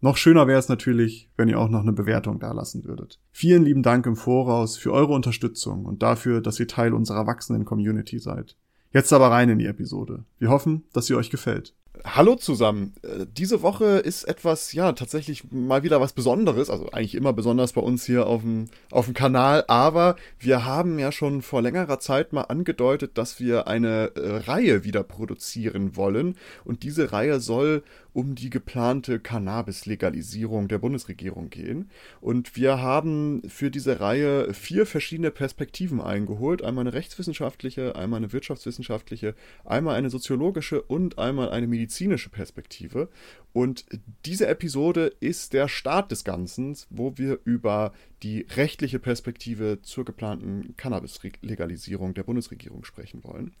[0.00, 3.18] Noch schöner wäre es natürlich, wenn ihr auch noch eine Bewertung dalassen würdet.
[3.32, 7.64] Vielen lieben Dank im Voraus für eure Unterstützung und dafür, dass ihr Teil unserer wachsenden
[7.64, 8.56] Community seid.
[8.92, 10.24] Jetzt aber rein in die Episode.
[10.38, 11.74] Wir hoffen, dass sie euch gefällt.
[12.04, 12.94] Hallo zusammen.
[13.02, 16.70] Äh, diese Woche ist etwas, ja, tatsächlich mal wieder was Besonderes.
[16.70, 19.64] Also eigentlich immer besonders bei uns hier auf dem, auf dem Kanal.
[19.66, 24.84] Aber wir haben ja schon vor längerer Zeit mal angedeutet, dass wir eine äh, Reihe
[24.84, 26.36] wieder produzieren wollen.
[26.64, 27.82] Und diese Reihe soll
[28.16, 31.90] um die geplante Cannabis-Legalisierung der Bundesregierung gehen.
[32.22, 36.62] Und wir haben für diese Reihe vier verschiedene Perspektiven eingeholt.
[36.62, 39.34] Einmal eine rechtswissenschaftliche, einmal eine wirtschaftswissenschaftliche,
[39.66, 43.10] einmal eine soziologische und einmal eine medizinische Perspektive.
[43.52, 43.84] Und
[44.24, 47.92] diese Episode ist der Start des Ganzen, wo wir über
[48.22, 53.54] die rechtliche Perspektive zur geplanten Cannabis-Legalisierung der Bundesregierung sprechen wollen.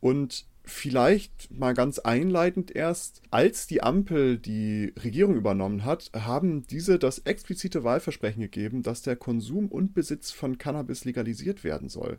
[0.00, 6.98] Und vielleicht mal ganz einleitend erst, als die Ampel die Regierung übernommen hat, haben diese
[6.98, 12.18] das explizite Wahlversprechen gegeben, dass der Konsum und Besitz von Cannabis legalisiert werden soll.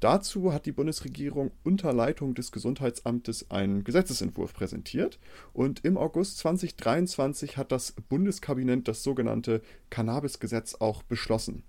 [0.00, 5.18] Dazu hat die Bundesregierung unter Leitung des Gesundheitsamtes einen Gesetzesentwurf präsentiert
[5.52, 11.64] und im August 2023 hat das Bundeskabinett das sogenannte Cannabisgesetz auch beschlossen.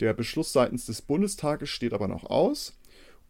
[0.00, 2.79] Der Beschluss seitens des Bundestages steht aber noch aus.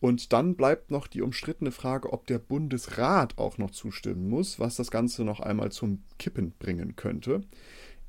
[0.01, 4.77] Und dann bleibt noch die umstrittene Frage, ob der Bundesrat auch noch zustimmen muss, was
[4.77, 7.43] das Ganze noch einmal zum Kippen bringen könnte.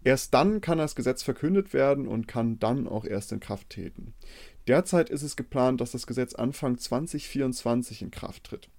[0.03, 4.13] Erst dann kann das Gesetz verkündet werden und kann dann auch erst in Kraft treten.
[4.67, 8.69] Derzeit ist es geplant, dass das Gesetz Anfang 2024 in Kraft tritt.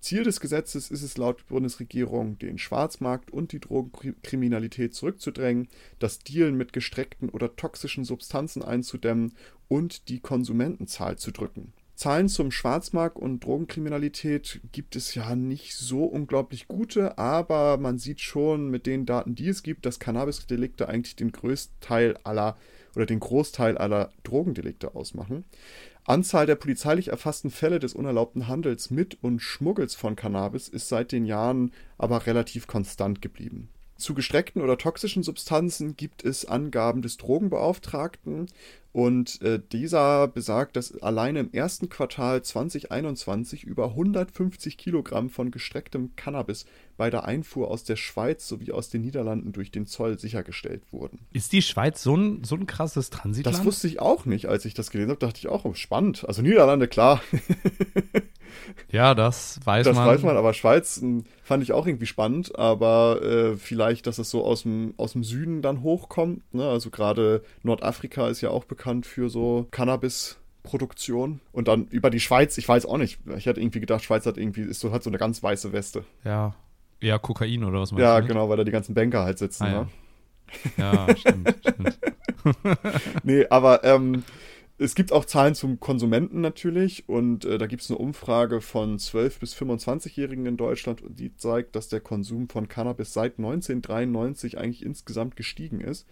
[0.00, 5.68] Ziel des Gesetzes ist es laut Bundesregierung, den Schwarzmarkt und die Drogenkriminalität zurückzudrängen,
[6.00, 9.34] das Dealen mit gestreckten oder toxischen Substanzen einzudämmen
[9.68, 11.72] und die Konsumentenzahl zu drücken.
[12.02, 18.20] Zahlen zum Schwarzmarkt und Drogenkriminalität gibt es ja nicht so unglaublich gute, aber man sieht
[18.20, 22.56] schon mit den Daten, die es gibt, dass Cannabis-Delikte eigentlich den größten Teil aller
[22.96, 25.44] oder den Großteil aller Drogendelikte ausmachen.
[26.04, 31.12] Anzahl der polizeilich erfassten Fälle des unerlaubten Handels mit und Schmuggels von Cannabis ist seit
[31.12, 33.68] den Jahren aber relativ konstant geblieben.
[34.02, 38.48] Zu gestreckten oder toxischen Substanzen gibt es Angaben des Drogenbeauftragten
[38.92, 46.14] und äh, dieser besagt, dass alleine im ersten Quartal 2021 über 150 Kilogramm von gestrecktem
[46.16, 46.66] Cannabis
[46.98, 51.20] bei der Einfuhr aus der Schweiz sowie aus den Niederlanden durch den Zoll sichergestellt wurden.
[51.32, 53.56] Ist die Schweiz so ein, so ein krasses Transitland?
[53.56, 54.46] Das wusste ich auch nicht.
[54.46, 56.26] Als ich das gelesen habe, dachte ich auch, oh, spannend.
[56.28, 57.22] Also Niederlande, klar.
[58.90, 60.06] Ja, das weiß das man.
[60.06, 64.16] Das weiß man, aber Schweiz hm, fand ich auch irgendwie spannend, aber äh, vielleicht, dass
[64.16, 66.42] es so aus dem, aus dem Süden dann hochkommt.
[66.54, 66.66] Ne?
[66.66, 70.38] Also gerade Nordafrika ist ja auch bekannt für so Cannabis.
[70.62, 73.18] Produktion und dann über die Schweiz, ich weiß auch nicht.
[73.36, 76.04] Ich hätte irgendwie gedacht, Schweiz hat irgendwie, ist so, hat so eine ganz weiße Weste.
[76.24, 76.54] Ja.
[77.00, 78.22] Ja, Kokain oder was meinst ja, du?
[78.22, 79.88] Ja, genau, weil da die ganzen Banker halt sitzen, ah, ne?
[80.76, 81.98] Ja, ja stimmt, stimmt.
[83.24, 84.22] nee, aber ähm,
[84.82, 88.98] es gibt auch Zahlen zum Konsumenten natürlich und äh, da gibt es eine Umfrage von
[88.98, 94.58] 12- bis 25-Jährigen in Deutschland und die zeigt, dass der Konsum von Cannabis seit 1993
[94.58, 96.06] eigentlich insgesamt gestiegen ist.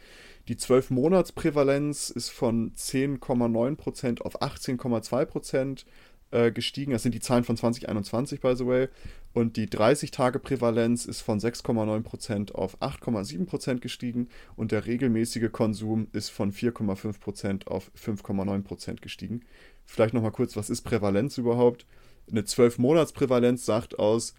[0.48, 5.84] Die 12-Monats-Prävalenz ist von 10,9% auf 18,2%
[6.30, 6.92] äh, gestiegen.
[6.92, 8.88] Das sind die Zahlen von 2021, by the way.
[9.32, 16.52] Und die 30-Tage-Prävalenz ist von 6,9% auf 8,7% gestiegen und der regelmäßige Konsum ist von
[16.52, 19.42] 4,5% auf 5,9% gestiegen.
[19.86, 21.86] Vielleicht nochmal kurz, was ist Prävalenz überhaupt?
[22.30, 24.34] Eine 12-Monats-Prävalenz sagt aus,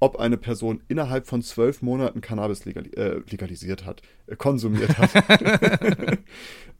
[0.00, 5.10] ob eine Person innerhalb von zwölf Monaten Cannabis legali äh, legalisiert hat, äh, konsumiert hat.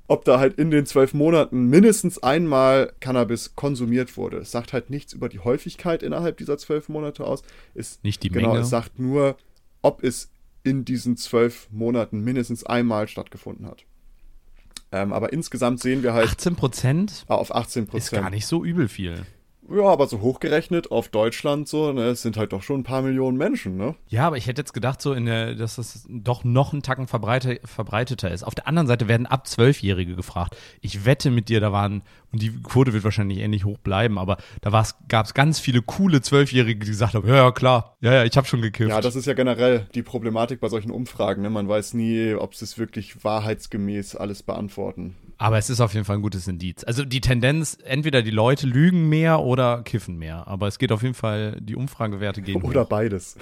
[0.08, 4.38] ob da halt in den zwölf Monaten mindestens einmal Cannabis konsumiert wurde.
[4.38, 7.42] Es sagt halt nichts über die Häufigkeit innerhalb dieser zwölf Monate aus.
[7.74, 8.60] Es, Nicht die genau, Menge.
[8.60, 9.36] Es sagt nur,
[9.82, 10.30] ob es
[10.62, 13.84] in diesen zwölf Monaten mindestens einmal stattgefunden hat.
[14.92, 16.28] Ähm, aber insgesamt sehen wir halt.
[16.28, 17.24] 18 Prozent?
[17.28, 18.04] Ah, auf 18 Prozent.
[18.04, 19.26] Ist gar nicht so übel viel.
[19.68, 23.02] Ja, aber so hochgerechnet auf Deutschland so, ne, es sind halt doch schon ein paar
[23.02, 23.94] Millionen Menschen, ne?
[24.08, 27.06] Ja, aber ich hätte jetzt gedacht, so in der, dass das doch noch einen Tacken
[27.08, 28.44] verbreite, verbreiteter ist.
[28.44, 30.56] Auf der anderen Seite werden ab Zwölfjährige gefragt.
[30.80, 32.02] Ich wette mit dir, da waren,
[32.32, 34.70] und die Quote wird wahrscheinlich ähnlich hoch bleiben, aber da
[35.08, 38.36] gab es ganz viele coole Zwölfjährige, die gesagt haben, ja, ja, klar, ja, ja, ich
[38.36, 38.90] habe schon gekifft.
[38.90, 41.50] Ja, das ist ja generell die Problematik bei solchen Umfragen, ne?
[41.50, 45.16] Man weiß nie, ob sie es wirklich wahrheitsgemäß alles beantworten.
[45.38, 46.82] Aber es ist auf jeden Fall ein gutes Indiz.
[46.84, 50.48] Also die Tendenz, entweder die Leute lügen mehr oder kiffen mehr.
[50.48, 52.62] Aber es geht auf jeden Fall, die Umfragewerte gehen.
[52.62, 52.88] Oder hoch.
[52.88, 53.36] beides.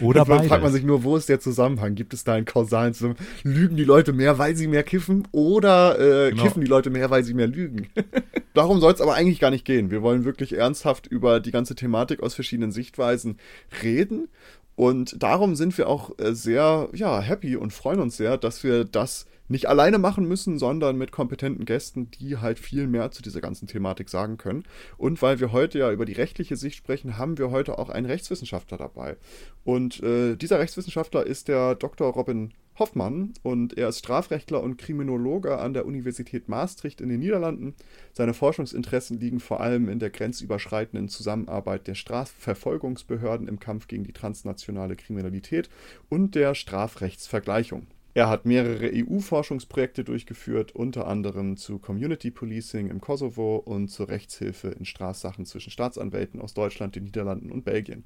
[0.00, 0.48] Oder Dann beides.
[0.48, 1.94] fragt man sich nur, wo ist der Zusammenhang?
[1.94, 3.24] Gibt es da einen kausalen Zusammenhang?
[3.44, 5.26] Lügen die Leute mehr, weil sie mehr kiffen?
[5.32, 6.42] Oder äh, genau.
[6.42, 7.88] kiffen die Leute mehr, weil sie mehr lügen?
[8.54, 9.90] Darum soll es aber eigentlich gar nicht gehen.
[9.90, 13.38] Wir wollen wirklich ernsthaft über die ganze Thematik aus verschiedenen Sichtweisen
[13.82, 14.28] reden.
[14.74, 18.84] Und darum sind wir auch äh, sehr, ja, happy und freuen uns sehr, dass wir
[18.84, 23.40] das nicht alleine machen müssen, sondern mit kompetenten Gästen, die halt viel mehr zu dieser
[23.40, 24.64] ganzen Thematik sagen können.
[24.96, 28.06] Und weil wir heute ja über die rechtliche Sicht sprechen, haben wir heute auch einen
[28.06, 29.16] Rechtswissenschaftler dabei.
[29.64, 32.12] Und äh, dieser Rechtswissenschaftler ist der Dr.
[32.12, 37.74] Robin Hoffmann und er ist Strafrechtler und Kriminologe an der Universität Maastricht in den Niederlanden.
[38.12, 44.12] Seine Forschungsinteressen liegen vor allem in der grenzüberschreitenden Zusammenarbeit der Strafverfolgungsbehörden im Kampf gegen die
[44.12, 45.70] transnationale Kriminalität
[46.08, 47.86] und der Strafrechtsvergleichung.
[48.16, 54.68] Er hat mehrere EU-Forschungsprojekte durchgeführt, unter anderem zu Community Policing im Kosovo und zur Rechtshilfe
[54.68, 58.04] in Strafsachen zwischen Staatsanwälten aus Deutschland, den Niederlanden und Belgien.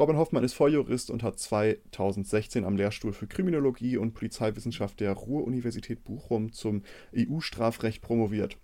[0.00, 6.02] Robin Hoffmann ist Volljurist und hat 2016 am Lehrstuhl für Kriminologie und Polizeiwissenschaft der Ruhr-Universität
[6.02, 6.82] Bochum zum
[7.16, 8.56] EU-Strafrecht promoviert.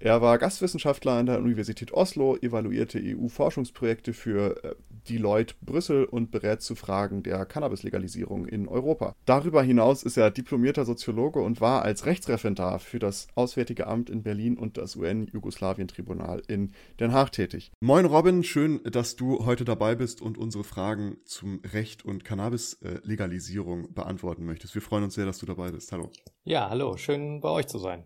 [0.00, 6.62] Er war Gastwissenschaftler an der Universität Oslo, evaluierte EU-Forschungsprojekte für äh, Deloitte Brüssel und berät
[6.62, 9.14] zu Fragen der Cannabis-Legalisierung in Europa.
[9.24, 14.22] Darüber hinaus ist er diplomierter Soziologe und war als Rechtsreferendar für das Auswärtige Amt in
[14.22, 17.72] Berlin und das UN-Jugoslawien-Tribunal in Den Haag tätig.
[17.80, 23.92] Moin Robin, schön, dass du heute dabei bist und unsere Fragen zum Recht und Cannabis-Legalisierung
[23.92, 24.74] beantworten möchtest.
[24.74, 25.92] Wir freuen uns sehr, dass du dabei bist.
[25.92, 26.10] Hallo.
[26.44, 28.04] Ja, hallo, schön bei euch zu sein.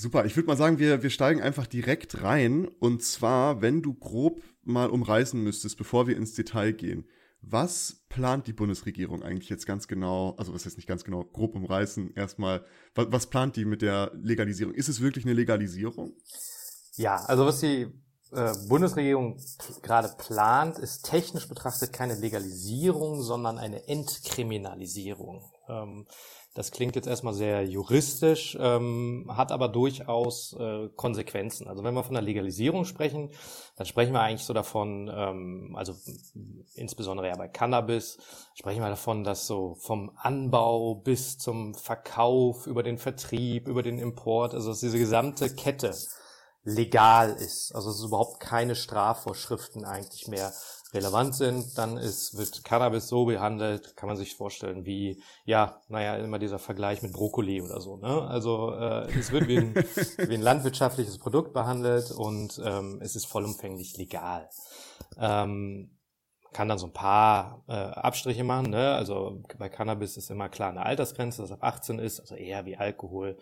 [0.00, 2.68] Super, ich würde mal sagen, wir, wir steigen einfach direkt rein.
[2.78, 7.04] Und zwar, wenn du grob mal umreißen müsstest, bevor wir ins Detail gehen.
[7.40, 11.56] Was plant die Bundesregierung eigentlich jetzt ganz genau, also was heißt nicht ganz genau, grob
[11.56, 12.64] umreißen erstmal,
[12.94, 14.72] was, was plant die mit der Legalisierung?
[14.72, 16.12] Ist es wirklich eine Legalisierung?
[16.94, 17.88] Ja, also was die
[18.30, 19.40] äh, Bundesregierung
[19.82, 25.50] gerade plant, ist technisch betrachtet keine Legalisierung, sondern eine Entkriminalisierung.
[25.68, 26.06] Ähm,
[26.58, 31.68] das klingt jetzt erstmal sehr juristisch, ähm, hat aber durchaus äh, Konsequenzen.
[31.68, 33.30] Also wenn wir von der Legalisierung sprechen,
[33.76, 35.94] dann sprechen wir eigentlich so davon, ähm, also
[36.74, 38.18] insbesondere ja bei Cannabis,
[38.54, 43.98] sprechen wir davon, dass so vom Anbau bis zum Verkauf, über den Vertrieb, über den
[44.00, 45.94] Import, also dass diese gesamte Kette
[46.64, 47.72] legal ist.
[47.72, 50.52] Also dass es überhaupt keine Strafvorschriften eigentlich mehr
[50.94, 56.16] relevant sind, dann ist, wird Cannabis so behandelt, kann man sich vorstellen, wie, ja, naja,
[56.16, 57.96] immer dieser Vergleich mit Brokkoli oder so.
[57.98, 58.22] Ne?
[58.28, 59.74] Also äh, es wird wie ein,
[60.28, 64.48] wie ein landwirtschaftliches Produkt behandelt und ähm, es ist vollumfänglich legal.
[65.18, 65.98] Ähm,
[66.52, 68.70] kann dann so ein paar äh, Abstriche machen.
[68.70, 68.94] Ne?
[68.94, 72.76] Also bei Cannabis ist immer klar eine Altersgrenze, das ab 18 ist, also eher wie
[72.76, 73.38] Alkohol.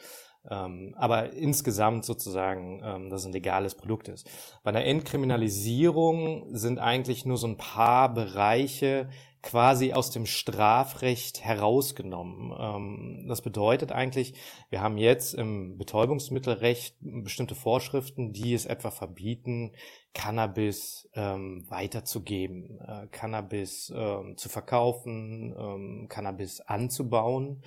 [0.50, 4.28] Ähm, aber insgesamt sozusagen, ähm, dass es ein legales Produkt ist.
[4.62, 9.08] Bei der Entkriminalisierung sind eigentlich nur so ein paar Bereiche
[9.46, 12.52] quasi aus dem Strafrecht herausgenommen.
[12.58, 14.34] Ähm, das bedeutet eigentlich,
[14.70, 19.72] wir haben jetzt im Betäubungsmittelrecht bestimmte Vorschriften, die es etwa verbieten,
[20.14, 27.62] Cannabis ähm, weiterzugeben, äh, Cannabis ähm, zu verkaufen, ähm, Cannabis anzubauen.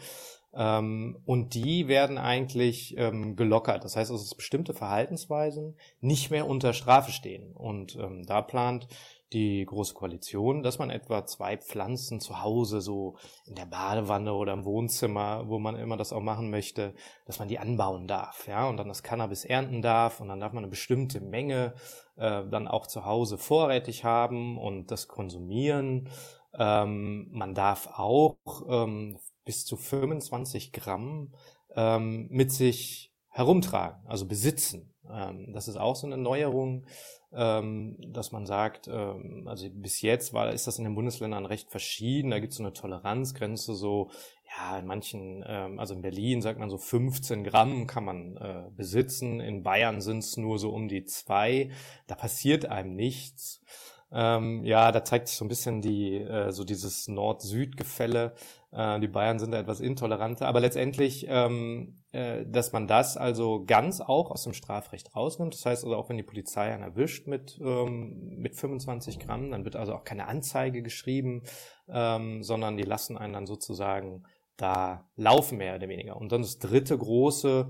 [0.53, 3.83] Ähm, und die werden eigentlich ähm, gelockert.
[3.83, 7.53] Das heißt, dass bestimmte Verhaltensweisen nicht mehr unter Strafe stehen.
[7.53, 8.87] Und ähm, da plant
[9.33, 14.53] die Große Koalition, dass man etwa zwei Pflanzen zu Hause, so in der Badewanne oder
[14.53, 16.95] im Wohnzimmer, wo man immer das auch machen möchte,
[17.25, 20.53] dass man die anbauen darf, ja, und dann das Cannabis ernten darf und dann darf
[20.53, 21.75] man eine bestimmte Menge
[22.15, 26.09] äh, dann auch zu Hause vorrätig haben und das konsumieren.
[26.57, 29.19] Ähm, man darf auch ähm,
[29.49, 31.33] bis zu 25 Gramm
[31.75, 34.93] ähm, mit sich herumtragen, also besitzen.
[35.11, 36.85] Ähm, das ist auch so eine Neuerung,
[37.33, 41.71] ähm, dass man sagt, ähm, also bis jetzt war, ist das in den Bundesländern recht
[41.71, 42.29] verschieden.
[42.29, 44.11] Da gibt es so eine Toleranzgrenze, so
[44.55, 48.65] ja, in manchen, ähm, also in Berlin sagt man so 15 Gramm kann man äh,
[48.77, 51.71] besitzen, in Bayern sind es nur so um die zwei.
[52.05, 53.63] Da passiert einem nichts.
[54.11, 58.33] Ähm, ja, da zeigt sich so ein bisschen die, äh, so dieses Nord-Süd-Gefälle.
[58.71, 63.63] Äh, die Bayern sind da etwas intoleranter, aber letztendlich, ähm, äh, dass man das also
[63.65, 65.53] ganz auch aus dem Strafrecht rausnimmt.
[65.53, 69.65] Das heißt also auch, wenn die Polizei einen erwischt mit, ähm, mit 25 Gramm, dann
[69.65, 71.43] wird also auch keine Anzeige geschrieben,
[71.87, 74.23] ähm, sondern die lassen einen dann sozusagen
[74.57, 76.17] da laufen, mehr oder weniger.
[76.17, 77.69] Und dann das dritte große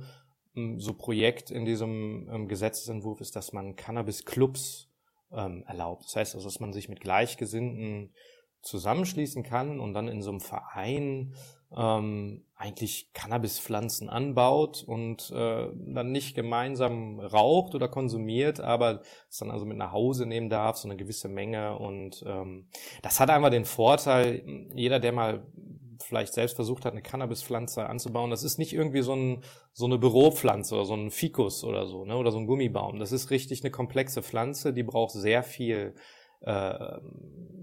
[0.56, 4.88] ähm, so Projekt in diesem Gesetzesentwurf ist, dass man Cannabis-Clubs
[5.32, 6.06] erlaubt.
[6.06, 8.16] Das heißt also, dass man sich mit Gleichgesinnten
[8.62, 11.34] zusammenschließen kann und dann in so einem Verein
[11.76, 19.52] ähm, eigentlich Cannabispflanzen anbaut und äh, dann nicht gemeinsam raucht oder konsumiert, aber es dann
[19.52, 21.78] also mit nach Hause nehmen darf, so eine gewisse Menge.
[21.78, 22.68] Und ähm,
[23.02, 25.46] das hat einfach den Vorteil, jeder, der mal
[26.02, 29.98] vielleicht selbst versucht hat, eine Cannabispflanze anzubauen, das ist nicht irgendwie so, ein, so eine
[29.98, 33.00] Büropflanze oder so ein Fikus oder so, ne, oder so ein Gummibaum.
[33.00, 35.94] Das ist richtig eine komplexe Pflanze, die braucht sehr viel
[36.42, 37.00] äh,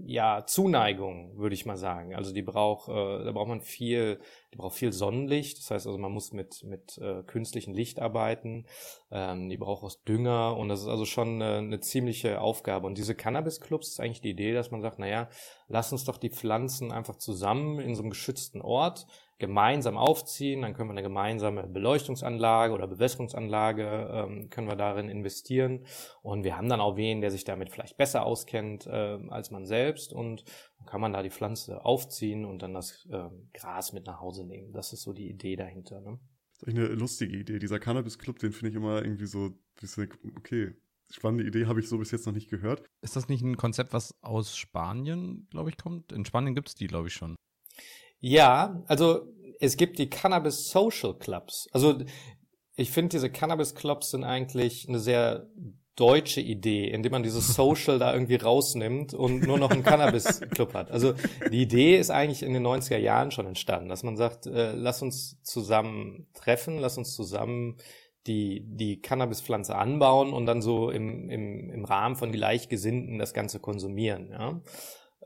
[0.05, 2.15] ja Zuneigung, würde ich mal sagen.
[2.15, 4.19] Also die braucht, äh, da braucht man viel,
[4.53, 5.57] die braucht viel Sonnenlicht.
[5.57, 8.65] Das heißt also, man muss mit mit äh, künstlichem Licht arbeiten.
[9.11, 12.87] Ähm, die braucht auch Dünger und das ist also schon eine, eine ziemliche Aufgabe.
[12.87, 15.29] Und diese Cannabis-Clubs ist eigentlich die Idee, dass man sagt, na ja,
[15.67, 19.07] lass uns doch die Pflanzen einfach zusammen in so einem geschützten Ort
[19.39, 25.85] gemeinsam aufziehen, dann können wir eine gemeinsame Beleuchtungsanlage oder Bewässerungsanlage, ähm, können wir darin investieren
[26.21, 29.65] und wir haben dann auch wen, der sich damit vielleicht besser auskennt äh, als man
[29.65, 30.43] selbst und
[30.79, 34.45] dann kann man da die Pflanze aufziehen und dann das äh, Gras mit nach Hause
[34.45, 34.73] nehmen.
[34.73, 36.01] Das ist so die Idee dahinter.
[36.01, 36.19] Ne?
[36.59, 37.59] Das ist eine lustige Idee.
[37.59, 39.51] Dieser Cannabis-Club, den finde ich immer irgendwie so,
[40.35, 40.73] okay,
[41.11, 42.83] spannende Idee, habe ich so bis jetzt noch nicht gehört.
[43.01, 46.11] Ist das nicht ein Konzept, was aus Spanien, glaube ich, kommt?
[46.11, 47.35] In Spanien gibt es die, glaube ich, schon.
[48.19, 49.27] Ja, also
[49.59, 51.67] es gibt die Cannabis Social Clubs.
[51.71, 51.99] Also
[52.75, 55.47] ich finde, diese Cannabis Clubs sind eigentlich eine sehr
[55.97, 60.91] deutsche Idee, indem man dieses Social da irgendwie rausnimmt und nur noch einen Cannabis-Club hat.
[60.91, 61.13] Also
[61.51, 65.01] die Idee ist eigentlich in den 90er Jahren schon entstanden, dass man sagt, äh, lass
[65.01, 67.77] uns zusammen treffen, lass uns zusammen
[68.27, 73.59] die, die Cannabispflanze anbauen und dann so im, im, im Rahmen von Gleichgesinnten das Ganze
[73.59, 74.29] konsumieren.
[74.29, 74.61] Ja?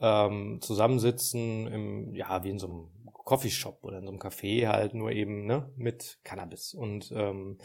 [0.02, 4.94] Ähm, zusammensitzen, im, ja, wie in so einem Coffeeshop oder in so einem Café halt,
[4.94, 6.74] nur eben ne, mit Cannabis.
[6.74, 7.58] Und ähm,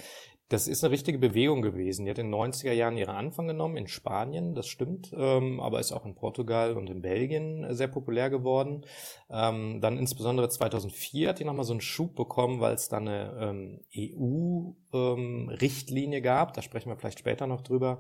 [0.49, 2.05] das ist eine richtige Bewegung gewesen.
[2.05, 5.81] Die hat in den 90er Jahren ihren Anfang genommen in Spanien, das stimmt, ähm, aber
[5.81, 8.87] ist auch in Portugal und in Belgien sehr populär geworden.
[9.29, 13.37] Ähm, dann insbesondere 2004 hat die nochmal so einen Schub bekommen, weil es da eine
[13.41, 13.81] ähm,
[14.93, 17.99] EU-Richtlinie ähm, gab, da sprechen wir vielleicht später noch drüber,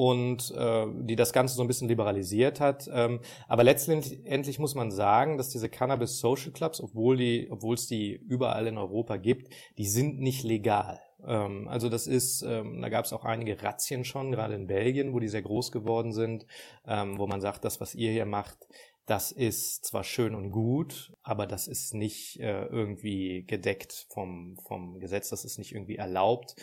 [0.00, 2.88] und äh, die das Ganze so ein bisschen liberalisiert hat.
[2.90, 7.86] Ähm, aber letztendlich muss man sagen, dass diese Cannabis Social Clubs, obwohl die, obwohl es
[7.86, 11.00] die überall in Europa gibt, die sind nicht legal.
[11.22, 15.12] Ähm, also das ist, ähm, da gab es auch einige Razzien schon, gerade in Belgien,
[15.12, 16.46] wo die sehr groß geworden sind,
[16.86, 18.56] ähm, wo man sagt, das, was ihr hier macht,
[19.04, 24.98] das ist zwar schön und gut, aber das ist nicht äh, irgendwie gedeckt vom, vom
[24.98, 26.56] Gesetz, das ist nicht irgendwie erlaubt.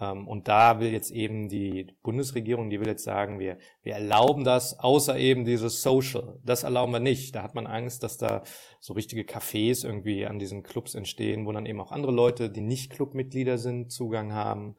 [0.00, 4.44] Ähm, und da will jetzt eben die Bundesregierung, die will jetzt sagen, wir, wir erlauben
[4.44, 6.38] das, außer eben dieses Social.
[6.44, 7.34] Das erlauben wir nicht.
[7.34, 8.42] Da hat man Angst, dass da
[8.80, 12.60] so richtige Cafés irgendwie an diesen Clubs entstehen, wo dann eben auch andere Leute, die
[12.60, 14.76] nicht Clubmitglieder sind, Zugang haben.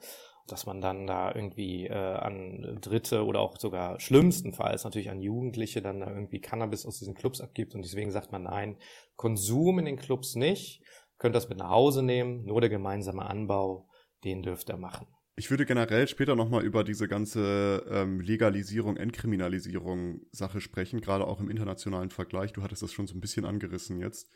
[0.47, 5.79] Dass man dann da irgendwie äh, an Dritte oder auch sogar schlimmstenfalls natürlich an Jugendliche
[5.79, 7.75] dann da irgendwie Cannabis aus diesen Clubs abgibt.
[7.75, 8.77] Und deswegen sagt man nein,
[9.15, 10.81] Konsum in den Clubs nicht,
[11.19, 13.88] könnt das mit nach Hause nehmen, nur der gemeinsame Anbau
[14.23, 15.07] den dürft ihr machen.
[15.35, 21.39] Ich würde generell später nochmal über diese ganze ähm, Legalisierung, Entkriminalisierung Sache sprechen, gerade auch
[21.39, 22.51] im internationalen Vergleich.
[22.51, 24.29] Du hattest das schon so ein bisschen angerissen jetzt.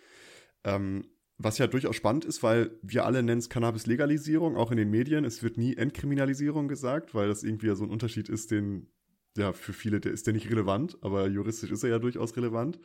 [0.64, 1.06] Ähm,
[1.38, 5.26] was ja durchaus spannend ist, weil wir alle nennen es Cannabis-Legalisierung, auch in den Medien.
[5.26, 8.88] Es wird nie Entkriminalisierung gesagt, weil das irgendwie ja so ein Unterschied ist, den,
[9.36, 12.80] ja, für viele, der ist der nicht relevant, aber juristisch ist er ja durchaus relevant.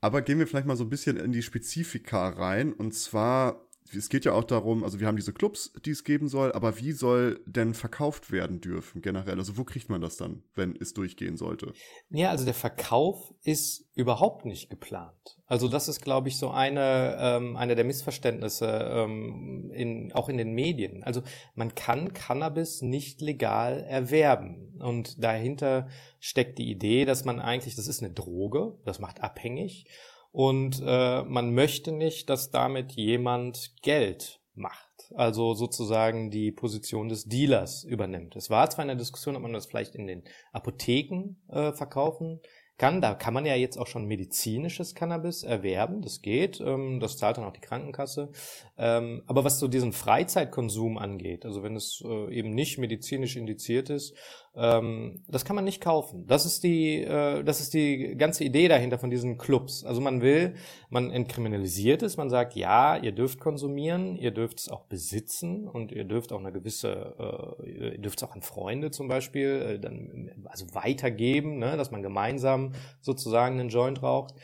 [0.00, 2.72] Aber gehen wir vielleicht mal so ein bisschen in die Spezifika rein.
[2.72, 6.28] Und zwar es geht ja auch darum, also wir haben diese Clubs, die es geben
[6.28, 9.38] soll, aber wie soll denn verkauft werden dürfen generell?
[9.38, 11.72] Also wo kriegt man das dann, wenn es durchgehen sollte?
[12.10, 15.38] Ja, also der Verkauf ist überhaupt nicht geplant.
[15.46, 20.36] Also das ist, glaube ich, so eine, ähm, eine der Missverständnisse ähm, in, auch in
[20.36, 21.02] den Medien.
[21.02, 21.22] Also
[21.54, 24.78] man kann Cannabis nicht legal erwerben.
[24.78, 25.88] Und dahinter
[26.20, 29.86] steckt die Idee, dass man eigentlich, das ist eine Droge, das macht abhängig
[30.32, 34.88] und äh, man möchte nicht, dass damit jemand Geld macht.
[35.14, 38.36] Also sozusagen die Position des Dealers übernimmt.
[38.36, 42.40] Es war zwar in der Diskussion, ob man das vielleicht in den Apotheken äh, verkaufen
[42.76, 43.00] kann.
[43.00, 46.02] Da kann man ja jetzt auch schon medizinisches Cannabis erwerben.
[46.02, 46.60] Das geht.
[46.60, 48.30] Ähm, das zahlt dann auch die Krankenkasse.
[48.76, 53.90] Ähm, aber was so diesen Freizeitkonsum angeht, also wenn es äh, eben nicht medizinisch indiziert
[53.90, 54.14] ist,
[54.58, 56.26] ähm, das kann man nicht kaufen.
[56.26, 59.84] Das ist die, äh, das ist die ganze Idee dahinter von diesen Clubs.
[59.84, 60.54] Also man will,
[60.90, 65.92] man entkriminalisiert es, man sagt, ja, ihr dürft konsumieren, ihr dürft es auch besitzen und
[65.92, 70.30] ihr dürft auch eine gewisse, äh, ihr dürft es auch an Freunde zum Beispiel, dann,
[70.46, 74.34] also weitergeben, ne, dass man gemeinsam sozusagen einen Joint raucht.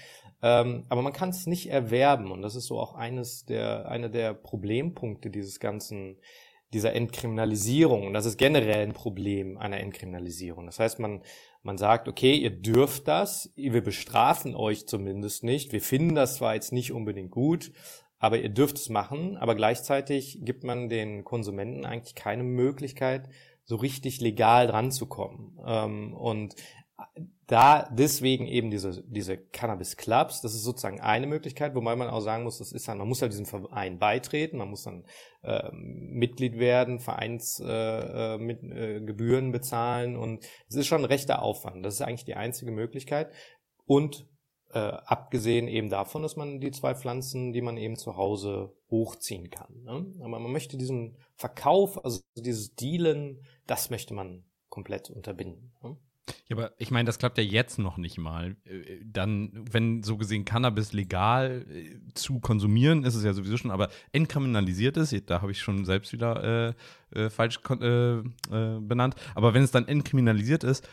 [0.42, 4.10] Ähm, aber man kann es nicht erwerben und das ist so auch eines der, einer
[4.10, 6.18] der Problempunkte dieses ganzen
[6.74, 8.06] dieser Entkriminalisierung.
[8.06, 10.66] Und das ist generell ein Problem einer Entkriminalisierung.
[10.66, 11.22] Das heißt, man,
[11.62, 15.72] man sagt, okay, ihr dürft das, wir bestrafen euch zumindest nicht.
[15.72, 17.72] Wir finden das zwar jetzt nicht unbedingt gut,
[18.18, 19.36] aber ihr dürft es machen.
[19.36, 23.28] Aber gleichzeitig gibt man den Konsumenten eigentlich keine Möglichkeit,
[23.64, 25.58] so richtig legal dran zu kommen.
[25.66, 26.54] Ähm, und
[27.46, 32.20] da deswegen eben diese, diese Cannabis Clubs, das ist sozusagen eine Möglichkeit, wobei man auch
[32.20, 35.04] sagen muss, das ist dann, man muss ja diesem Verein beitreten, man muss dann
[35.42, 41.06] äh, Mitglied werden, Vereinsgebühren äh, äh, mit, äh, Gebühren bezahlen und es ist schon ein
[41.06, 41.84] rechter Aufwand.
[41.84, 43.30] Das ist eigentlich die einzige Möglichkeit.
[43.86, 44.26] Und
[44.72, 49.50] äh, abgesehen eben davon, dass man die zwei Pflanzen, die man eben zu Hause hochziehen
[49.50, 49.82] kann.
[49.82, 50.06] Ne?
[50.20, 55.74] Aber man möchte diesen Verkauf, also dieses Dealen, das möchte man komplett unterbinden.
[55.82, 55.96] Ne?
[56.48, 58.56] Ja, aber ich meine, das klappt ja jetzt noch nicht mal.
[58.64, 63.70] Äh, dann, wenn so gesehen Cannabis legal äh, zu konsumieren, ist es ja sowieso schon,
[63.70, 66.74] aber entkriminalisiert ist, da habe ich schon selbst wieder
[67.14, 68.22] äh, äh, falsch äh, äh,
[68.80, 70.88] benannt, aber wenn es dann entkriminalisiert ist,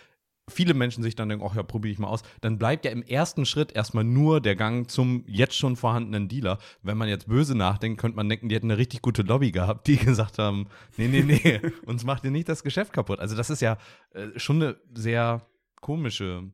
[0.52, 3.04] viele Menschen sich dann denken, ach ja, probiere ich mal aus, dann bleibt ja im
[3.04, 6.58] ersten Schritt erstmal nur der Gang zum jetzt schon vorhandenen Dealer.
[6.84, 9.88] Wenn man jetzt böse nachdenkt, könnte man denken, die hätten eine richtig gute Lobby gehabt,
[9.88, 10.68] die gesagt haben,
[10.98, 13.20] nee, nee, nee, uns macht ihr nicht das Geschäft kaputt.
[13.20, 13.78] Also das ist ja
[14.14, 15.46] äh, schon eine sehr
[15.80, 16.52] komische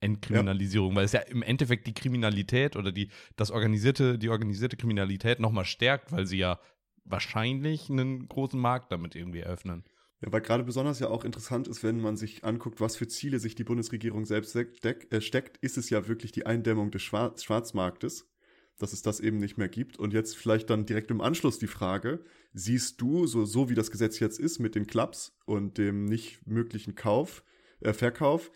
[0.00, 0.96] Entkriminalisierung, ja.
[0.96, 5.64] weil es ja im Endeffekt die Kriminalität oder die, das organisierte, die organisierte Kriminalität nochmal
[5.64, 6.60] stärkt, weil sie ja
[7.04, 9.84] wahrscheinlich einen großen Markt damit irgendwie eröffnen.
[10.20, 13.38] Ja, weil gerade besonders ja auch interessant ist, wenn man sich anguckt, was für Ziele
[13.38, 18.28] sich die Bundesregierung selbst äh, steckt, ist es ja wirklich die Eindämmung des Schwarz Schwarzmarktes,
[18.78, 19.96] dass es das eben nicht mehr gibt.
[19.98, 23.92] Und jetzt vielleicht dann direkt im Anschluss die Frage, siehst du, so, so wie das
[23.92, 27.44] Gesetz jetzt ist mit den Clubs und dem nicht möglichen Kauf,
[27.80, 28.50] äh, Verkauf,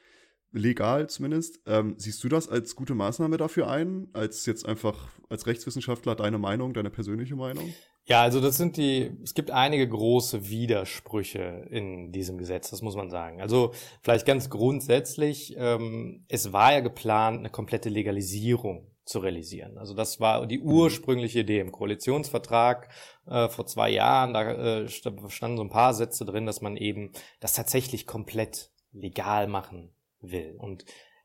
[0.51, 5.47] legal zumindest, ähm, siehst du das als gute Maßnahme dafür ein, als jetzt einfach als
[5.47, 7.73] Rechtswissenschaftler deine Meinung, deine persönliche Meinung?
[8.05, 12.97] Ja, also das sind die, es gibt einige große Widersprüche in diesem Gesetz, das muss
[12.97, 13.41] man sagen.
[13.41, 19.79] Also vielleicht ganz grundsätzlich, ähm, es war ja geplant, eine komplette Legalisierung zu realisieren.
[19.79, 22.89] Also das war die ursprüngliche Idee im Koalitionsvertrag
[23.27, 24.35] äh, vor zwei Jahren.
[24.35, 29.47] Da äh, standen so ein paar Sätze drin, dass man eben das tatsächlich komplett legal
[29.47, 30.57] machen will.
[30.59, 30.85] Und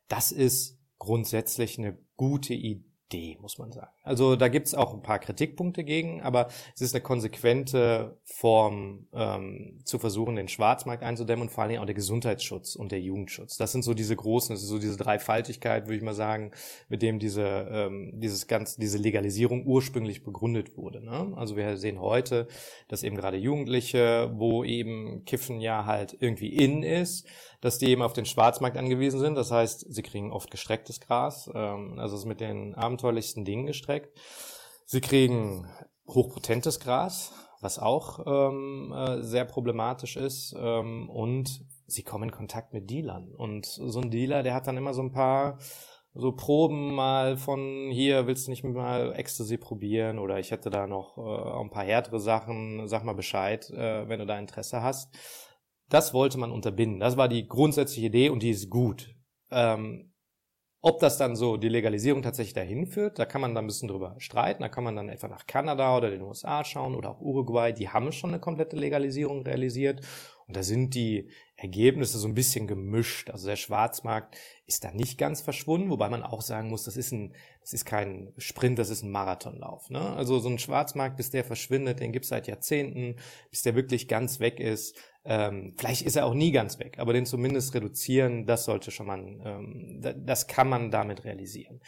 [0.09, 3.91] das ist grundsätzlich eine gute Idee Idee, muss man sagen.
[4.03, 9.79] Also da gibt's auch ein paar Kritikpunkte gegen, aber es ist eine konsequente Form, ähm,
[9.85, 13.57] zu versuchen, den Schwarzmarkt einzudämmen und vor allen Dingen auch der Gesundheitsschutz und der Jugendschutz.
[13.57, 16.51] Das sind so diese großen, das ist so diese Dreifaltigkeit, würde ich mal sagen,
[16.89, 21.03] mit dem diese, ähm, dieses ganze, diese Legalisierung ursprünglich begründet wurde.
[21.03, 21.33] Ne?
[21.37, 22.47] Also wir sehen heute,
[22.89, 27.25] dass eben gerade Jugendliche, wo eben Kiffen ja halt irgendwie in ist,
[27.61, 29.35] dass die eben auf den Schwarzmarkt angewiesen sind.
[29.35, 34.17] Das heißt, sie kriegen oft gestrecktes Gras, ähm, also es mit den abenteuerlichsten Dingen gestreckt.
[34.85, 35.69] Sie kriegen
[36.07, 40.55] hochpotentes Gras, was auch ähm, äh, sehr problematisch ist.
[40.57, 43.33] Ähm, und sie kommen in Kontakt mit Dealern.
[43.35, 45.59] Und so ein Dealer, der hat dann immer so ein paar
[46.13, 50.87] so Proben mal von hier, willst du nicht mal Ecstasy probieren oder ich hätte da
[50.87, 55.13] noch äh, ein paar härtere Sachen, sag mal Bescheid, äh, wenn du da Interesse hast.
[55.89, 56.99] Das wollte man unterbinden.
[56.99, 59.15] Das war die grundsätzliche Idee und die ist gut.
[59.51, 60.11] Ähm,
[60.81, 63.87] ob das dann so die Legalisierung tatsächlich dahin führt, da kann man dann ein bisschen
[63.87, 64.61] drüber streiten.
[64.61, 67.73] Da kann man dann etwa nach Kanada oder den USA schauen oder auch Uruguay.
[67.73, 70.01] Die haben schon eine komplette Legalisierung realisiert.
[70.47, 73.29] Und da sind die Ergebnisse so ein bisschen gemischt.
[73.29, 77.11] Also der Schwarzmarkt ist da nicht ganz verschwunden, wobei man auch sagen muss, das ist
[77.11, 79.89] ein, das ist kein Sprint, das ist ein Marathonlauf.
[79.89, 79.99] Ne?
[79.99, 83.17] Also so ein Schwarzmarkt, bis der verschwindet, den gibt's seit Jahrzehnten,
[83.49, 84.95] bis der wirklich ganz weg ist.
[85.25, 89.07] Ähm, vielleicht ist er auch nie ganz weg, aber den zumindest reduzieren, das sollte schon
[89.07, 91.81] mal, ähm, das kann man damit realisieren.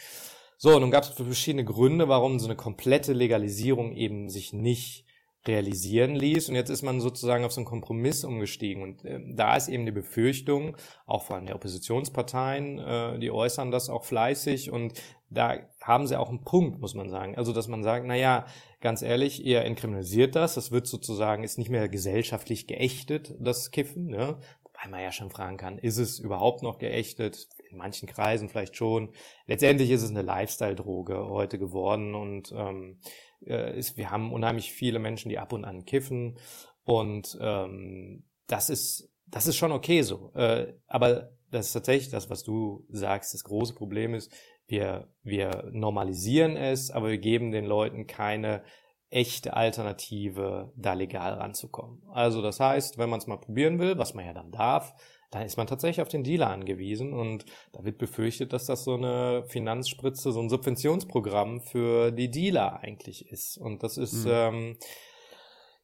[0.58, 5.06] So, nun gab es verschiedene Gründe, warum so eine komplette Legalisierung eben sich nicht
[5.46, 6.48] realisieren ließ.
[6.48, 8.82] Und jetzt ist man sozusagen auf so einen Kompromiss umgestiegen.
[8.82, 10.76] Und äh, da ist eben die Befürchtung,
[11.06, 14.70] auch allem der Oppositionsparteien, äh, die äußern das auch fleißig.
[14.70, 15.00] Und
[15.30, 17.36] da haben sie auch einen Punkt, muss man sagen.
[17.36, 18.46] Also, dass man sagt, na ja,
[18.80, 20.54] ganz ehrlich, ihr entkriminalisiert das.
[20.54, 24.08] Das wird sozusagen, ist nicht mehr gesellschaftlich geächtet, das Kiffen.
[24.08, 24.38] Ne?
[24.82, 27.48] Weil man ja schon fragen kann, ist es überhaupt noch geächtet?
[27.70, 29.10] In manchen Kreisen vielleicht schon.
[29.46, 32.98] Letztendlich ist es eine Lifestyle-Droge heute geworden und ähm,
[33.46, 36.38] äh, ist, wir haben unheimlich viele Menschen, die ab und an kiffen
[36.84, 40.32] und ähm, das ist das ist schon okay so.
[40.34, 43.34] Äh, aber das ist tatsächlich das, was du sagst.
[43.34, 44.32] Das große Problem ist,
[44.66, 48.62] wir, wir normalisieren es, aber wir geben den Leuten keine
[49.08, 52.02] echte Alternative, da legal ranzukommen.
[52.12, 54.94] Also das heißt, wenn man es mal probieren will, was man ja dann darf,
[55.30, 58.94] dann ist man tatsächlich auf den Dealer angewiesen und da wird befürchtet, dass das so
[58.94, 63.56] eine Finanzspritze, so ein Subventionsprogramm für die Dealer eigentlich ist.
[63.56, 64.30] Und das ist, mhm.
[64.32, 64.76] ähm,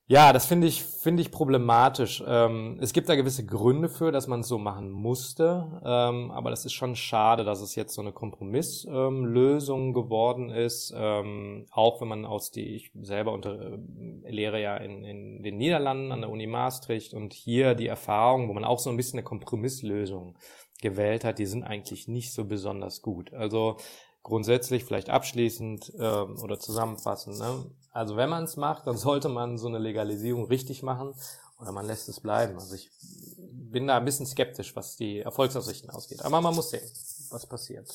[0.09, 2.23] Ja, das finde ich, finde ich problematisch.
[2.25, 5.81] Ähm, es gibt da gewisse Gründe für, dass man es so machen musste.
[5.85, 10.95] Ähm, aber das ist schon schade, dass es jetzt so eine Kompromisslösung ähm, geworden ist.
[10.97, 15.57] Ähm, auch wenn man aus die, ich selber unter, äh, lehre ja in, in den
[15.57, 19.19] Niederlanden an der Uni Maastricht und hier die Erfahrung, wo man auch so ein bisschen
[19.19, 20.39] eine Kompromisslösung
[20.81, 23.35] gewählt hat, die sind eigentlich nicht so besonders gut.
[23.35, 23.77] Also
[24.23, 27.41] grundsätzlich vielleicht abschließend äh, oder zusammenfassend.
[27.41, 27.67] Ne?
[27.97, 31.15] Also wenn man es macht, dann sollte man so eine Legalisierung richtig machen
[31.59, 32.57] oder man lässt es bleiben.
[32.57, 32.91] Also ich
[33.39, 36.23] bin da ein bisschen skeptisch, was die Erfolgsaussichten ausgeht.
[36.23, 36.87] Aber man muss sehen,
[37.31, 37.91] was passiert.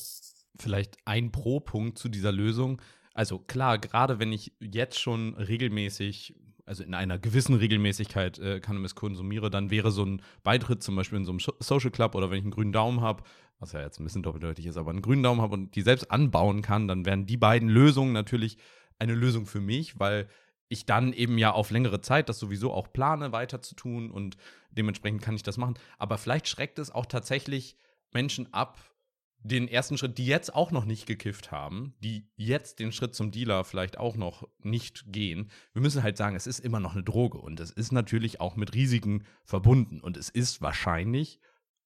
[0.58, 2.82] Vielleicht ein Pro-Punkt zu dieser Lösung.
[3.14, 6.36] Also klar, gerade wenn ich jetzt schon regelmäßig
[6.66, 11.20] also in einer gewissen Regelmäßigkeit äh, Cannabis konsumiere, dann wäre so ein Beitritt zum Beispiel
[11.20, 13.24] in so einem Social Club oder wenn ich einen grünen Daumen habe,
[13.60, 16.10] was ja jetzt ein bisschen doppeldeutig ist, aber einen grünen Daumen habe und die selbst
[16.10, 18.58] anbauen kann, dann wären die beiden Lösungen natürlich
[19.02, 20.30] eine Lösung für mich, weil
[20.70, 24.38] ich dann eben ja auf längere Zeit das sowieso auch plane, weiter zu tun und
[24.70, 25.74] dementsprechend kann ich das machen.
[25.98, 27.76] Aber vielleicht schreckt es auch tatsächlich
[28.14, 28.80] Menschen ab,
[29.44, 33.32] den ersten Schritt, die jetzt auch noch nicht gekifft haben, die jetzt den Schritt zum
[33.32, 35.50] Dealer vielleicht auch noch nicht gehen.
[35.74, 38.56] Wir müssen halt sagen, es ist immer noch eine Droge und es ist natürlich auch
[38.56, 41.40] mit Risiken verbunden und es ist wahrscheinlich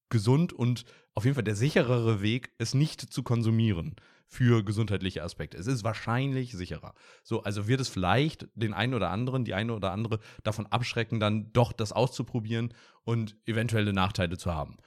[0.09, 3.95] gesund und auf jeden Fall der sicherere Weg, es nicht zu konsumieren
[4.27, 5.57] für gesundheitliche Aspekte.
[5.57, 6.93] Es ist wahrscheinlich sicherer.
[7.23, 11.19] So, also wird es vielleicht den einen oder anderen, die eine oder andere davon abschrecken,
[11.19, 14.77] dann doch das auszuprobieren und eventuelle Nachteile zu haben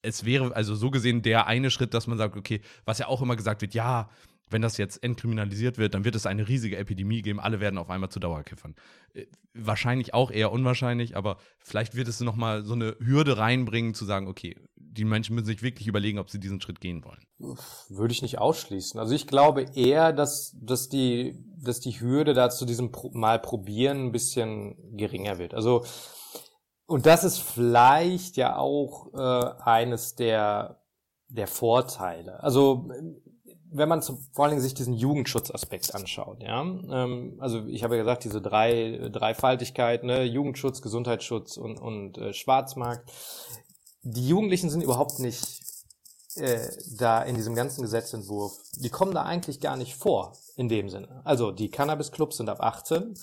[0.00, 3.20] es wäre also so gesehen der eine Schritt, dass man sagt, okay, was ja auch
[3.20, 4.08] immer gesagt wird, ja,
[4.50, 7.90] wenn das jetzt entkriminalisiert wird, dann wird es eine riesige Epidemie geben, alle werden auf
[7.90, 8.74] einmal zu Dauerkiffern.
[9.12, 14.04] Äh, wahrscheinlich auch eher unwahrscheinlich, aber vielleicht wird es nochmal so eine Hürde reinbringen, zu
[14.04, 14.56] sagen, okay,
[14.90, 17.24] die Menschen müssen sich wirklich überlegen, ob sie diesen Schritt gehen wollen.
[17.88, 18.98] Würde ich nicht ausschließen.
[18.98, 24.06] Also ich glaube eher, dass, dass, die, dass die Hürde da zu diesem Mal probieren
[24.06, 25.54] ein bisschen geringer wird.
[25.54, 25.84] Also
[26.88, 30.80] und das ist vielleicht ja auch äh, eines der,
[31.28, 32.42] der Vorteile.
[32.42, 32.88] Also
[33.70, 37.96] wenn man zum, vor allen Dingen sich diesen Jugendschutzaspekt anschaut, ja, ähm, also ich habe
[37.96, 43.12] ja gesagt, diese drei Dreifaltigkeit, ne, Jugendschutz, Gesundheitsschutz und, und äh, Schwarzmarkt.
[44.10, 45.44] Die Jugendlichen sind überhaupt nicht
[46.36, 46.66] äh,
[46.96, 48.58] da in diesem ganzen Gesetzentwurf.
[48.76, 51.20] Die kommen da eigentlich gar nicht vor in dem Sinne.
[51.24, 53.14] Also die Cannabis-Clubs sind ab 18,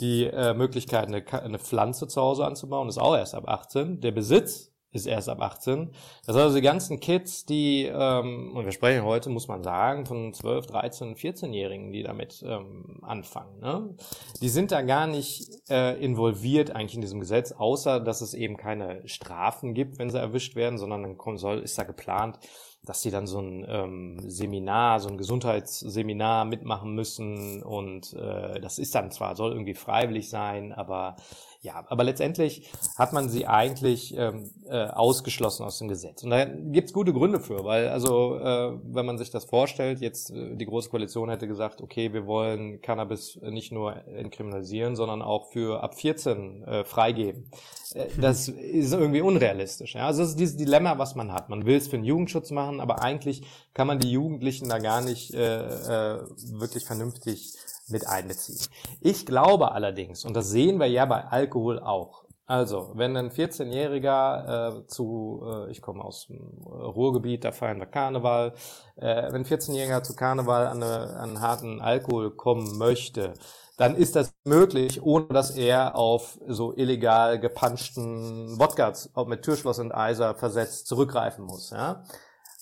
[0.00, 4.00] die äh, Möglichkeit, eine, eine Pflanze zu Hause anzubauen, ist auch erst ab 18.
[4.00, 5.90] Der Besitz ist erst ab 18.
[6.26, 10.06] Das heißt also die ganzen Kids, die, ähm, und wir sprechen heute, muss man sagen,
[10.06, 13.58] von 12, 13, 14-Jährigen, die damit ähm, anfangen.
[13.60, 13.94] Ne?
[14.40, 18.56] Die sind da gar nicht äh, involviert eigentlich in diesem Gesetz, außer dass es eben
[18.56, 22.38] keine Strafen gibt, wenn sie erwischt werden, sondern dann soll, ist da geplant,
[22.84, 28.78] dass sie dann so ein ähm, Seminar, so ein Gesundheitsseminar mitmachen müssen und äh, das
[28.78, 31.16] ist dann zwar, soll irgendwie freiwillig sein, aber
[31.62, 36.24] ja, aber letztendlich hat man sie eigentlich ähm, äh, ausgeschlossen aus dem Gesetz.
[36.24, 40.30] Und da gibt's gute Gründe für, weil also äh, wenn man sich das vorstellt, jetzt
[40.32, 45.52] äh, die Große Koalition hätte gesagt, okay, wir wollen Cannabis nicht nur entkriminalisieren, sondern auch
[45.52, 47.48] für ab 14 äh, freigeben.
[47.94, 49.94] Äh, das ist irgendwie unrealistisch.
[49.94, 50.06] Ja?
[50.06, 51.48] Also das ist dieses Dilemma, was man hat.
[51.48, 55.00] Man will es für den Jugendschutz machen, aber eigentlich kann man die Jugendlichen da gar
[55.00, 56.22] nicht äh, äh,
[56.54, 57.54] wirklich vernünftig
[57.88, 58.58] mit einbeziehen.
[59.00, 64.82] Ich glaube allerdings, und das sehen wir ja bei Alkohol auch, also, wenn ein 14-Jähriger
[64.82, 68.52] äh, zu, äh, ich komme aus dem Ruhrgebiet, da feiern wir Karneval,
[68.96, 73.32] äh, wenn ein 14-Jähriger zu Karneval an, eine, an harten Alkohol kommen möchte,
[73.78, 78.92] dann ist das möglich, ohne dass er auf so illegal gepanschten Wodka
[79.24, 81.70] mit Türschloss und Eiser versetzt zurückgreifen muss.
[81.70, 82.04] Ja?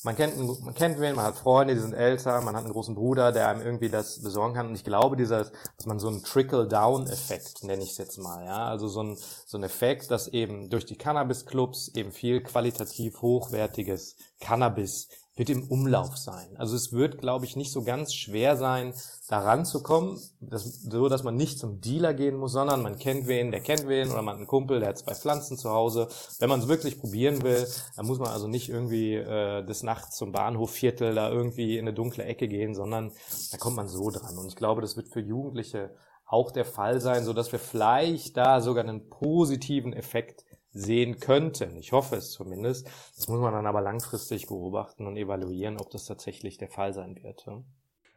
[0.02, 2.94] Man kennt, man kennt wen, man hat Freunde, die sind älter, man hat einen großen
[2.94, 4.68] Bruder, der einem irgendwie das besorgen kann.
[4.68, 8.66] Und ich glaube, dieser, dass man so einen Trickle-Down-Effekt, nenne ich es jetzt mal, ja,
[8.66, 14.16] also so ein, so ein Effekt, dass eben durch die Cannabis-Clubs eben viel qualitativ hochwertiges
[14.40, 15.08] Cannabis
[15.40, 16.55] wird im Umlauf sein.
[16.59, 18.92] Also es wird, glaube ich, nicht so ganz schwer sein,
[19.26, 23.50] da ranzukommen, dass, so dass man nicht zum Dealer gehen muss, sondern man kennt wen,
[23.50, 26.09] der kennt wen oder man hat einen Kumpel, der hat zwei Pflanzen zu Hause.
[26.40, 30.18] Wenn man es wirklich probieren will, dann muss man also nicht irgendwie äh, des Nachts
[30.18, 33.11] zum Bahnhofviertel da irgendwie in eine dunkle Ecke gehen, sondern
[33.50, 34.37] da kommt man so dran.
[34.37, 38.37] Und ich glaube, das wird für Jugendliche auch der Fall sein, so dass wir vielleicht
[38.37, 41.76] da sogar einen positiven Effekt sehen könnten.
[41.76, 42.87] Ich hoffe es zumindest.
[43.16, 47.16] Das muss man dann aber langfristig beobachten und evaluieren, ob das tatsächlich der Fall sein
[47.22, 47.46] wird.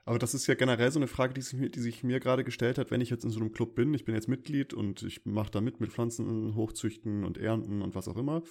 [0.06, 2.78] Aber das ist ja generell so eine Frage, die sich, die sich, mir gerade gestellt
[2.78, 5.26] hat, wenn ich jetzt in so einem Club bin, ich bin jetzt Mitglied und ich
[5.26, 8.44] mache da mit mit Pflanzen hochzüchten und ernten und was auch immer.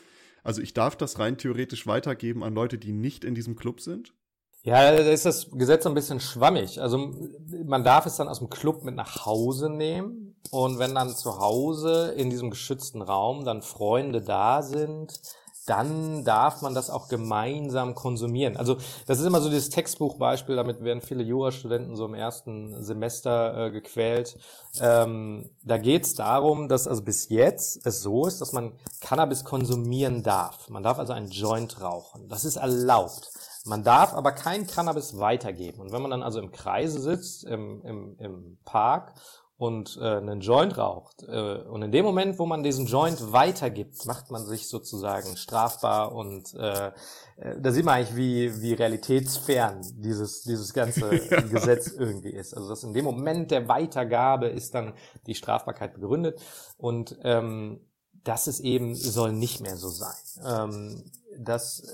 [0.42, 4.14] Also ich darf das rein theoretisch weitergeben an Leute, die nicht in diesem Club sind?
[4.64, 6.80] Ja, da ist das Gesetz so ein bisschen schwammig.
[6.80, 7.12] Also
[7.64, 11.38] man darf es dann aus dem Club mit nach Hause nehmen, Und wenn dann zu
[11.38, 15.20] Hause in diesem geschützten Raum dann Freunde da sind,
[15.66, 18.57] dann darf man das auch gemeinsam konsumieren.
[18.57, 23.66] Also das ist immer so dieses Textbuchbeispiel, damit werden viele Jurastudenten so im ersten Semester
[23.66, 24.38] äh, gequält.
[24.81, 29.44] Ähm, da geht es darum, dass also bis jetzt es so ist, dass man Cannabis
[29.44, 30.68] konsumieren darf.
[30.68, 32.28] Man darf also einen Joint rauchen.
[32.28, 33.31] Das ist erlaubt.
[33.64, 35.81] Man darf aber kein Cannabis weitergeben.
[35.81, 39.14] Und wenn man dann also im Kreise sitzt, im, im, im Park
[39.62, 44.05] und äh, einen Joint raucht äh, und in dem Moment, wo man diesen Joint weitergibt,
[44.07, 46.88] macht man sich sozusagen strafbar und äh,
[47.37, 51.11] äh, da sieht man eigentlich, wie, wie realitätsfern dieses, dieses ganze
[51.51, 52.55] Gesetz irgendwie ist.
[52.55, 54.94] Also dass in dem Moment der Weitergabe ist dann
[55.29, 56.40] die Strafbarkeit begründet
[56.77, 57.87] und ähm,
[58.25, 60.16] das ist eben, soll nicht mehr so sein.
[60.44, 61.05] Ähm,
[61.38, 61.87] das,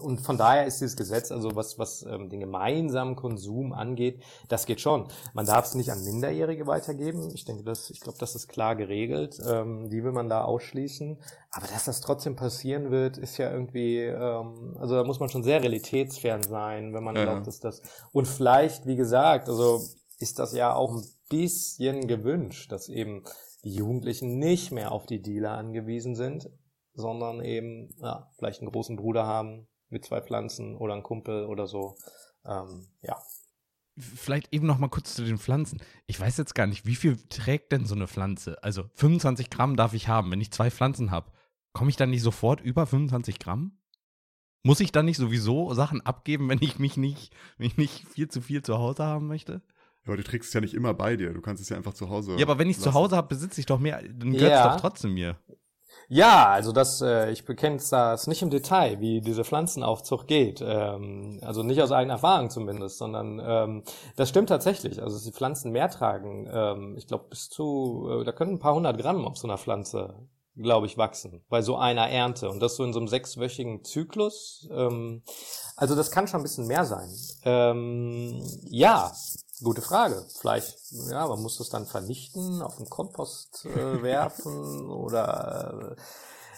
[0.00, 4.66] und von daher ist dieses Gesetz, also was, was ähm, den gemeinsamen Konsum angeht, das
[4.66, 5.06] geht schon.
[5.34, 7.30] Man darf es nicht an Minderjährige weitergeben.
[7.34, 9.38] Ich denke, das, ich glaube, das ist klar geregelt.
[9.46, 11.18] Ähm, die will man da ausschließen.
[11.50, 15.42] Aber dass das trotzdem passieren wird, ist ja irgendwie, ähm, also da muss man schon
[15.42, 17.24] sehr realitätsfern sein, wenn man ja.
[17.24, 19.80] glaubt, dass das, und vielleicht, wie gesagt, also
[20.18, 23.24] ist das ja auch ein bisschen gewünscht, dass eben
[23.64, 26.48] die Jugendlichen nicht mehr auf die Dealer angewiesen sind,
[26.94, 31.66] sondern eben ja, vielleicht einen großen Bruder haben mit zwei Pflanzen oder einen Kumpel oder
[31.66, 31.96] so.
[32.44, 33.16] Ähm, ja.
[33.98, 35.82] Vielleicht eben noch mal kurz zu den Pflanzen.
[36.06, 38.62] Ich weiß jetzt gar nicht, wie viel trägt denn so eine Pflanze?
[38.62, 40.30] Also 25 Gramm darf ich haben.
[40.30, 41.32] Wenn ich zwei Pflanzen habe,
[41.72, 43.76] komme ich dann nicht sofort über 25 Gramm?
[44.62, 48.28] Muss ich dann nicht sowieso Sachen abgeben, wenn ich mich nicht, wenn ich nicht viel
[48.28, 49.62] zu viel zu Hause haben möchte?
[50.02, 51.32] Ja, aber du trägst es ja nicht immer bei dir.
[51.32, 52.36] Du kannst es ja einfach zu Hause.
[52.36, 54.02] Ja, aber wenn ich es zu Hause habe, besitze ich doch mehr.
[54.02, 54.72] Dann gehört es ja.
[54.72, 55.36] doch trotzdem mir.
[56.12, 60.60] Ja, also das, äh, ich bekenne das nicht im Detail, wie diese Pflanzenaufzucht geht.
[60.60, 63.84] Ähm, also nicht aus eigener Erfahrung zumindest, sondern ähm,
[64.16, 65.00] das stimmt tatsächlich.
[65.00, 66.48] Also dass die Pflanzen mehr tragen.
[66.52, 69.56] Ähm, ich glaube bis zu, äh, da können ein paar hundert Gramm auf so einer
[69.56, 70.14] Pflanze,
[70.56, 74.68] glaube ich, wachsen bei so einer Ernte und das so in so einem sechswöchigen Zyklus.
[74.72, 75.22] Ähm,
[75.76, 77.08] also das kann schon ein bisschen mehr sein.
[77.44, 79.12] Ähm, ja,
[79.62, 80.24] Gute Frage.
[80.38, 80.78] Vielleicht,
[81.10, 85.96] ja, man muss das dann vernichten, auf den Kompost äh, werfen oder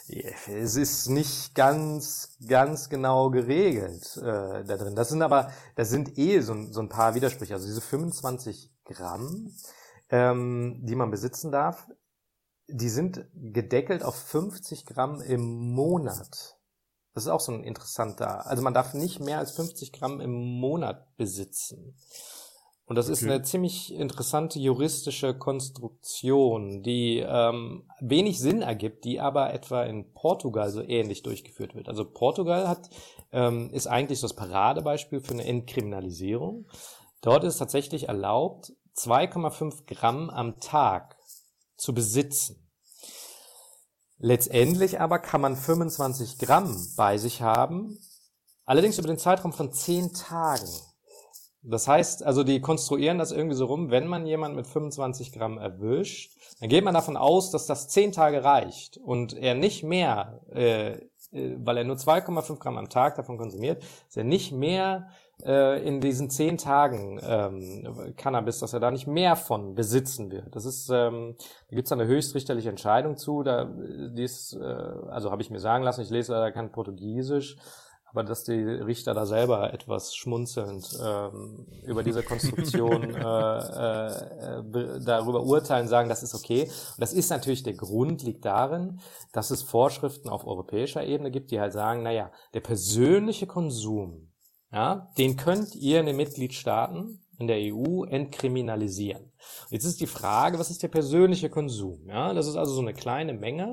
[0.07, 4.95] äh, es ist nicht ganz, ganz genau geregelt äh, da drin.
[4.95, 7.55] Das sind aber, das sind eh so, so ein paar Widersprüche.
[7.55, 9.53] Also diese 25 Gramm,
[10.11, 11.89] ähm, die man besitzen darf,
[12.69, 16.57] die sind gedeckelt auf 50 Gramm im Monat.
[17.15, 18.47] Das ist auch so ein interessanter.
[18.47, 21.97] Also man darf nicht mehr als 50 Gramm im Monat besitzen.
[22.87, 23.13] Und das okay.
[23.13, 30.13] ist eine ziemlich interessante juristische Konstruktion, die ähm, wenig Sinn ergibt, die aber etwa in
[30.13, 31.89] Portugal so ähnlich durchgeführt wird.
[31.89, 32.91] Also Portugal hat
[33.31, 36.67] ähm, ist eigentlich das Paradebeispiel für eine Entkriminalisierung.
[37.23, 41.17] Dort ist tatsächlich erlaubt, 2,5 Gramm am Tag
[41.77, 42.69] zu besitzen.
[44.19, 47.99] Letztendlich aber kann man 25 Gramm bei sich haben,
[48.65, 50.69] allerdings über den Zeitraum von 10 Tagen.
[51.63, 55.59] Das heißt, also die konstruieren das irgendwie so rum, wenn man jemanden mit 25 Gramm
[55.59, 60.41] erwischt, dann geht man davon aus, dass das 10 Tage reicht und er nicht mehr,
[60.53, 60.93] äh,
[61.33, 65.09] äh weil er nur 2,5 Gramm am Tag davon konsumiert, ist er nicht mehr
[65.45, 70.55] äh, in diesen 10 Tagen ähm, Cannabis, dass er da nicht mehr von besitzen wird.
[70.55, 71.37] Das ist, ähm,
[71.69, 75.61] da gibt es eine höchstrichterliche Entscheidung zu, da die ist, äh, also habe ich mir
[75.61, 77.57] sagen lassen, ich lese leider kein Portugiesisch,
[78.13, 85.43] aber dass die Richter da selber etwas schmunzelnd ähm, über diese Konstruktion äh, äh, darüber
[85.43, 86.65] urteilen, sagen, das ist okay.
[86.65, 89.01] Und das ist natürlich der Grund liegt darin,
[89.33, 94.31] dass es Vorschriften auf europäischer Ebene gibt, die halt sagen, naja, der persönliche Konsum,
[94.71, 99.33] ja, den könnt ihr in den Mitgliedstaaten in der EU entkriminalisieren.
[99.71, 102.07] Jetzt ist die Frage, was ist der persönliche Konsum?
[102.09, 103.73] Ja, das ist also so eine kleine Menge,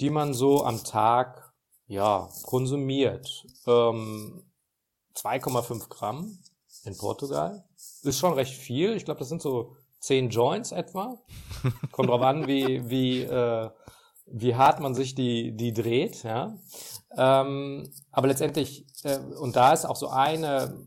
[0.00, 1.49] die man so am Tag
[1.90, 3.44] ja, konsumiert.
[3.66, 4.44] Ähm,
[5.16, 6.38] 2,5 Gramm
[6.84, 7.64] in Portugal.
[8.04, 8.94] Ist schon recht viel.
[8.94, 11.18] Ich glaube, das sind so 10 Joints etwa.
[11.90, 13.70] Kommt drauf an, wie, wie, äh,
[14.26, 16.22] wie hart man sich die, die dreht.
[16.22, 16.56] Ja.
[17.16, 20.86] Ähm, aber letztendlich, äh, und da ist auch so eine,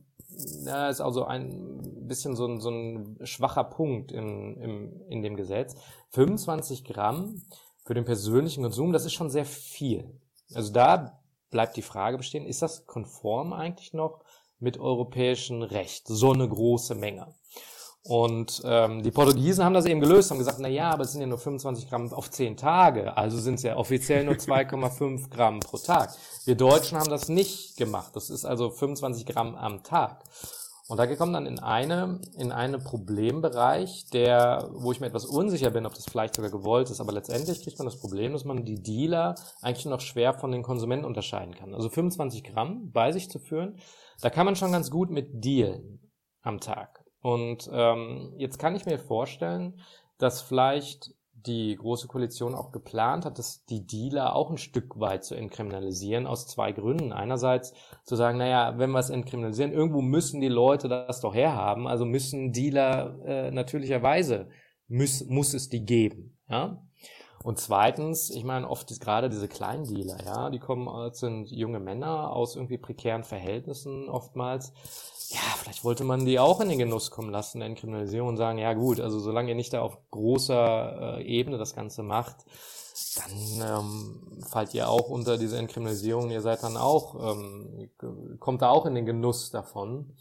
[0.63, 5.35] na, ist also ein bisschen so ein, so ein schwacher Punkt in, im, in dem
[5.35, 5.75] Gesetz.
[6.11, 7.41] 25 Gramm
[7.83, 10.17] für den persönlichen Konsum, das ist schon sehr viel.
[10.53, 14.21] Also da bleibt die Frage bestehen, ist das konform eigentlich noch
[14.59, 16.07] mit europäischem Recht?
[16.07, 17.33] So eine große Menge.
[18.05, 21.21] Und ähm, die Portugiesen haben das eben gelöst, haben gesagt, na ja, aber es sind
[21.21, 25.61] ja nur 25 Gramm auf 10 Tage, also sind es ja offiziell nur 2,5 Gramm
[25.61, 26.13] pro Tag.
[26.43, 28.13] Wir Deutschen haben das nicht gemacht.
[28.13, 30.21] Das ist also 25 Gramm am Tag.
[30.89, 35.71] Und da kommt dann in eine, in einen Problembereich, der, wo ich mir etwas unsicher
[35.71, 38.65] bin, ob das vielleicht sogar gewollt ist, aber letztendlich kriegt man das Problem, dass man
[38.65, 41.73] die Dealer eigentlich noch schwer von den Konsumenten unterscheiden kann.
[41.73, 43.77] Also 25 Gramm bei sich zu führen,
[44.21, 47.05] da kann man schon ganz gut mit dealen am Tag.
[47.21, 49.79] Und ähm, jetzt kann ich mir vorstellen,
[50.17, 55.23] dass vielleicht die Große Koalition auch geplant hat, dass die Dealer auch ein Stück weit
[55.23, 57.11] zu entkriminalisieren, aus zwei Gründen.
[57.11, 57.73] Einerseits
[58.05, 62.05] zu sagen, naja, wenn wir es entkriminalisieren, irgendwo müssen die Leute das doch herhaben, also
[62.05, 64.49] müssen Dealer äh, natürlicherweise,
[64.87, 66.37] muss, muss es die geben.
[66.49, 66.81] Ja?
[67.43, 71.51] Und zweitens, ich meine, oft ist gerade diese kleinen Dealer, ja, die kommen, äh, sind
[71.51, 74.73] junge Männer aus irgendwie prekären Verhältnissen oftmals
[75.33, 78.59] ja, vielleicht wollte man die auch in den Genuss kommen lassen, der Kriminalisierung und sagen,
[78.59, 82.45] ja gut, also solange ihr nicht da auf großer äh, Ebene das Ganze macht,
[83.15, 87.89] dann ähm, fallt ihr auch unter diese Entkriminalisierung, ihr seid dann auch, ähm,
[88.39, 90.15] kommt da auch in den Genuss davon.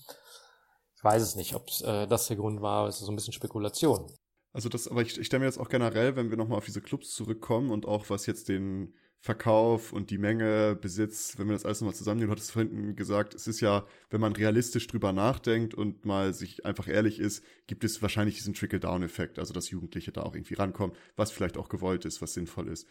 [0.96, 3.34] Ich weiß es nicht, ob äh, das der Grund war, es ist so ein bisschen
[3.34, 4.10] Spekulation.
[4.52, 6.82] Also das, aber ich, ich stelle mir jetzt auch generell, wenn wir nochmal auf diese
[6.82, 11.64] Clubs zurückkommen und auch was jetzt den Verkauf und die Menge, Besitz, wenn wir das
[11.64, 15.74] alles nochmal zusammennehmen, du hattest vorhin gesagt, es ist ja, wenn man realistisch drüber nachdenkt
[15.74, 20.22] und mal sich einfach ehrlich ist, gibt es wahrscheinlich diesen Trickle-Down-Effekt, also dass Jugendliche da
[20.22, 22.88] auch irgendwie rankommen, was vielleicht auch gewollt ist, was sinnvoll ist.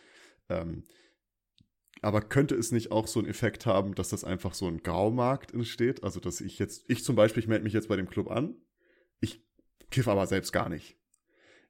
[0.48, 0.86] Ähm,
[2.02, 5.54] aber könnte es nicht auch so einen Effekt haben, dass das einfach so ein Graumarkt
[5.54, 6.04] entsteht?
[6.04, 8.56] Also, dass ich jetzt, ich zum Beispiel, ich melde mich jetzt bei dem Club an,
[9.20, 9.46] ich
[9.92, 11.01] kiff aber selbst gar nicht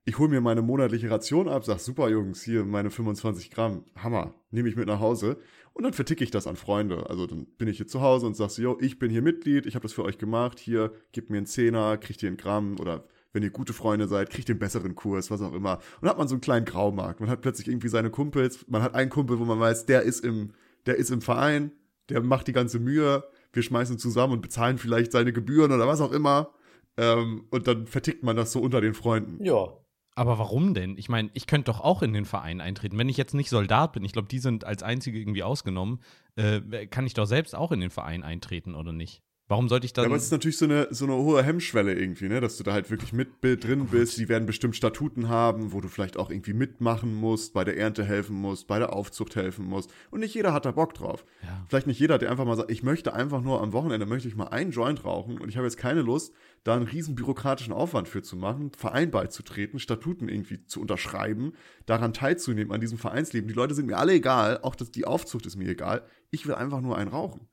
[0.05, 4.33] ich hole mir meine monatliche Ration ab, sag, super Jungs, hier meine 25 Gramm, Hammer,
[4.49, 5.37] nehme ich mit nach Hause
[5.73, 7.09] und dann verticke ich das an Freunde.
[7.09, 9.65] Also dann bin ich hier zu Hause und sag so, yo, ich bin hier Mitglied,
[9.65, 12.79] ich habe das für euch gemacht, hier, gebt mir einen Zehner, kriegt ihr einen Gramm
[12.79, 15.75] oder wenn ihr gute Freunde seid, kriegt ihr einen besseren Kurs, was auch immer.
[15.77, 17.21] Und dann hat man so einen kleinen Graumarkt.
[17.21, 20.25] Man hat plötzlich irgendwie seine Kumpels, man hat einen Kumpel, wo man weiß, der ist
[20.25, 20.51] im,
[20.85, 21.71] der ist im Verein,
[22.09, 26.01] der macht die ganze Mühe, wir schmeißen zusammen und bezahlen vielleicht seine Gebühren oder was
[26.01, 26.53] auch immer.
[26.97, 29.41] Ähm, und dann vertickt man das so unter den Freunden.
[29.43, 29.77] Ja,
[30.21, 30.97] aber warum denn?
[30.97, 32.99] Ich meine, ich könnte doch auch in den Verein eintreten.
[32.99, 35.99] Wenn ich jetzt nicht Soldat bin, ich glaube, die sind als einzige irgendwie ausgenommen,
[36.35, 39.23] äh, kann ich doch selbst auch in den Verein eintreten, oder nicht?
[39.51, 40.03] Warum sollte ich dann.
[40.03, 42.39] Ja, aber es ist natürlich so eine, so eine hohe Hemmschwelle irgendwie, ne?
[42.39, 44.17] Dass du da halt wirklich mit drin bist.
[44.17, 48.05] Die werden bestimmt Statuten haben, wo du vielleicht auch irgendwie mitmachen musst, bei der Ernte
[48.05, 49.91] helfen musst, bei der Aufzucht helfen musst.
[50.09, 51.25] Und nicht jeder hat da Bock drauf.
[51.43, 51.65] Ja.
[51.67, 54.37] Vielleicht nicht jeder, der einfach mal sagt, ich möchte einfach nur am Wochenende möchte ich
[54.37, 56.33] mal einen Joint rauchen und ich habe jetzt keine Lust,
[56.63, 61.51] da einen riesen bürokratischen Aufwand für zu machen, Verein beizutreten, Statuten irgendwie zu unterschreiben,
[61.85, 63.49] daran teilzunehmen an diesem Vereinsleben.
[63.49, 66.05] Die Leute sind mir alle egal, auch das, die Aufzucht ist mir egal.
[66.29, 67.49] Ich will einfach nur einen rauchen.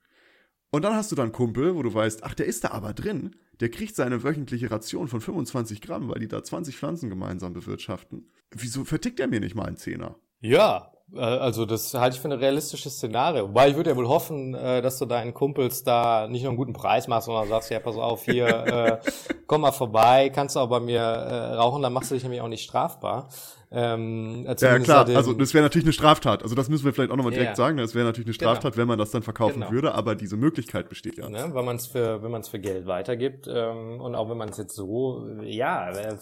[0.70, 3.36] Und dann hast du dann Kumpel, wo du weißt, ach, der ist da aber drin.
[3.60, 8.30] Der kriegt seine wöchentliche Ration von 25 Gramm, weil die da 20 Pflanzen gemeinsam bewirtschaften.
[8.50, 10.16] Wieso vertickt er mir nicht mal einen Zehner?
[10.40, 13.48] Ja, äh, also das halte ich für ein realistisches Szenario.
[13.48, 16.58] Wobei ich würde ja wohl hoffen, äh, dass du deinen Kumpels da nicht nur einen
[16.58, 18.98] guten Preis machst, sondern sagst, ja, pass auf, hier, äh,
[19.46, 22.48] komm mal vorbei, kannst du auch bei mir rauchen, dann machst du dich nämlich auch
[22.48, 23.28] nicht strafbar.
[23.70, 26.42] Ähm, ja, klar, also das wäre natürlich eine Straftat.
[26.42, 27.54] Also das müssen wir vielleicht auch nochmal direkt ja.
[27.56, 27.76] sagen.
[27.76, 28.50] Das wäre natürlich eine genau.
[28.52, 28.80] Straftat, genau.
[28.80, 29.72] wenn man das dann verkaufen genau.
[29.72, 31.28] würde, aber diese Möglichkeit besteht ja.
[31.28, 34.38] Ne, wenn man es für, wenn man es für Geld weitergibt ähm, und auch wenn
[34.38, 36.16] man es jetzt so, ja, äh,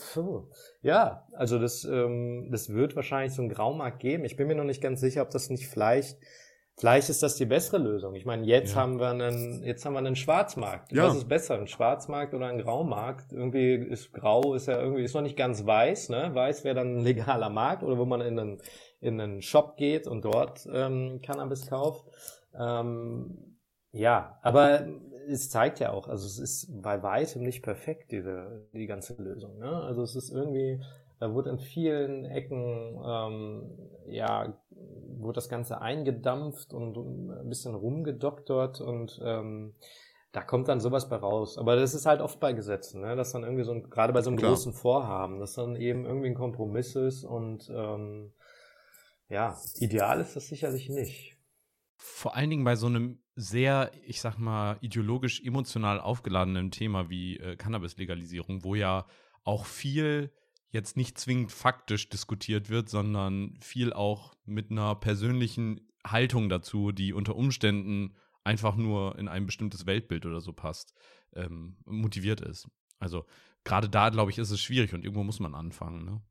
[0.82, 4.24] ja, also das, ähm, das wird wahrscheinlich so einen Graumarkt geben.
[4.24, 6.18] Ich bin mir noch nicht ganz sicher, ob das nicht vielleicht
[6.78, 8.14] Vielleicht ist das die bessere Lösung.
[8.14, 8.82] Ich meine, jetzt ja.
[8.82, 10.92] haben wir einen, jetzt haben wir einen Schwarzmarkt.
[10.92, 11.08] Ja.
[11.08, 13.32] Was ist besser, ein Schwarzmarkt oder ein Graumarkt?
[13.32, 16.10] Irgendwie ist Grau ist ja irgendwie ist noch nicht ganz weiß.
[16.10, 18.62] Ne, weiß wäre dann ein legaler Markt oder wo man in einen
[19.00, 22.04] in einen Shop geht und dort ähm, Cannabis kauft.
[22.54, 23.56] Ähm,
[23.92, 24.86] ja, aber
[25.28, 29.58] es zeigt ja auch, also es ist bei weitem nicht perfekt diese die ganze Lösung.
[29.58, 29.70] Ne?
[29.70, 30.82] Also es ist irgendwie
[31.18, 38.80] da wurde in vielen Ecken, ähm, ja, wurde das Ganze eingedampft und ein bisschen rumgedoktert
[38.80, 39.74] und ähm,
[40.32, 41.56] da kommt dann sowas bei raus.
[41.56, 43.16] Aber das ist halt oft bei Gesetzen, ne?
[43.16, 44.50] dass dann irgendwie so ein, gerade bei so einem Klar.
[44.50, 48.32] großen Vorhaben, dass dann eben irgendwie ein Kompromiss ist und ähm,
[49.28, 51.36] ja, ideal ist das sicherlich nicht.
[51.96, 57.38] Vor allen Dingen bei so einem sehr, ich sag mal, ideologisch emotional aufgeladenen Thema wie
[57.38, 59.06] äh, Cannabis-Legalisierung, wo ja
[59.42, 60.30] auch viel
[60.76, 67.12] jetzt nicht zwingend faktisch diskutiert wird, sondern viel auch mit einer persönlichen Haltung dazu, die
[67.12, 70.94] unter Umständen einfach nur in ein bestimmtes Weltbild oder so passt,
[71.34, 72.68] ähm, motiviert ist.
[72.98, 73.24] Also
[73.64, 76.04] gerade da, glaube ich, ist es schwierig und irgendwo muss man anfangen.
[76.04, 76.22] Ne?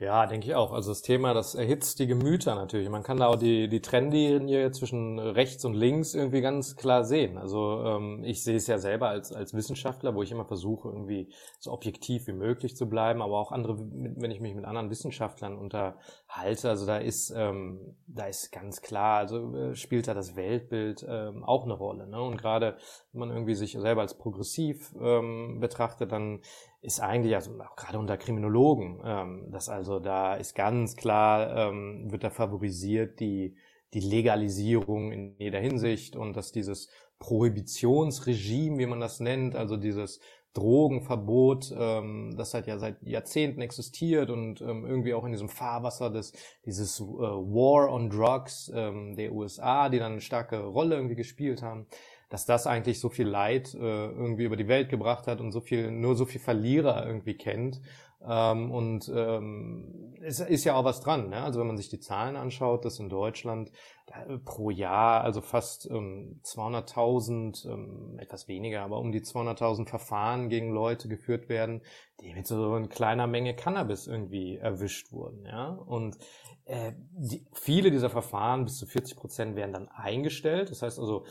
[0.00, 0.72] Ja, denke ich auch.
[0.72, 2.88] Also das Thema, das erhitzt die Gemüter natürlich.
[2.88, 7.36] Man kann da auch die, die Trennlinie zwischen rechts und links irgendwie ganz klar sehen.
[7.36, 11.30] Also ähm, ich sehe es ja selber als, als Wissenschaftler, wo ich immer versuche, irgendwie
[11.58, 15.58] so objektiv wie möglich zu bleiben, aber auch andere, wenn ich mich mit anderen Wissenschaftlern
[15.58, 21.04] unterhalte, also da ist, ähm, da ist ganz klar, also äh, spielt da das Weltbild
[21.06, 22.06] ähm, auch eine Rolle.
[22.06, 22.22] Ne?
[22.22, 22.78] Und gerade
[23.12, 26.40] wenn man irgendwie sich selber als progressiv ähm, betrachtet, dann
[26.82, 32.24] ist eigentlich, also gerade unter Kriminologen, ähm, das also da ist ganz klar, ähm, wird
[32.24, 33.56] da favorisiert die,
[33.92, 40.20] die Legalisierung in jeder Hinsicht und dass dieses Prohibitionsregime, wie man das nennt, also dieses
[40.54, 46.10] Drogenverbot, ähm, das halt ja seit Jahrzehnten existiert und ähm, irgendwie auch in diesem Fahrwasser
[46.10, 46.32] des
[46.64, 51.62] dieses äh, War on Drugs ähm, der USA, die dann eine starke Rolle irgendwie gespielt
[51.62, 51.86] haben,
[52.30, 55.60] dass das eigentlich so viel Leid äh, irgendwie über die Welt gebracht hat und so
[55.60, 57.82] viel, nur so viel Verlierer irgendwie kennt.
[58.26, 61.30] Ähm, und ähm, es ist ja auch was dran.
[61.30, 61.42] Ne?
[61.42, 63.72] Also wenn man sich die Zahlen anschaut, dass in Deutschland
[64.06, 70.50] äh, pro Jahr also fast ähm, 200.000, ähm, etwas weniger, aber um die 200.000 Verfahren
[70.50, 71.80] gegen Leute geführt werden,
[72.20, 75.46] die mit so einer kleiner Menge Cannabis irgendwie erwischt wurden.
[75.46, 75.70] Ja?
[75.70, 76.18] Und
[76.66, 80.70] äh, die, viele dieser Verfahren, bis zu 40 Prozent, werden dann eingestellt.
[80.70, 81.24] Das heißt also,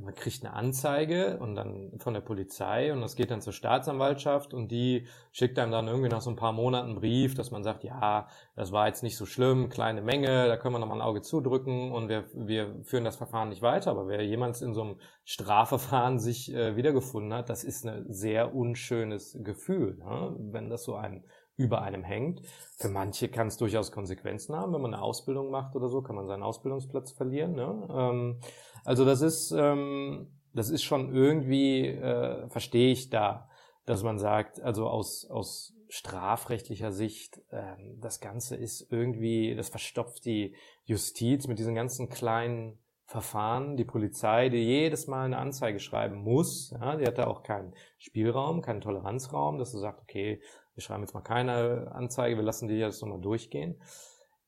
[0.00, 4.54] man kriegt eine Anzeige und dann von der Polizei und das geht dann zur Staatsanwaltschaft
[4.54, 7.64] und die schickt einem dann irgendwie nach so ein paar Monaten einen Brief, dass man
[7.64, 10.94] sagt, ja, das war jetzt nicht so schlimm, kleine Menge, da können wir noch mal
[10.94, 13.90] ein Auge zudrücken und wir, wir führen das Verfahren nicht weiter.
[13.90, 18.54] Aber wer jemals in so einem Strafverfahren sich äh, wiedergefunden hat, das ist ein sehr
[18.54, 20.34] unschönes Gefühl, ne?
[20.38, 21.24] wenn das so ein
[21.58, 22.40] über einem hängt.
[22.76, 26.14] Für manche kann es durchaus Konsequenzen haben, wenn man eine Ausbildung macht oder so, kann
[26.14, 27.54] man seinen Ausbildungsplatz verlieren.
[27.54, 27.88] Ne?
[27.90, 28.40] Ähm,
[28.88, 33.50] also das ist, ähm, das ist schon irgendwie, äh, verstehe ich da,
[33.84, 40.24] dass man sagt, also aus, aus strafrechtlicher Sicht, ähm, das Ganze ist irgendwie, das verstopft
[40.24, 46.16] die Justiz mit diesen ganzen kleinen Verfahren, die Polizei, die jedes Mal eine Anzeige schreiben
[46.16, 50.40] muss, ja, die hat da auch keinen Spielraum, keinen Toleranzraum, dass du sagst, okay,
[50.72, 53.82] wir schreiben jetzt mal keine Anzeige, wir lassen die jetzt nochmal durchgehen.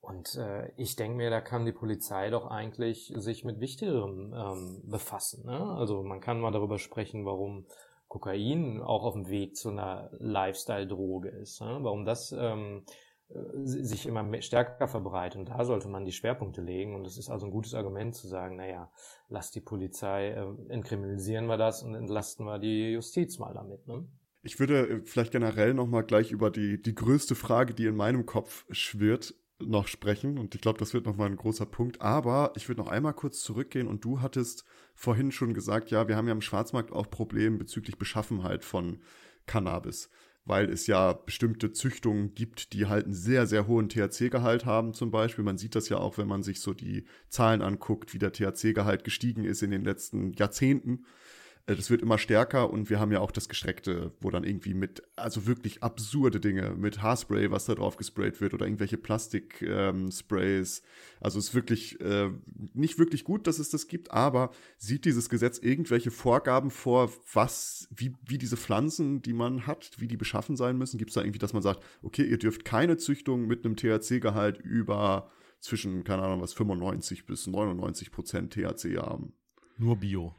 [0.01, 4.83] Und äh, ich denke mir, da kann die Polizei doch eigentlich sich mit Wichtigerem ähm,
[4.85, 5.45] befassen.
[5.45, 5.59] Ne?
[5.77, 7.67] Also man kann mal darüber sprechen, warum
[8.09, 11.61] Kokain auch auf dem Weg zu einer Lifestyle-Droge ist.
[11.61, 11.79] Ne?
[11.83, 12.85] Warum das ähm,
[13.29, 15.39] äh, sich immer stärker verbreitet.
[15.39, 16.95] Und da sollte man die Schwerpunkte legen.
[16.95, 18.91] Und es ist also ein gutes Argument zu sagen, naja,
[19.29, 23.87] lass die Polizei, äh, entkriminalisieren wir das und entlasten wir die Justiz mal damit.
[23.87, 24.09] Ne?
[24.43, 27.97] Ich würde äh, vielleicht generell noch mal gleich über die, die größte Frage, die in
[27.97, 29.35] meinem Kopf schwirrt,
[29.65, 30.39] noch sprechen.
[30.39, 32.01] Und ich glaube, das wird noch mal ein großer Punkt.
[32.01, 33.89] Aber ich würde noch einmal kurz zurückgehen.
[33.89, 37.99] Und du hattest vorhin schon gesagt, ja, wir haben ja im Schwarzmarkt auch Probleme bezüglich
[37.99, 39.01] Beschaffenheit von
[39.47, 40.11] Cannabis.
[40.45, 45.11] Weil es ja bestimmte Züchtungen gibt, die halt einen sehr, sehr hohen THC-Gehalt haben zum
[45.11, 45.45] Beispiel.
[45.45, 49.05] Man sieht das ja auch, wenn man sich so die Zahlen anguckt, wie der THC-Gehalt
[49.05, 51.05] gestiegen ist in den letzten Jahrzehnten.
[51.67, 54.75] Äh, das wird immer stärker und wir haben ja auch das Gestreckte, wo dann irgendwie
[54.75, 60.79] mit, also wirklich absurde Dinge, mit Haarspray, was da drauf gesprayt wird oder irgendwelche Plastiksprays.
[60.79, 60.85] Ähm,
[61.21, 62.31] also es ist wirklich äh,
[62.75, 67.89] nicht wirklich gut, dass es das gibt, aber sieht dieses Gesetz irgendwelche Vorgaben vor, was,
[67.95, 70.99] wie, wie diese Pflanzen, die man hat, wie die beschaffen sein müssen?
[70.99, 74.59] Gibt es da irgendwie, dass man sagt, okay, ihr dürft keine Züchtung mit einem THC-Gehalt
[74.59, 75.31] über
[75.61, 79.35] zwischen, keine Ahnung was, 95 bis 99 Prozent THC haben?
[79.77, 80.35] Nur Bio.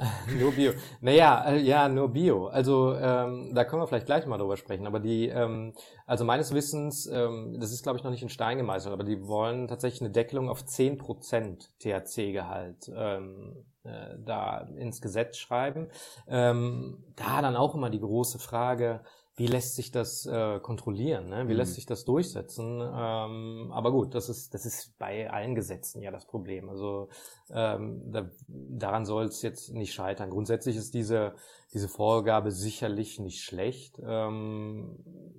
[0.38, 0.72] nur Bio.
[1.00, 2.46] Naja, äh, ja, nur Bio.
[2.46, 4.86] Also ähm, da können wir vielleicht gleich mal drüber sprechen.
[4.86, 5.74] Aber die, ähm,
[6.06, 9.26] also meines Wissens, ähm, das ist glaube ich noch nicht in Stein gemeißelt, aber die
[9.26, 15.88] wollen tatsächlich eine Deckelung auf 10% THC-Gehalt ähm, äh, da ins Gesetz schreiben.
[16.26, 19.02] Ähm, da dann auch immer die große Frage,
[19.36, 21.48] wie lässt sich das äh, kontrollieren, ne?
[21.48, 21.58] wie mhm.
[21.58, 22.80] lässt sich das durchsetzen.
[22.80, 26.68] Ähm, aber gut, das ist, das ist bei allen Gesetzen ja das Problem.
[26.68, 27.08] Also
[27.50, 30.30] ähm, da, daran soll es jetzt nicht scheitern.
[30.30, 31.34] Grundsätzlich ist diese,
[31.72, 34.98] diese Vorgabe sicherlich nicht schlecht, ähm,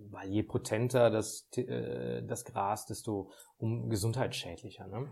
[0.10, 4.88] weil je potenter das, äh, das Gras, desto um gesundheitsschädlicher.
[4.88, 5.12] Ne?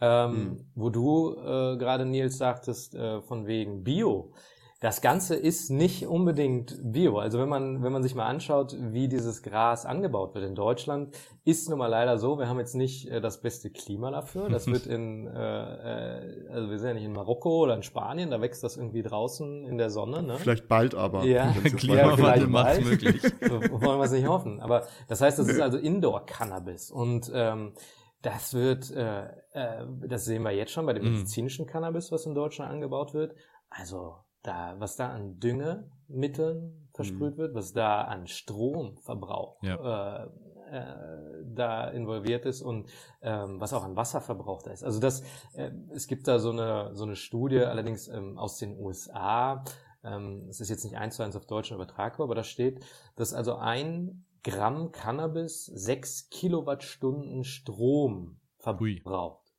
[0.00, 0.70] Ähm, mhm.
[0.74, 4.32] Wo du äh, gerade, Nils, sagtest, äh, von wegen Bio,
[4.80, 7.18] das Ganze ist nicht unbedingt bio.
[7.18, 11.16] Also wenn man, wenn man sich mal anschaut, wie dieses Gras angebaut wird in Deutschland,
[11.44, 14.50] ist nun mal leider so, wir haben jetzt nicht äh, das beste Klima dafür.
[14.50, 18.30] Das wird in, äh, äh, also wir sind ja nicht in Marokko oder in Spanien,
[18.30, 20.22] da wächst das irgendwie draußen in der Sonne.
[20.22, 20.36] Ne?
[20.36, 21.24] Vielleicht bald aber.
[21.24, 23.22] Ja, Klimawandel macht möglich.
[23.40, 24.60] Wollen wir es nicht hoffen.
[24.60, 26.90] Aber das heißt, das ist also Indoor-Cannabis.
[26.90, 27.72] Und ähm,
[28.20, 31.12] das wird, äh, äh, das sehen wir jetzt schon bei dem mhm.
[31.12, 33.34] medizinischen Cannabis, was in Deutschland angebaut wird.
[33.70, 34.16] Also
[34.46, 37.38] da, was da an Düngemitteln versprüht mhm.
[37.38, 40.24] wird, was da an Stromverbrauch ja.
[40.24, 40.28] äh,
[40.70, 42.88] äh, da involviert ist und
[43.22, 44.82] ähm, was auch an Wasserverbrauch da ist.
[44.82, 45.22] Also das,
[45.54, 49.64] äh, es gibt da so eine so eine Studie, allerdings ähm, aus den USA.
[50.02, 52.84] Ähm, es ist jetzt nicht eins zu eins auf Deutsch übertragbar, aber da steht,
[53.14, 59.52] dass also ein Gramm Cannabis sechs Kilowattstunden Strom verbraucht.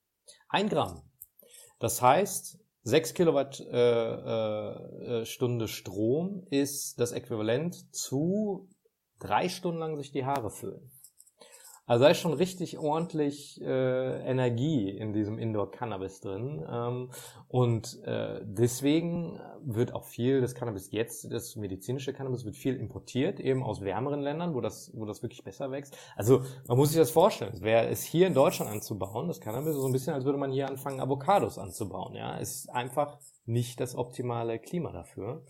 [0.49, 1.03] Ein Gramm.
[1.79, 3.65] Das heißt, 6 Kilowattstunde
[5.05, 8.69] äh, äh, Strom ist das Äquivalent zu
[9.19, 10.89] drei Stunden lang sich die Haare föhnen.
[11.87, 16.65] Also da ist schon richtig ordentlich äh, Energie in diesem Indoor-Cannabis drin.
[16.69, 17.09] Ähm,
[17.47, 23.39] und äh, deswegen wird auch viel das Cannabis jetzt, das medizinische Cannabis, wird viel importiert,
[23.39, 25.97] eben aus wärmeren Ländern, wo das, wo das wirklich besser wächst.
[26.17, 27.61] Also man muss sich das vorstellen.
[27.61, 30.67] Wäre es hier in Deutschland anzubauen, das Cannabis, so ein bisschen, als würde man hier
[30.67, 32.15] anfangen, Avocados anzubauen.
[32.15, 35.45] Ja, es ist einfach nicht das optimale Klima dafür.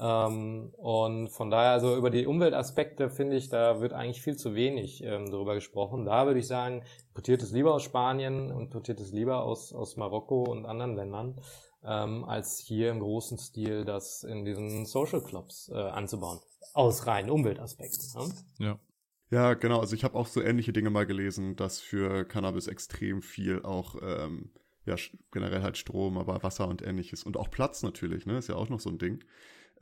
[0.00, 4.54] Ähm, und von daher, also über die Umweltaspekte finde ich, da wird eigentlich viel zu
[4.54, 6.06] wenig ähm, darüber gesprochen.
[6.06, 9.96] Da würde ich sagen, importiert es lieber aus Spanien und importiert es lieber aus, aus
[9.96, 11.40] Marokko und anderen Ländern,
[11.84, 16.40] ähm, als hier im großen Stil das in diesen Social Clubs äh, anzubauen.
[16.72, 18.22] Aus reinen Umweltaspekten.
[18.22, 18.34] Ne?
[18.58, 18.78] Ja.
[19.30, 19.80] Ja, genau.
[19.80, 23.96] Also ich habe auch so ähnliche Dinge mal gelesen, dass für Cannabis extrem viel auch
[24.02, 24.50] ähm,
[24.84, 24.96] ja
[25.30, 28.68] generell halt Strom, aber Wasser und ähnliches und auch Platz natürlich, ne, ist ja auch
[28.68, 29.24] noch so ein Ding.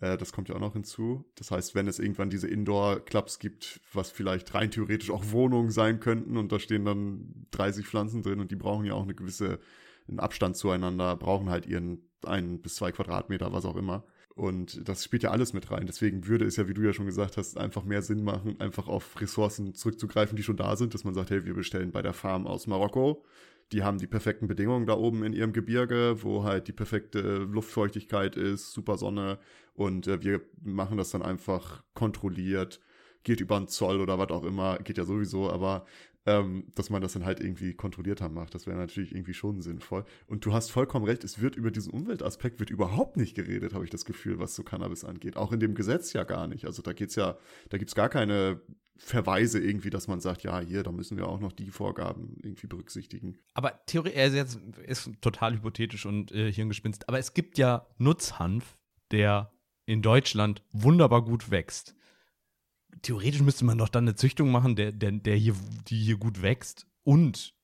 [0.01, 1.25] Äh, das kommt ja auch noch hinzu.
[1.37, 6.01] Das heißt, wenn es irgendwann diese Indoor-Clubs gibt, was vielleicht rein theoretisch auch Wohnungen sein
[6.01, 9.61] könnten und da stehen dann 30 Pflanzen drin und die brauchen ja auch eine gewisse
[10.09, 14.05] einen Abstand zueinander, brauchen halt ihren ein bis zwei Quadratmeter, was auch immer.
[14.35, 15.87] Und das spielt ja alles mit rein.
[15.87, 18.89] Deswegen würde es ja, wie du ja schon gesagt hast, einfach mehr Sinn machen, einfach
[18.89, 22.13] auf Ressourcen zurückzugreifen, die schon da sind, dass man sagt, hey, wir bestellen bei der
[22.13, 23.25] Farm aus Marokko
[23.73, 28.37] die haben die perfekten Bedingungen da oben in ihrem Gebirge, wo halt die perfekte Luftfeuchtigkeit
[28.37, 29.39] ist, super Sonne.
[29.75, 32.81] Und äh, wir machen das dann einfach kontrolliert,
[33.23, 35.85] geht über einen Zoll oder was auch immer, geht ja sowieso, aber
[36.27, 40.05] ähm, dass man das dann halt irgendwie kontrollierter macht, das wäre natürlich irgendwie schon sinnvoll.
[40.27, 43.85] Und du hast vollkommen recht, es wird über diesen Umweltaspekt wird überhaupt nicht geredet, habe
[43.85, 45.37] ich das Gefühl, was so Cannabis angeht.
[45.37, 46.67] Auch in dem Gesetz ja gar nicht.
[46.67, 47.39] Also da geht's ja,
[47.71, 48.61] da gibt's gar keine
[48.97, 52.67] Verweise irgendwie, dass man sagt, ja, hier, da müssen wir auch noch die Vorgaben irgendwie
[52.67, 53.39] berücksichtigen.
[53.55, 57.87] Aber Theorie, er ist jetzt ist total hypothetisch und äh, Hirngespinst, aber es gibt ja
[57.97, 58.77] Nutzhanf,
[59.11, 59.53] der
[59.87, 61.97] in Deutschland wunderbar gut wächst.
[63.03, 65.55] Theoretisch müsste man doch dann eine Züchtung machen, der, der, der hier,
[65.89, 67.55] die hier gut wächst und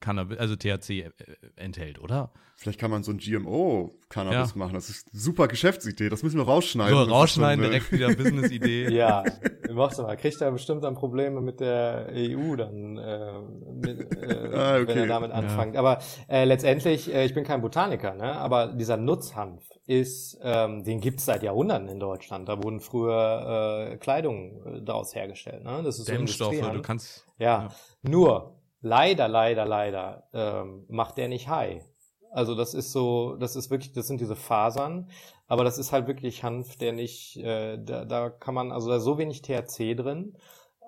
[0.00, 1.10] Cannabis, also THC äh,
[1.56, 2.32] enthält, oder?
[2.56, 4.58] Vielleicht kann man so ein GMO-Cannabis ja.
[4.58, 4.74] machen.
[4.74, 6.10] Das ist eine super Geschäftsidee.
[6.10, 6.94] Das müssen wir rausschneiden.
[6.94, 8.90] So, rausschneiden, direkt wieder Business-Idee.
[8.90, 9.24] ja,
[9.72, 10.16] machst du mal.
[10.16, 13.32] Kriegt er bestimmt dann Probleme mit der EU dann, äh,
[13.72, 14.88] mit, äh, ah, okay.
[14.88, 15.74] wenn er damit anfängt.
[15.74, 15.80] Ja.
[15.80, 18.36] Aber äh, letztendlich, äh, ich bin kein Botaniker, ne?
[18.36, 22.48] aber dieser Nutzhanf ist, ähm, den gibt's seit Jahrhunderten in Deutschland.
[22.48, 25.64] Da wurden früher äh, Kleidung äh, daraus hergestellt.
[25.64, 25.82] Ne?
[25.82, 27.26] Das ist Dämmstoffe, so du kannst.
[27.38, 27.68] Ja, ja.
[28.02, 31.84] nur leider, leider, leider ähm, macht der nicht high.
[32.32, 35.10] Also das ist so, das ist wirklich, das sind diese Fasern,
[35.48, 38.96] aber das ist halt wirklich Hanf, der nicht, äh, da, da kann man, also da
[38.96, 40.36] ist so wenig THC drin,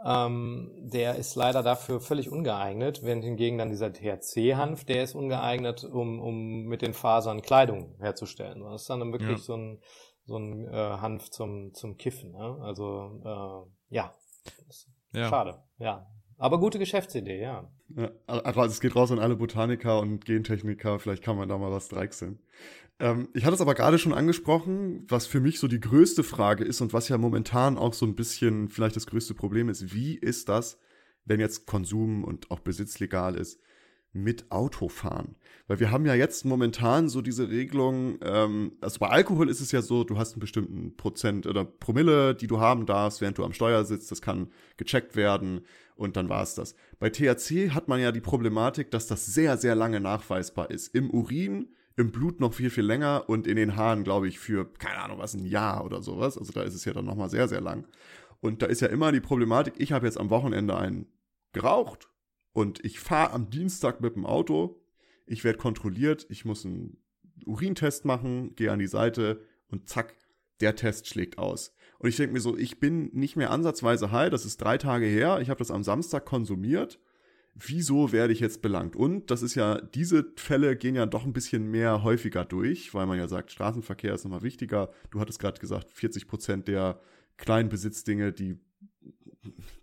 [0.05, 5.85] ähm, der ist leider dafür völlig ungeeignet, während hingegen dann dieser THC-Hanf, der ist ungeeignet,
[5.85, 8.63] um, um mit den Fasern Kleidung herzustellen.
[8.63, 9.37] Das ist dann wirklich ja.
[9.37, 9.81] so ein,
[10.25, 12.33] so ein äh, Hanf zum, zum Kiffen.
[12.33, 12.59] Ne?
[12.63, 14.15] Also äh, ja.
[15.13, 16.07] ja, schade, ja.
[16.39, 17.71] Aber gute Geschäftsidee, ja.
[17.95, 18.11] ja.
[18.27, 21.89] Also es geht raus an alle Botaniker und Gentechniker, vielleicht kann man da mal was
[21.89, 22.41] dreichseln.
[22.99, 26.65] Ähm, ich hatte es aber gerade schon angesprochen, was für mich so die größte Frage
[26.65, 29.95] ist und was ja momentan auch so ein bisschen vielleicht das größte Problem ist.
[29.95, 30.79] Wie ist das,
[31.25, 33.61] wenn jetzt Konsum und auch Besitz legal ist?
[34.13, 35.37] mit Autofahren.
[35.67, 39.73] Weil wir haben ja jetzt momentan so diese Regelung, ähm, also bei Alkohol ist es
[39.73, 43.45] ja so, du hast einen bestimmten Prozent oder Promille, die du haben darfst, während du
[43.45, 45.63] am Steuer sitzt, das kann gecheckt werden
[45.95, 46.75] und dann war es das.
[46.99, 50.95] Bei THC hat man ja die Problematik, dass das sehr, sehr lange nachweisbar ist.
[50.95, 54.73] Im Urin, im Blut noch viel, viel länger und in den Haaren, glaube ich, für,
[54.75, 56.39] keine Ahnung was, ein Jahr oder sowas.
[56.39, 57.87] Also da ist es ja dann nochmal sehr, sehr lang.
[58.41, 61.07] Und da ist ja immer die Problematik, ich habe jetzt am Wochenende einen
[61.53, 62.09] geraucht
[62.53, 64.83] und ich fahre am Dienstag mit dem Auto,
[65.27, 66.97] ich werde kontrolliert, ich muss einen
[67.47, 70.15] Urintest machen, gehe an die Seite und zack,
[70.61, 71.75] der Test schlägt aus.
[71.99, 75.07] Und ich denke mir so, ich bin nicht mehr ansatzweise heil, das ist drei Tage
[75.07, 76.99] her, ich habe das am Samstag konsumiert.
[77.55, 78.97] Wieso werde ich jetzt belangt?
[78.97, 83.07] Und das ist ja, diese Fälle gehen ja doch ein bisschen mehr häufiger durch, weil
[83.07, 84.91] man ja sagt, Straßenverkehr ist nochmal wichtiger.
[85.11, 87.01] Du hattest gerade gesagt, 40 Prozent der
[87.37, 88.59] kleinen Besitzdinge, die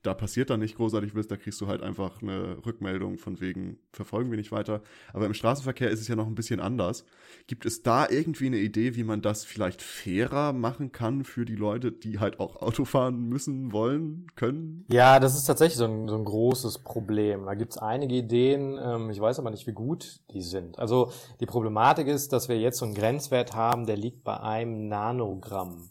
[0.04, 3.78] da passiert dann nicht großartig was, da kriegst du halt einfach eine Rückmeldung von wegen,
[3.92, 4.82] verfolgen wir nicht weiter.
[5.14, 7.06] Aber im Straßenverkehr ist es ja noch ein bisschen anders.
[7.48, 11.56] Gibt es da irgendwie eine Idee, wie man das vielleicht fairer machen kann für die
[11.56, 14.86] Leute, die halt auch Auto fahren müssen, wollen, können?
[14.90, 17.46] Ja, das ist tatsächlich so ein, so ein großes Problem.
[17.46, 20.80] Da gibt's einige Ideen, ähm, ich weiß aber nicht, wie gut die sind.
[20.80, 24.88] Also die Problematik ist, dass wir jetzt so einen Grenzwert haben, der liegt bei einem
[24.88, 25.90] Nanogramm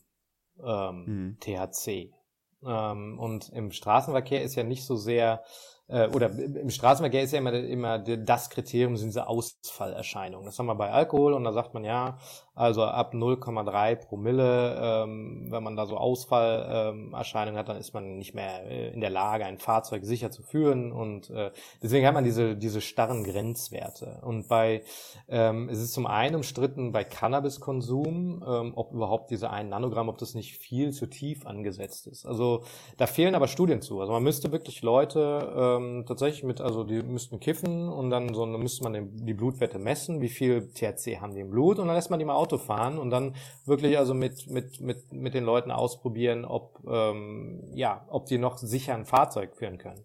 [0.62, 1.36] ähm, mhm.
[1.40, 2.17] THC.
[2.64, 5.42] Ähm, und im Straßenverkehr ist ja nicht so sehr
[5.88, 10.46] äh, oder im Straßenverkehr ist ja immer, immer das Kriterium sind diese Ausfallerscheinungen.
[10.46, 12.18] Das haben wir bei Alkohol und da sagt man ja,
[12.58, 18.18] also ab 0,3 Promille, ähm, wenn man da so Ausfallerscheinungen ähm, hat, dann ist man
[18.18, 21.52] nicht mehr äh, in der Lage, ein Fahrzeug sicher zu führen und äh,
[21.82, 24.20] deswegen hat man diese diese starren Grenzwerte.
[24.22, 24.82] Und bei
[25.28, 30.18] ähm, es ist zum einen umstritten bei Cannabiskonsum, ähm, ob überhaupt diese 1 Nanogramm, ob
[30.18, 32.26] das nicht viel zu tief angesetzt ist.
[32.26, 32.64] Also
[32.96, 34.00] da fehlen aber Studien zu.
[34.00, 38.44] Also man müsste wirklich Leute ähm, tatsächlich mit, also die müssten kiffen und dann so
[38.44, 41.94] dann müsste man die Blutwerte messen, wie viel THC haben die im Blut und dann
[41.94, 43.34] lässt man die mal Auto fahren und dann
[43.66, 48.56] wirklich also mit mit mit mit den Leuten ausprobieren, ob ähm, ja, ob die noch
[48.56, 50.04] sicher ein Fahrzeug führen können.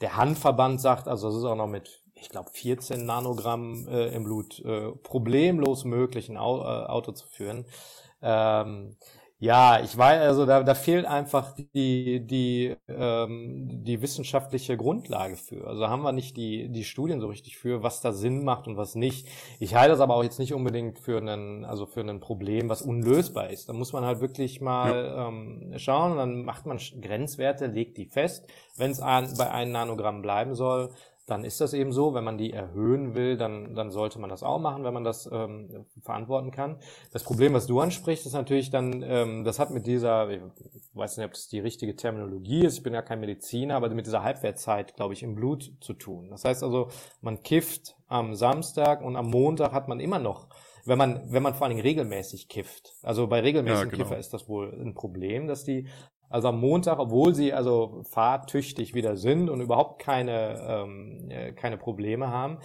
[0.00, 4.24] Der Handverband sagt, also es ist auch noch mit ich glaube 14 Nanogramm äh, im
[4.24, 7.66] Blut äh, problemlos möglich ein Auto zu führen.
[8.22, 8.96] Ähm,
[9.42, 15.66] ja, ich weiß, also da, da fehlt einfach die, die, ähm, die wissenschaftliche Grundlage für.
[15.66, 18.76] Also haben wir nicht die, die Studien so richtig für, was da Sinn macht und
[18.76, 19.26] was nicht.
[19.58, 22.82] Ich halte das aber auch jetzt nicht unbedingt für einen, also für ein Problem, was
[22.82, 23.68] unlösbar ist.
[23.68, 25.26] Da muss man halt wirklich mal ja.
[25.26, 28.48] ähm, schauen und dann macht man Grenzwerte, legt die fest.
[28.76, 30.90] Wenn es bei einem Nanogramm bleiben soll,
[31.26, 32.14] dann ist das eben so.
[32.14, 35.28] Wenn man die erhöhen will, dann, dann sollte man das auch machen, wenn man das
[35.30, 36.78] ähm, verantworten kann.
[37.12, 40.40] Das Problem, was du ansprichst, ist natürlich dann, ähm, das hat mit dieser, ich
[40.94, 44.06] weiß nicht, ob das die richtige Terminologie ist, ich bin ja kein Mediziner, aber mit
[44.06, 46.30] dieser Halbwertzeit, glaube ich, im Blut zu tun.
[46.30, 46.88] Das heißt also,
[47.20, 50.48] man kifft am Samstag und am Montag hat man immer noch
[50.84, 52.94] wenn man, wenn man vor allen Dingen regelmäßig kifft.
[53.02, 54.04] Also bei regelmäßigen ja, genau.
[54.04, 55.88] Kiffer ist das wohl ein Problem, dass die
[56.32, 61.76] also am Montag, obwohl sie also fahrtüchtig wieder sind und überhaupt keine, ähm, äh, keine
[61.76, 62.58] Probleme haben,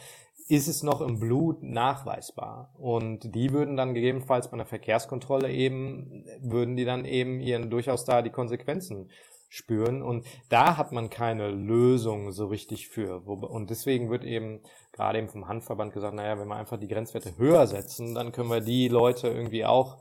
[0.47, 2.73] ist es noch im Blut nachweisbar.
[2.77, 8.05] Und die würden dann gegebenenfalls bei einer Verkehrskontrolle eben, würden die dann eben ihren durchaus
[8.05, 9.09] da die Konsequenzen
[9.49, 10.01] spüren.
[10.01, 13.19] Und da hat man keine Lösung so richtig für.
[13.27, 14.61] Und deswegen wird eben
[14.93, 18.49] gerade eben vom Handverband gesagt, naja, wenn wir einfach die Grenzwerte höher setzen, dann können
[18.49, 19.97] wir die Leute irgendwie auch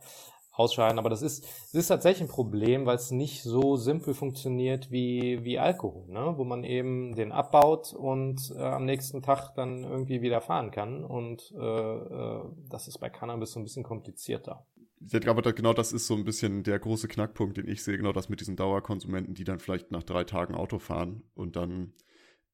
[0.56, 0.98] ausscheiden.
[0.98, 5.44] Aber das ist, das ist tatsächlich ein Problem, weil es nicht so simpel funktioniert wie,
[5.44, 6.34] wie Alkohol, ne?
[6.36, 11.04] wo man eben den abbaut und äh, am nächsten Tag dann irgendwie wieder fahren kann.
[11.04, 14.66] Und äh, äh, das ist bei Cannabis so ein bisschen komplizierter.
[14.98, 18.12] Ich glaube, genau das ist so ein bisschen der große Knackpunkt, den ich sehe, genau
[18.12, 21.92] das mit diesen Dauerkonsumenten, die dann vielleicht nach drei Tagen Auto fahren und dann,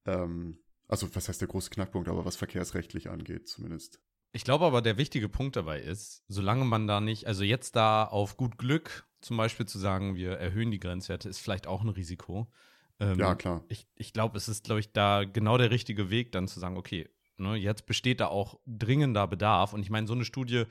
[0.05, 4.01] ähm, also was heißt der große Knackpunkt, aber was verkehrsrechtlich angeht zumindest.
[4.35, 8.03] Ich glaube aber, der wichtige Punkt dabei ist, solange man da nicht, also jetzt da
[8.03, 11.89] auf gut Glück zum Beispiel zu sagen, wir erhöhen die Grenzwerte, ist vielleicht auch ein
[11.89, 12.51] Risiko.
[12.99, 13.63] Ähm, ja, klar.
[13.69, 16.77] Ich, ich glaube, es ist, glaube ich, da genau der richtige Weg, dann zu sagen,
[16.77, 17.07] okay,
[17.37, 19.71] ne, jetzt besteht da auch dringender Bedarf.
[19.71, 20.65] Und ich meine, so eine Studie,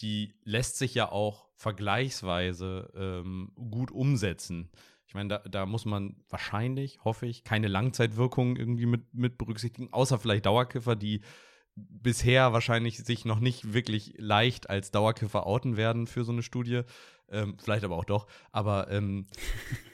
[0.00, 4.70] die lässt sich ja auch vergleichsweise ähm, gut umsetzen.
[5.06, 9.92] Ich meine, da, da muss man wahrscheinlich, hoffe ich, keine Langzeitwirkungen irgendwie mit, mit berücksichtigen,
[9.92, 11.20] außer vielleicht Dauerkiffer, die
[11.76, 16.82] bisher wahrscheinlich sich noch nicht wirklich leicht als Dauerkiffer outen werden für so eine Studie.
[17.28, 18.26] Ähm, vielleicht aber auch doch.
[18.52, 19.26] Aber ähm,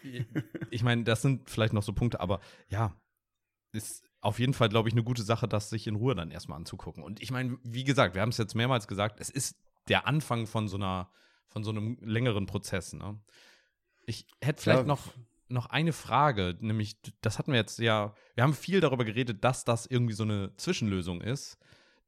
[0.70, 2.94] ich meine, das sind vielleicht noch so Punkte, aber ja,
[3.72, 6.58] ist auf jeden Fall, glaube ich, eine gute Sache, das sich in Ruhe dann erstmal
[6.58, 7.02] anzugucken.
[7.02, 9.56] Und ich meine, wie gesagt, wir haben es jetzt mehrmals gesagt, es ist
[9.88, 11.10] der Anfang von so einer,
[11.48, 12.92] von so einem längeren Prozess.
[12.92, 13.18] Ne?
[14.04, 14.86] Ich hätte vielleicht ja.
[14.86, 15.14] noch
[15.50, 19.64] noch eine Frage, nämlich, das hatten wir jetzt ja, wir haben viel darüber geredet, dass
[19.64, 21.58] das irgendwie so eine Zwischenlösung ist,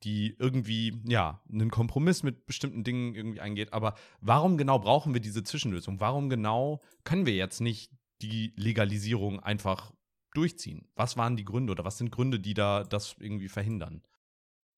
[0.05, 3.73] die irgendwie, ja, einen Kompromiss mit bestimmten Dingen irgendwie eingeht.
[3.73, 6.01] Aber warum genau brauchen wir diese Zwischenlösung?
[6.01, 9.93] Warum genau können wir jetzt nicht die Legalisierung einfach
[10.35, 10.89] durchziehen?
[10.95, 14.03] Was waren die Gründe oder was sind Gründe, die da das irgendwie verhindern?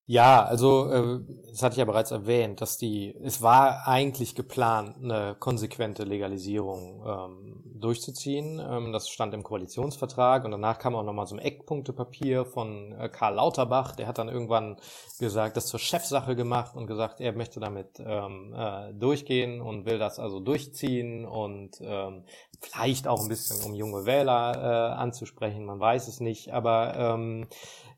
[0.06, 4.96] Ja, also äh, das hatte ich ja bereits erwähnt, dass die, es war eigentlich geplant,
[5.02, 8.60] eine konsequente Legalisierung ähm, durchzuziehen.
[8.60, 13.08] Ähm, das stand im Koalitionsvertrag und danach kam auch nochmal so ein Eckpunktepapier von äh,
[13.08, 14.76] Karl Lauterbach, der hat dann irgendwann
[15.18, 19.98] gesagt, das zur Chefsache gemacht und gesagt, er möchte damit ähm, äh, durchgehen und will
[19.98, 22.24] das also durchziehen und ähm,
[22.60, 27.46] vielleicht auch ein bisschen um junge Wähler äh, anzusprechen, man weiß es nicht, aber ähm,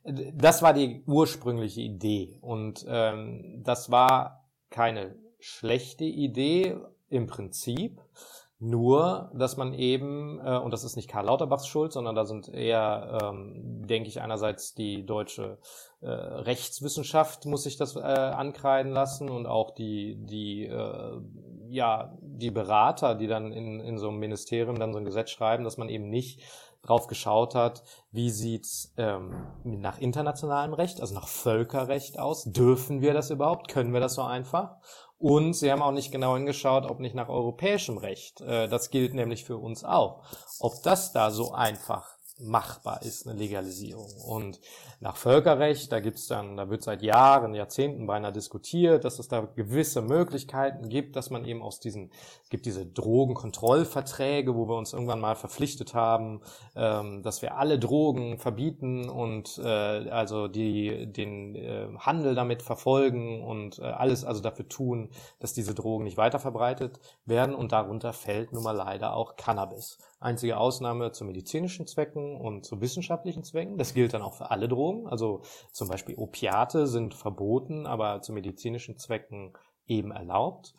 [0.07, 6.77] das war die ursprüngliche Idee und ähm, das war keine schlechte Idee
[7.09, 8.01] im Prinzip.
[8.59, 12.49] Nur, dass man eben, äh, und das ist nicht Karl Lauterbachs Schuld, sondern da sind
[12.49, 15.59] eher, ähm, denke ich, einerseits die deutsche
[16.01, 21.21] äh, Rechtswissenschaft muss sich das äh, ankreiden lassen und auch die, die, äh,
[21.69, 25.65] ja, die Berater, die dann in, in so einem Ministerium dann so ein Gesetz schreiben,
[25.65, 26.41] dass man eben nicht
[26.87, 32.45] drauf geschaut hat, wie sieht's ähm, nach internationalem Recht, also nach Völkerrecht aus?
[32.45, 33.69] Dürfen wir das überhaupt?
[33.69, 34.77] Können wir das so einfach?
[35.19, 38.41] Und sie haben auch nicht genau hingeschaut, ob nicht nach europäischem Recht.
[38.43, 40.23] Äh, das gilt nämlich für uns auch.
[40.61, 44.11] Ob das da so einfach machbar ist, eine Legalisierung.
[44.27, 44.61] Und
[45.01, 49.41] nach Völkerrecht, da gibt's dann, da wird seit Jahren, Jahrzehnten beinahe diskutiert, dass es da
[49.41, 52.11] gewisse Möglichkeiten gibt, dass man eben aus diesen,
[52.43, 56.43] es gibt diese Drogenkontrollverträge, wo wir uns irgendwann mal verpflichtet haben,
[56.75, 59.67] ähm, dass wir alle Drogen verbieten und äh,
[60.11, 65.11] also die den äh, Handel damit verfolgen und äh, alles also dafür tun,
[65.41, 67.55] dass diese Drogen nicht weiter verbreitet werden.
[67.55, 69.99] Und darunter fällt nun mal leider auch Cannabis.
[70.27, 73.79] Einzige Ausnahme zu medizinischen Zwecken und zu wissenschaftlichen Zwecken.
[73.79, 75.07] Das gilt dann auch für alle Drogen.
[75.07, 79.53] Also zum Beispiel Opiate sind verboten, aber zu medizinischen Zwecken
[79.87, 80.75] eben erlaubt.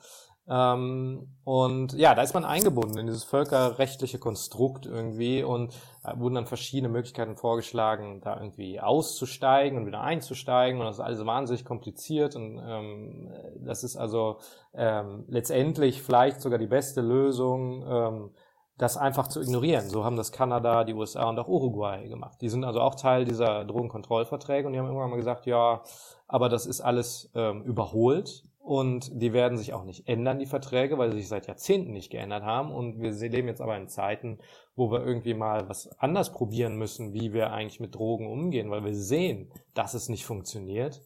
[0.49, 5.73] Ähm, und ja, da ist man eingebunden in dieses völkerrechtliche Konstrukt irgendwie und
[6.15, 11.25] wurden dann verschiedene Möglichkeiten vorgeschlagen, da irgendwie auszusteigen und wieder einzusteigen und das ist alles
[11.25, 13.29] wahnsinnig kompliziert und ähm,
[13.59, 14.39] das ist also
[14.73, 18.31] ähm, letztendlich vielleicht sogar die beste Lösung, ähm,
[18.77, 19.89] das einfach zu ignorieren.
[19.89, 22.37] So haben das Kanada, die USA und auch Uruguay gemacht.
[22.41, 25.81] Die sind also auch Teil dieser Drogenkontrollverträge und die haben irgendwann mal gesagt, ja,
[26.27, 30.97] aber das ist alles ähm, überholt und die werden sich auch nicht ändern, die Verträge,
[30.97, 34.39] weil sie sich seit Jahrzehnten nicht geändert haben und wir leben jetzt aber in Zeiten,
[34.75, 38.83] wo wir irgendwie mal was anders probieren müssen, wie wir eigentlich mit Drogen umgehen, weil
[38.83, 41.01] wir sehen, dass es nicht funktioniert.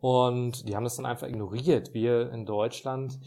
[0.00, 1.92] Und die haben das dann einfach ignoriert.
[1.92, 3.18] Wir in Deutschland,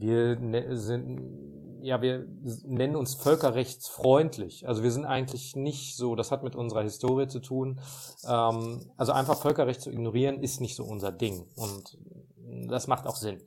[0.00, 1.50] wir ne, sind
[1.82, 2.26] ja, wir
[2.64, 4.68] nennen uns völkerrechtsfreundlich.
[4.68, 7.80] Also wir sind eigentlich nicht so, das hat mit unserer Historie zu tun.
[8.26, 11.46] Ähm, also einfach Völkerrecht zu ignorieren ist nicht so unser Ding.
[11.56, 11.98] Und
[12.68, 13.40] das macht auch Sinn.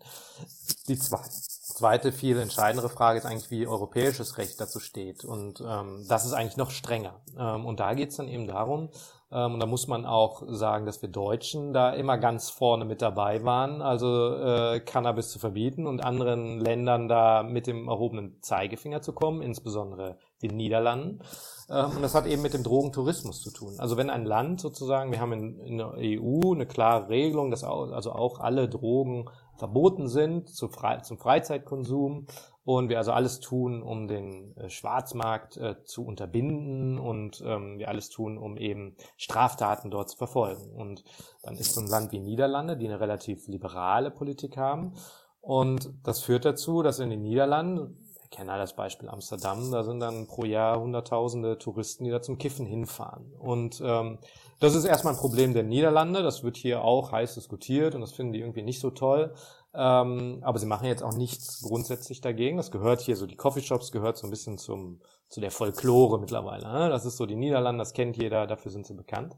[0.88, 5.24] Die zweite, viel entscheidendere Frage ist eigentlich, wie europäisches Recht dazu steht.
[5.26, 7.22] Und ähm, das ist eigentlich noch strenger.
[7.38, 8.90] Ähm, und da geht es dann eben darum,
[9.36, 13.44] und da muss man auch sagen, dass wir Deutschen da immer ganz vorne mit dabei
[13.44, 19.14] waren, also äh, Cannabis zu verbieten und anderen Ländern da mit dem erhobenen Zeigefinger zu
[19.14, 21.22] kommen, insbesondere den Niederlanden.
[21.70, 23.74] Ähm, und das hat eben mit dem Drogentourismus zu tun.
[23.80, 27.64] Also wenn ein Land sozusagen, wir haben in, in der EU eine klare Regelung, dass
[27.64, 32.28] auch, also auch alle Drogen verboten sind zu Fre zum Freizeitkonsum
[32.66, 37.90] und wir also alles tun, um den äh, Schwarzmarkt äh, zu unterbinden und ähm, wir
[37.90, 40.72] alles tun, um eben Straftaten dort zu verfolgen.
[40.72, 41.04] Und
[41.42, 44.94] dann ist so ein Land wie Niederlande, die eine relativ liberale Politik haben.
[45.42, 49.84] Und das führt dazu, dass in den Niederlanden, wir kennen ja das Beispiel Amsterdam, da
[49.84, 53.34] sind dann pro Jahr Hunderttausende Touristen, die da zum Kiffen hinfahren.
[53.40, 54.20] Und ähm,
[54.62, 58.14] das ist erstmal ein Problem der Niederlande, das wird hier auch heiß diskutiert und das
[58.14, 59.34] finden die irgendwie nicht so toll.
[59.76, 62.58] Ähm, aber sie machen jetzt auch nichts grundsätzlich dagegen.
[62.58, 66.72] Das gehört hier so, die Coffeeshops gehört so ein bisschen zum, zu der Folklore mittlerweile.
[66.72, 66.90] Ne?
[66.90, 69.36] Das ist so die Niederlande, das kennt jeder, dafür sind sie bekannt.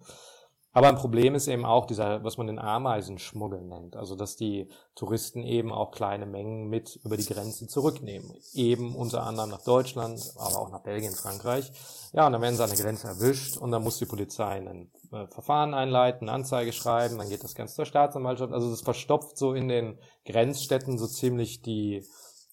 [0.76, 3.96] Aber ein Problem ist eben auch dieser, was man den Ameisenschmuggel nennt.
[3.96, 8.30] Also, dass die Touristen eben auch kleine Mengen mit über die Grenze zurücknehmen.
[8.54, 11.72] Eben unter anderem nach Deutschland, aber auch nach Belgien, Frankreich.
[12.12, 14.92] Ja, und dann werden sie an der Grenze erwischt und dann muss die Polizei ein
[15.14, 18.52] äh, Verfahren einleiten, eine Anzeige schreiben, dann geht das Ganze zur Staatsanwaltschaft.
[18.52, 22.04] Also, das verstopft so in den Grenzstädten so ziemlich die,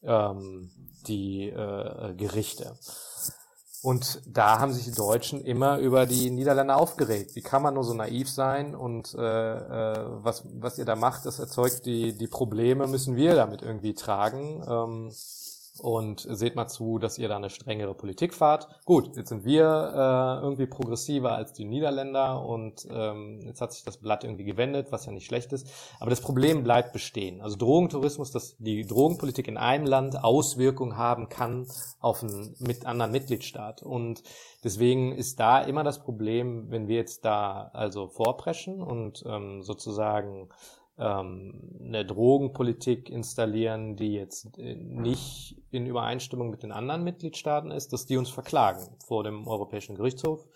[0.05, 0.71] ähm,
[1.09, 2.77] die äh, Gerichte.
[3.83, 7.35] Und da haben sich die Deutschen immer über die Niederländer aufgeregt.
[7.35, 8.77] Wie kann man nur so naiv sein?
[8.77, 13.35] Und äh, äh, was, was ihr da macht, das erzeugt die, die Probleme, müssen wir
[13.35, 14.63] damit irgendwie tragen.
[14.69, 15.11] Ähm,
[15.79, 18.69] und seht mal zu, dass ihr da eine strengere Politik fahrt.
[18.85, 23.83] Gut, jetzt sind wir äh, irgendwie progressiver als die Niederländer und ähm, jetzt hat sich
[23.83, 25.67] das Blatt irgendwie gewendet, was ja nicht schlecht ist.
[25.99, 27.41] Aber das Problem bleibt bestehen.
[27.41, 31.67] Also Drogentourismus, dass die Drogenpolitik in einem Land Auswirkungen haben kann
[32.01, 33.83] auf einen mit anderen Mitgliedstaat.
[33.83, 34.23] Und
[34.63, 40.51] deswegen ist da immer das Problem, wenn wir jetzt da also vorpreschen und ähm, sozusagen
[40.99, 47.93] ähm, eine Drogenpolitik installieren, die jetzt äh, nicht in Übereinstimmung mit den anderen Mitgliedstaaten ist,
[47.93, 50.47] dass die uns verklagen vor dem Europäischen Gerichtshof.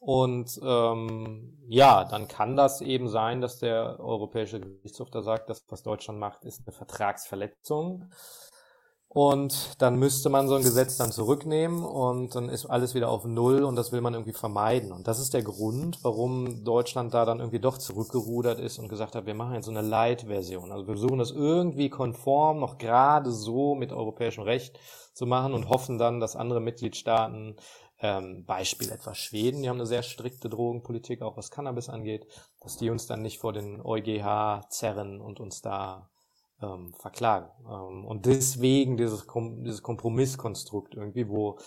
[0.00, 5.64] Und ähm, ja, dann kann das eben sein, dass der Europäische Gerichtshof da sagt, dass
[5.70, 8.10] was Deutschland macht, ist eine Vertragsverletzung.
[9.14, 13.24] Und dann müsste man so ein Gesetz dann zurücknehmen und dann ist alles wieder auf
[13.24, 14.90] Null und das will man irgendwie vermeiden.
[14.90, 19.14] Und das ist der Grund, warum Deutschland da dann irgendwie doch zurückgerudert ist und gesagt
[19.14, 20.72] hat, wir machen jetzt so eine Light-Version.
[20.72, 24.80] Also wir versuchen das irgendwie konform, noch gerade so mit europäischem Recht
[25.12, 27.54] zu machen und hoffen dann, dass andere Mitgliedstaaten,
[28.00, 32.26] ähm, Beispiel etwa Schweden, die haben eine sehr strikte Drogenpolitik, auch was Cannabis angeht,
[32.60, 36.10] dass die uns dann nicht vor den EuGH zerren und uns da
[36.62, 37.48] ähm, verklagen.
[37.68, 41.58] Ähm, und deswegen dieses, Kom dieses Kompromisskonstrukt irgendwie, wo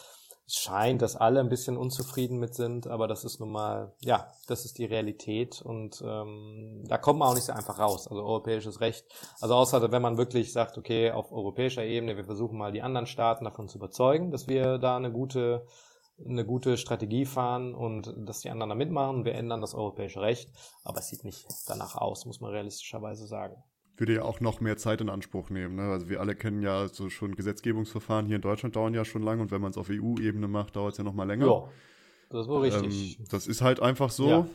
[0.48, 4.28] es scheint, dass alle ein bisschen unzufrieden mit sind, aber das ist nun mal, ja,
[4.48, 8.08] das ist die Realität und ähm, da kommt man auch nicht so einfach raus.
[8.08, 9.06] Also europäisches Recht,
[9.42, 13.08] also außer wenn man wirklich sagt, okay, auf europäischer Ebene, wir versuchen mal die anderen
[13.08, 15.66] Staaten davon zu überzeugen, dass wir da eine gute
[16.26, 19.24] eine gute Strategie fahren und dass die anderen da mitmachen.
[19.24, 20.50] Wir ändern das europäische Recht,
[20.84, 23.64] aber es sieht nicht danach aus, muss man realistischerweise sagen
[23.98, 25.76] würde ja auch noch mehr Zeit in Anspruch nehmen.
[25.76, 25.84] Ne?
[25.84, 29.42] Also wir alle kennen ja so schon Gesetzgebungsverfahren hier in Deutschland dauern ja schon lange
[29.42, 31.48] und wenn man es auf EU-Ebene macht, dauert es ja noch mal länger.
[31.48, 31.70] Ja,
[32.30, 33.20] das ist wohl richtig.
[33.20, 34.30] Ähm, das ist halt einfach so.
[34.30, 34.48] Ja.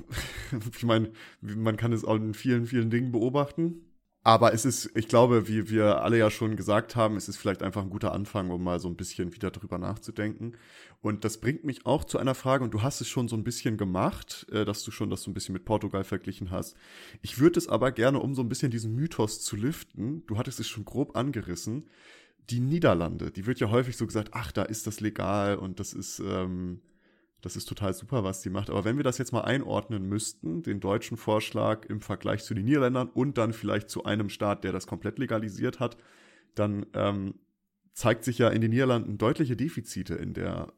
[0.77, 3.87] ich meine, man kann es auch in vielen, vielen Dingen beobachten.
[4.25, 7.63] Aber es ist, ich glaube, wie wir alle ja schon gesagt haben, es ist vielleicht
[7.63, 10.53] einfach ein guter Anfang, um mal so ein bisschen wieder drüber nachzudenken.
[11.03, 13.43] Und das bringt mich auch zu einer Frage, und du hast es schon so ein
[13.43, 16.77] bisschen gemacht, äh, dass du schon das so ein bisschen mit Portugal verglichen hast.
[17.23, 20.61] Ich würde es aber gerne, um so ein bisschen diesen Mythos zu lüften, du hattest
[20.61, 21.89] es schon grob angerissen,
[22.51, 25.93] die Niederlande, die wird ja häufig so gesagt, ach, da ist das legal und das
[25.93, 26.81] ist, ähm,
[27.41, 28.71] das ist total super, was die macht.
[28.71, 32.65] Aber wenn wir das jetzt mal einordnen müssten, den deutschen Vorschlag im Vergleich zu den
[32.65, 35.97] Niederländern und dann vielleicht zu einem Staat, der das komplett legalisiert hat,
[36.55, 37.35] dann ähm,
[37.93, 40.73] zeigt sich ja in den Niederlanden deutliche Defizite in der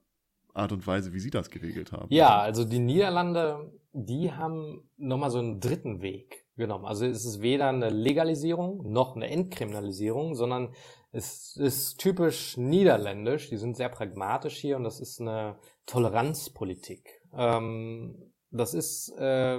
[0.54, 2.06] Art und Weise, wie sie das geregelt haben.
[2.10, 6.84] Ja, also die Niederlande, die haben nochmal so einen dritten Weg genommen.
[6.84, 10.72] Also es ist weder eine Legalisierung noch eine Entkriminalisierung, sondern
[11.10, 13.48] es ist typisch niederländisch.
[13.48, 17.22] Die sind sehr pragmatisch hier und das ist eine Toleranzpolitik.
[17.36, 19.58] Ähm, das ist, äh,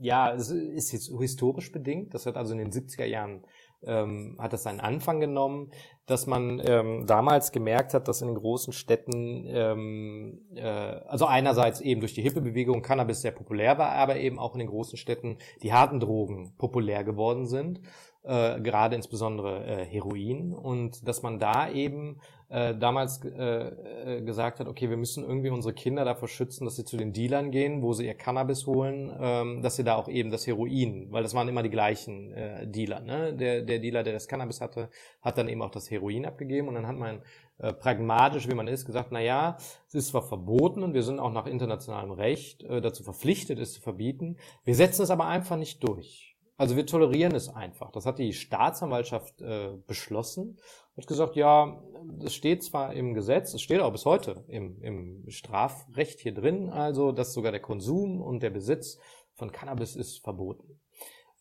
[0.00, 2.14] ja, es ist jetzt historisch bedingt.
[2.14, 3.44] Das hat also in den 70er Jahren
[3.82, 5.70] ähm, hat das seinen Anfang genommen,
[6.06, 11.80] dass man ähm, damals gemerkt hat, dass in den großen Städten, ähm, äh, also einerseits
[11.80, 15.38] eben durch die Hippe-Bewegung Cannabis sehr populär war, aber eben auch in den großen Städten
[15.62, 17.80] die harten Drogen populär geworden sind
[18.24, 24.60] äh, gerade insbesondere äh, Heroin und dass man da eben äh, damals äh, äh, gesagt
[24.60, 27.82] hat, okay, wir müssen irgendwie unsere Kinder davor schützen, dass sie zu den Dealern gehen,
[27.82, 31.34] wo sie ihr Cannabis holen, ähm, dass sie da auch eben das Heroin, weil das
[31.34, 33.34] waren immer die gleichen äh, Dealer, ne?
[33.34, 34.88] Der, der Dealer, der das Cannabis hatte,
[35.20, 37.22] hat dann eben auch das Heroin abgegeben und dann hat man
[37.58, 39.56] äh, pragmatisch, wie man ist, gesagt, na ja,
[39.88, 43.74] es ist zwar verboten und wir sind auch nach internationalem Recht äh, dazu verpflichtet, es
[43.74, 46.33] zu verbieten, wir setzen es aber einfach nicht durch.
[46.56, 47.90] Also wir tolerieren es einfach.
[47.90, 50.58] Das hat die Staatsanwaltschaft äh, beschlossen.
[50.96, 51.82] Hat gesagt, ja,
[52.24, 56.70] es steht zwar im Gesetz, es steht auch bis heute im, im Strafrecht hier drin,
[56.70, 58.98] also dass sogar der Konsum und der Besitz
[59.34, 60.78] von Cannabis ist verboten.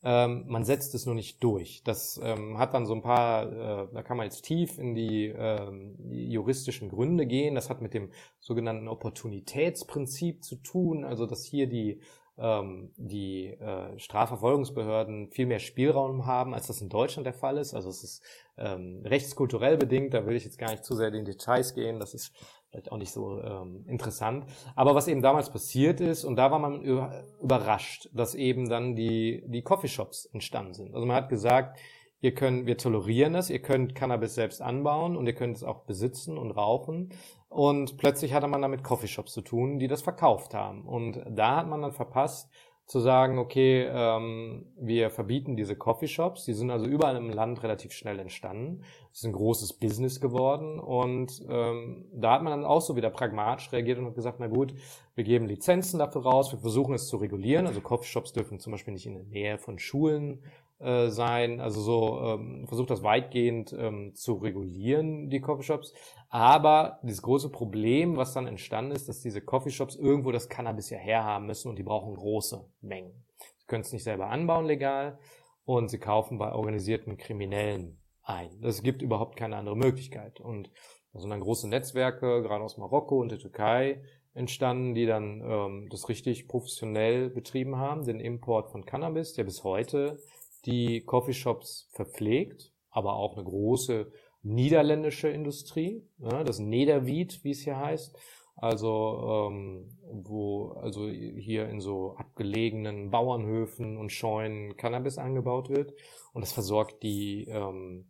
[0.06, 1.82] Ähm, man setzt es nur nicht durch.
[1.86, 5.28] Das ähm, hat dann so ein paar, äh, da kann man jetzt tief in die,
[5.28, 7.56] ähm, juristischen Gründe gehen.
[7.56, 12.02] Das hat mit dem sogenannten Opportunitätsprinzip zu tun, also dass hier die
[12.36, 17.74] die äh, Strafverfolgungsbehörden viel mehr Spielraum haben, als das in Deutschland der Fall ist.
[17.76, 18.24] Also es ist
[18.58, 22.00] ähm, rechtskulturell bedingt, da will ich jetzt gar nicht zu sehr in die Details gehen,
[22.00, 22.34] das ist
[22.70, 24.46] vielleicht auch nicht so ähm, interessant.
[24.76, 29.44] Aber was eben damals passiert ist, und da war man überrascht, dass eben dann die,
[29.46, 30.96] die Coffeeshops entstanden sind.
[30.96, 31.78] Also man hat gesagt,
[32.24, 35.82] ihr könnt, wir tolerieren es, ihr könnt Cannabis selbst anbauen und ihr könnt es auch
[35.82, 37.10] besitzen und rauchen.
[37.50, 40.88] Und plötzlich hatte man dann mit Coffeeshops zu tun, die das verkauft haben.
[40.88, 42.50] Und da hat man dann verpasst,
[42.86, 46.44] zu sagen, okay, ähm, wir verbieten diese Coffeeshops.
[46.46, 48.84] Die sind also überall im Land relativ schnell entstanden.
[49.12, 53.10] Es ist ein großes Business geworden und ähm, da hat man dann auch so wieder
[53.10, 54.74] pragmatisch reagiert und hat gesagt, na gut,
[55.16, 57.68] wir geben Lizenzen dafür raus, wir versuchen es zu regulieren.
[57.68, 60.44] Also Coffeeshops dürfen zum Beispiel nicht in der Nähe von Schulen
[60.84, 65.94] äh, sein, also so ähm, versucht das weitgehend ähm, zu regulieren, die Coffeeshops.
[66.30, 70.98] Aber dieses große Problem, was dann entstanden ist, dass diese Coffeeshops irgendwo das Cannabis ja
[70.98, 73.26] herhaben müssen und die brauchen große Mengen.
[73.58, 75.20] Sie können es nicht selber anbauen legal
[75.66, 78.64] und sie kaufen bei organisierten Kriminellen ein.
[78.64, 80.40] Es gibt überhaupt keine andere Möglichkeit.
[80.40, 80.72] Und
[81.14, 84.02] da sind dann große Netzwerke, gerade aus Marokko und der Türkei,
[84.34, 89.64] entstanden, die dann ähm, das richtig professionell betrieben haben, den Import von Cannabis, der bis
[89.64, 90.20] heute
[90.66, 94.12] die Coffeeshops verpflegt, aber auch eine große
[94.44, 98.18] niederländische Industrie, ja, das Nederwied, wie es hier heißt,
[98.56, 105.94] also ähm, wo also hier in so abgelegenen Bauernhöfen und Scheunen Cannabis angebaut wird
[106.34, 108.06] und das versorgt die ähm,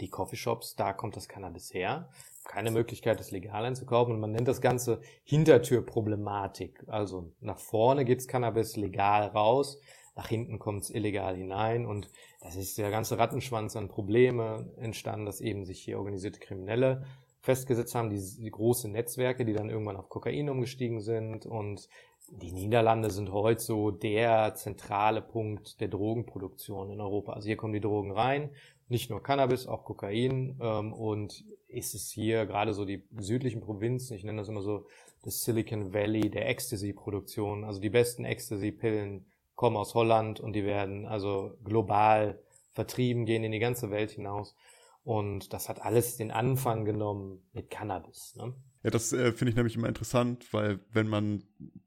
[0.00, 2.08] die Coffeeshops, da kommt das Cannabis her.
[2.44, 4.14] Keine Möglichkeit, das legal einzukaufen.
[4.14, 6.84] Und man nennt das Ganze Hintertürproblematik.
[6.86, 9.80] Also nach vorne geht's Cannabis legal raus,
[10.20, 11.86] nach hinten kommt's illegal hinein.
[11.86, 12.10] Und
[12.42, 17.06] das ist der ganze Rattenschwanz an Probleme entstanden, dass eben sich hier organisierte Kriminelle
[17.40, 21.88] festgesetzt haben, die, die große Netzwerke, die dann irgendwann auf Kokain umgestiegen sind und
[22.28, 27.32] die Niederlande sind heute so der zentrale Punkt der Drogenproduktion in Europa.
[27.32, 28.50] Also hier kommen die Drogen rein,
[28.88, 30.58] nicht nur Cannabis, auch Kokain.
[30.60, 34.84] Ähm, und ist es hier gerade so die südlichen Provinzen, ich nenne das immer so
[35.22, 37.64] das Silicon Valley der Ecstasy-Produktion.
[37.64, 39.24] Also die besten Ecstasy-Pillen
[39.60, 42.42] kommen aus Holland und die werden also global
[42.72, 44.56] vertrieben, gehen in die ganze Welt hinaus.
[45.04, 48.34] Und das hat alles den Anfang genommen mit Cannabis.
[48.36, 48.54] Ne?
[48.82, 51.44] Ja, das äh, finde ich nämlich immer interessant, weil wenn man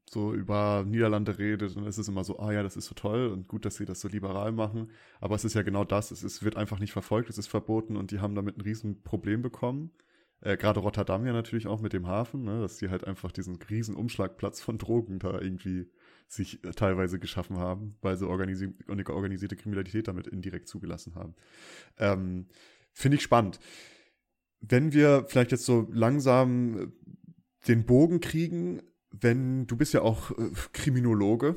[0.08, 3.26] so über Niederlande redet, dann ist es immer so, ah ja, das ist so toll
[3.26, 4.92] und gut, dass sie das so liberal machen.
[5.20, 7.96] Aber es ist ja genau das, es ist, wird einfach nicht verfolgt, es ist verboten
[7.96, 9.90] und die haben damit ein riesen Problem bekommen.
[10.42, 13.60] Äh, Gerade Rotterdam ja natürlich auch mit dem Hafen, ne, dass die halt einfach diesen
[13.68, 15.90] riesen Umschlagplatz von Drogen da irgendwie
[16.34, 21.34] sich äh, teilweise geschaffen haben, weil sie organisi organisierte Kriminalität damit indirekt zugelassen haben.
[21.98, 22.46] Ähm,
[22.92, 23.58] Finde ich spannend.
[24.60, 26.86] Wenn wir vielleicht jetzt so langsam äh,
[27.68, 31.56] den Bogen kriegen, wenn du bist ja auch äh, Kriminologe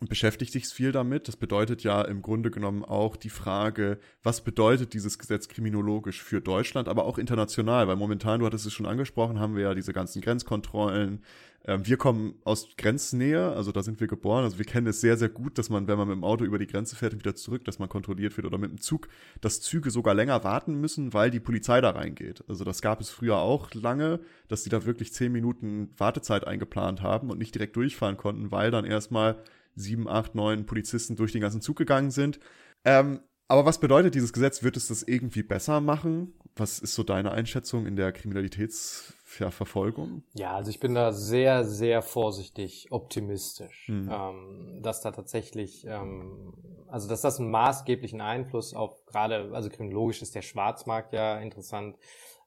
[0.00, 1.28] und beschäftigt sich viel damit.
[1.28, 6.40] Das bedeutet ja im Grunde genommen auch die Frage, was bedeutet dieses Gesetz kriminologisch für
[6.40, 9.92] Deutschland, aber auch international, weil momentan, du hattest es schon angesprochen, haben wir ja diese
[9.92, 11.22] ganzen Grenzkontrollen.
[11.64, 15.16] Ähm, wir kommen aus Grenznähe, also da sind wir geboren, also wir kennen es sehr,
[15.16, 17.34] sehr gut, dass man, wenn man mit dem Auto über die Grenze fährt und wieder
[17.34, 19.08] zurück, dass man kontrolliert wird oder mit dem Zug,
[19.40, 22.44] dass Züge sogar länger warten müssen, weil die Polizei da reingeht.
[22.48, 27.02] Also das gab es früher auch lange, dass die da wirklich zehn Minuten Wartezeit eingeplant
[27.02, 29.42] haben und nicht direkt durchfahren konnten, weil dann erstmal
[29.78, 32.40] sieben, acht, neun Polizisten durch den ganzen Zug gegangen sind.
[32.84, 33.20] Ähm,
[33.50, 34.62] aber was bedeutet dieses Gesetz?
[34.62, 36.34] Wird es das irgendwie besser machen?
[36.54, 40.22] Was ist so deine Einschätzung in der Kriminalitätsverfolgung?
[40.34, 44.10] Ja, also ich bin da sehr, sehr vorsichtig optimistisch, hm.
[44.12, 46.52] ähm, dass da tatsächlich, ähm,
[46.88, 51.96] also dass das einen maßgeblichen Einfluss auf gerade, also kriminologisch ist der Schwarzmarkt ja interessant,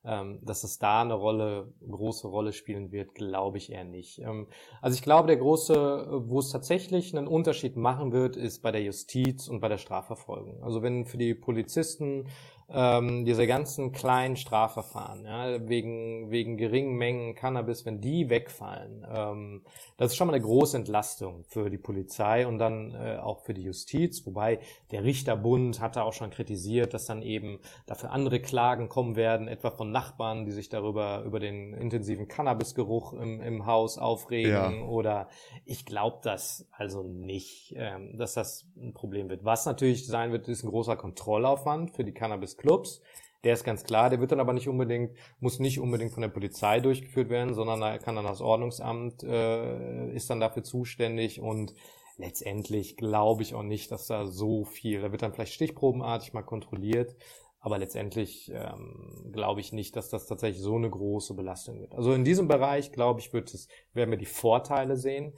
[0.04, 4.20] dass es da eine Rolle, große Rolle spielen wird, glaube ich eher nicht.
[4.20, 4.47] Ähm,
[4.82, 8.82] also ich glaube, der große, wo es tatsächlich einen Unterschied machen wird, ist bei der
[8.82, 10.64] Justiz und bei der Strafverfolgung.
[10.64, 12.26] Also wenn für die Polizisten
[12.74, 19.61] ähm, diese ganzen kleinen Strafverfahren, ja, wegen, wegen geringen Mengen Cannabis, wenn die wegfallen, ähm,
[19.97, 23.53] das ist schon mal eine große Entlastung für die Polizei und dann äh, auch für
[23.53, 24.59] die Justiz, wobei
[24.91, 29.72] der Richterbund hatte auch schon kritisiert, dass dann eben dafür andere Klagen kommen werden, etwa
[29.72, 34.86] von Nachbarn, die sich darüber über den intensiven Cannabisgeruch im, im Haus aufregen ja.
[34.86, 35.28] oder
[35.65, 39.43] ich glaube das also nicht, ähm, dass das ein Problem wird.
[39.43, 43.01] Was natürlich sein wird, ist ein großer Kontrollaufwand für die Cannabis Clubs.
[43.43, 46.30] Der ist ganz klar, der wird dann aber nicht unbedingt, muss nicht unbedingt von der
[46.30, 51.74] Polizei durchgeführt werden, sondern kann dann das Ordnungsamt, äh, ist dann dafür zuständig und
[52.18, 56.43] letztendlich glaube ich auch nicht, dass da so viel, da wird dann vielleicht stichprobenartig mal
[56.43, 57.16] kontrolliert,
[57.59, 61.95] aber letztendlich ähm, glaube ich nicht, dass das tatsächlich so eine große Belastung wird.
[61.95, 65.34] Also in diesem Bereich, glaube ich, wird es, werden wir die Vorteile sehen.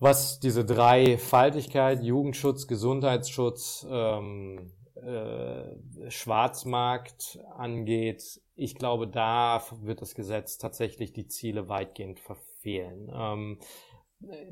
[0.00, 4.72] Was diese Dreifaltigkeit, Jugendschutz, Gesundheitsschutz, ähm,
[5.04, 13.10] äh, Schwarzmarkt angeht, ich glaube, da wird das Gesetz tatsächlich die Ziele weitgehend verfehlen.
[13.12, 13.58] Ähm,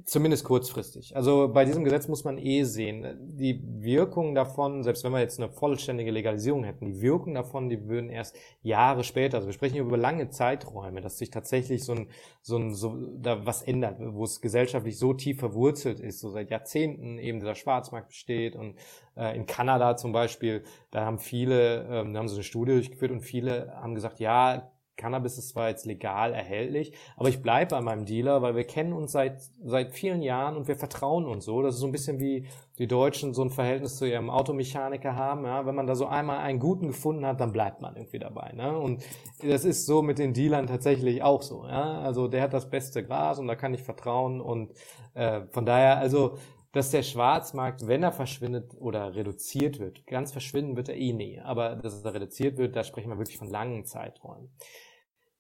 [0.05, 1.17] Zumindest kurzfristig.
[1.17, 5.41] Also bei diesem Gesetz muss man eh sehen, die Wirkung davon, selbst wenn wir jetzt
[5.41, 9.75] eine vollständige Legalisierung hätten, die Wirkung davon, die würden erst Jahre später, also wir sprechen
[9.75, 12.09] hier über lange Zeiträume, dass sich tatsächlich so ein,
[12.43, 16.51] so ein, so, da was ändert, wo es gesellschaftlich so tief verwurzelt ist, so seit
[16.51, 18.77] Jahrzehnten eben dieser Schwarzmarkt besteht und
[19.17, 23.13] äh, in Kanada zum Beispiel, da haben viele, ähm, da haben sie eine Studie durchgeführt
[23.13, 24.72] und viele haben gesagt, ja,
[25.03, 28.93] Cannabis ist zwar jetzt legal erhältlich, aber ich bleibe bei meinem Dealer, weil wir kennen
[28.93, 31.61] uns seit, seit vielen Jahren und wir vertrauen uns so.
[31.61, 32.47] Das ist so ein bisschen wie
[32.79, 35.45] die Deutschen so ein Verhältnis zu ihrem Automechaniker haben.
[35.45, 35.67] Ja?
[35.67, 38.53] Wenn man da so einmal einen guten gefunden hat, dann bleibt man irgendwie dabei.
[38.53, 38.79] Ne?
[38.79, 39.03] Und
[39.43, 41.67] das ist so mit den Dealern tatsächlich auch so.
[41.67, 42.01] Ja?
[42.01, 44.73] Also der hat das beste Gras und da kann ich vertrauen und
[45.15, 46.37] äh, von daher, also
[46.73, 51.39] dass der Schwarzmarkt, wenn er verschwindet oder reduziert wird, ganz verschwinden wird er eh nie,
[51.39, 54.51] aber dass er reduziert wird, da sprechen wir wirklich von langen Zeiträumen.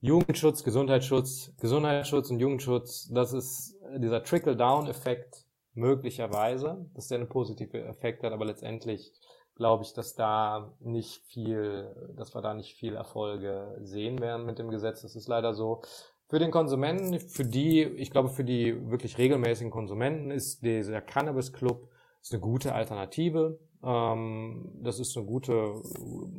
[0.03, 8.25] Jugendschutz, Gesundheitsschutz, Gesundheitsschutz und Jugendschutz, das ist dieser Trickle-Down-Effekt möglicherweise, dass der einen positiven Effekt
[8.25, 9.13] hat, aber letztendlich
[9.55, 14.59] glaube ich, dass da nicht viel, dass wir da nicht viel Erfolge sehen werden mit
[14.59, 15.03] dem Gesetz.
[15.03, 15.83] Das ist leider so.
[16.29, 21.53] Für den Konsumenten, für die, ich glaube, für die wirklich regelmäßigen Konsumenten ist dieser Cannabis
[21.53, 21.89] Club
[22.21, 23.61] ist eine gute Alternative.
[23.85, 25.81] Ähm, das ist eine gute,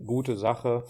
[0.06, 0.84] gute Sache.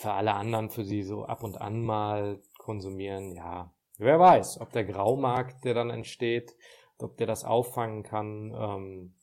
[0.00, 4.72] Für alle anderen, für sie so ab und an mal konsumieren, ja, wer weiß, ob
[4.72, 6.56] der Graumarkt, der dann entsteht,
[6.96, 8.50] ob der das auffangen kann.
[8.58, 9.14] Ähm,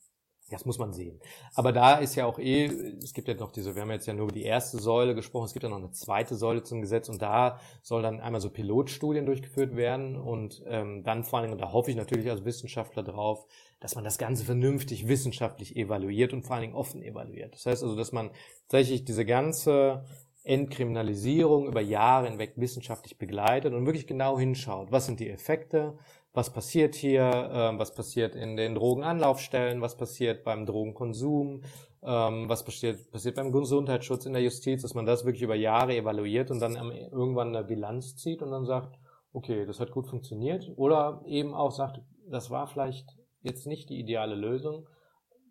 [0.52, 1.20] das muss man sehen.
[1.56, 2.66] Aber da ist ja auch eh,
[3.02, 5.46] es gibt ja noch diese, wir haben jetzt ja nur über die erste Säule gesprochen,
[5.46, 8.52] es gibt ja noch eine zweite Säule zum Gesetz und da soll dann einmal so
[8.52, 13.02] Pilotstudien durchgeführt werden und ähm, dann vor allem, und da hoffe ich natürlich als Wissenschaftler
[13.02, 13.48] drauf,
[13.80, 17.56] dass man das Ganze vernünftig wissenschaftlich evaluiert und vor allen Dingen offen evaluiert.
[17.56, 18.30] Das heißt also, dass man
[18.70, 20.06] tatsächlich diese ganze
[20.48, 25.98] Entkriminalisierung über Jahre hinweg wissenschaftlich begleitet und wirklich genau hinschaut, was sind die Effekte,
[26.34, 31.64] was passiert hier, äh, was passiert in den Drogenanlaufstellen, was passiert beim Drogenkonsum,
[32.04, 35.96] ähm, was passiert, passiert beim Gesundheitsschutz in der Justiz, dass man das wirklich über Jahre
[35.96, 38.98] evaluiert und dann irgendwann eine Bilanz zieht und dann sagt,
[39.34, 40.72] okay, das hat gut funktioniert.
[40.78, 44.88] Oder eben auch sagt, das war vielleicht jetzt nicht die ideale Lösung,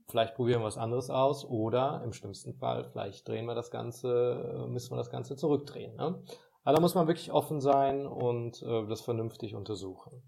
[0.08, 4.66] vielleicht probieren wir was anderes aus oder im schlimmsten Fall, vielleicht drehen wir das Ganze,
[4.68, 5.96] müssen wir das Ganze zurückdrehen.
[5.96, 6.22] Ne?
[6.64, 10.22] Aber da muss man wirklich offen sein und äh, das vernünftig untersuchen.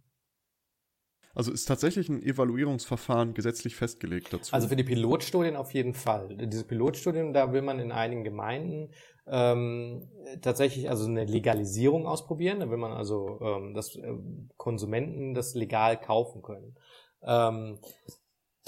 [1.34, 4.52] Also ist tatsächlich ein Evaluierungsverfahren gesetzlich festgelegt dazu?
[4.52, 6.36] Also für die Pilotstudien auf jeden Fall.
[6.36, 8.90] Diese Pilotstudien, da will man in einigen Gemeinden
[9.26, 10.08] ähm,
[10.42, 12.60] tatsächlich also eine Legalisierung ausprobieren.
[12.60, 14.14] Da will man also, ähm, dass äh,
[14.56, 16.76] Konsumenten das legal kaufen können.
[17.22, 17.78] Ähm,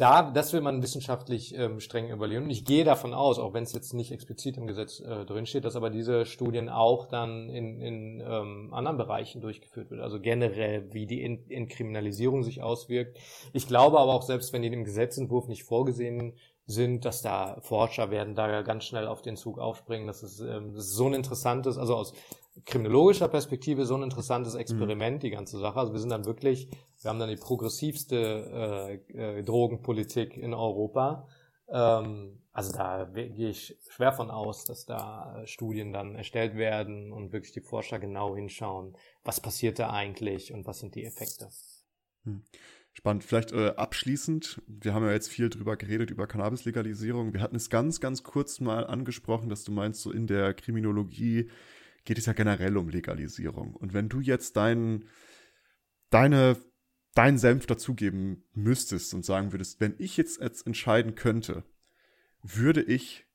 [0.01, 2.45] da, das will man wissenschaftlich ähm, streng evaluieren.
[2.45, 5.65] Und ich gehe davon aus, auch wenn es jetzt nicht explizit im Gesetz äh, drinsteht,
[5.65, 10.01] dass aber diese Studien auch dann in, in ähm, anderen Bereichen durchgeführt wird.
[10.01, 13.19] Also generell, wie die Entkriminalisierung sich auswirkt.
[13.53, 16.35] Ich glaube aber auch, selbst wenn die im Gesetzentwurf nicht vorgesehen
[16.67, 20.07] sind, dass da Forscher werden da ganz schnell auf den Zug aufspringen.
[20.07, 22.15] Das ist, ähm, so ein interessantes, also aus
[22.65, 25.21] kriminologischer Perspektive so ein interessantes Experiment, mhm.
[25.21, 25.79] die ganze Sache.
[25.79, 26.69] Also wir sind dann wirklich,
[27.01, 31.29] wir haben dann die progressivste äh, äh, Drogenpolitik in Europa.
[31.69, 37.33] Ähm, also da gehe ich schwer von aus, dass da Studien dann erstellt werden und
[37.33, 41.49] wirklich die Forscher genau hinschauen, was passiert da eigentlich und was sind die Effekte.
[42.25, 42.43] Hm.
[42.93, 43.23] Spannend.
[43.23, 47.33] Vielleicht äh, abschließend, wir haben ja jetzt viel drüber geredet, über Cannabis-Legalisierung.
[47.33, 51.51] Wir hatten es ganz, ganz kurz mal angesprochen, dass du meinst, so in der Kriminologie
[52.05, 53.75] geht es ja generell um Legalisierung.
[53.75, 55.05] Und wenn du jetzt dein,
[56.11, 56.57] deine,
[57.15, 61.65] deinen Senf dazugeben müsstest und sagen würdest, wenn ich jetzt, jetzt entscheiden könnte,
[62.43, 63.27] würde ich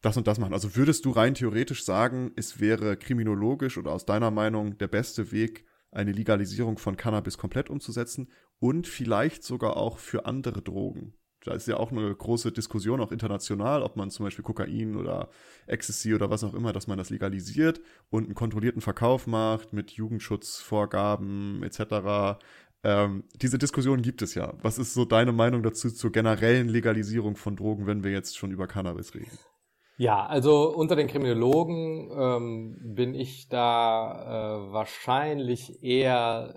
[0.00, 0.52] das und das machen.
[0.52, 5.32] Also würdest du rein theoretisch sagen, es wäre kriminologisch oder aus deiner Meinung der beste
[5.32, 11.14] Weg, eine Legalisierung von Cannabis komplett umzusetzen und vielleicht sogar auch für andere Drogen.
[11.44, 15.28] Da ist ja auch eine große Diskussion, auch international, ob man zum Beispiel Kokain oder
[15.66, 17.80] Ecstasy oder was auch immer, dass man das legalisiert
[18.10, 22.38] und einen kontrollierten Verkauf macht mit Jugendschutzvorgaben etc.
[22.84, 24.54] Ähm, diese Diskussion gibt es ja.
[24.62, 28.50] Was ist so deine Meinung dazu zur generellen Legalisierung von Drogen, wenn wir jetzt schon
[28.50, 29.38] über Cannabis reden?
[30.00, 36.54] Ja, also unter den Kriminologen ähm, bin ich da äh, wahrscheinlich eher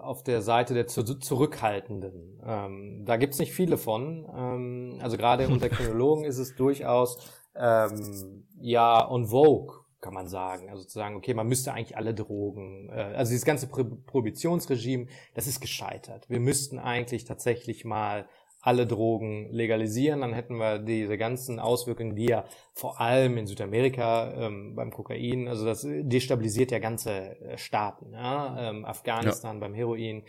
[0.00, 2.40] auf der Seite der zu Zurückhaltenden.
[2.44, 4.26] Ähm, da gibt's nicht viele von.
[4.34, 7.18] Ähm, also gerade unter Kriminologen ist es durchaus
[7.54, 10.70] ähm, ja on vogue, kann man sagen.
[10.70, 15.06] Also zu sagen, okay, man müsste eigentlich alle Drogen, äh, also dieses ganze Pro Prohibitionsregime,
[15.34, 16.28] das ist gescheitert.
[16.28, 18.28] Wir müssten eigentlich tatsächlich mal
[18.66, 24.32] alle Drogen legalisieren, dann hätten wir diese ganzen Auswirkungen, die ja vor allem in Südamerika
[24.34, 28.70] ähm, beim Kokain, also das destabilisiert ja ganze äh, Staaten, ja?
[28.70, 29.60] ähm, Afghanistan ja.
[29.60, 30.24] beim Heroin.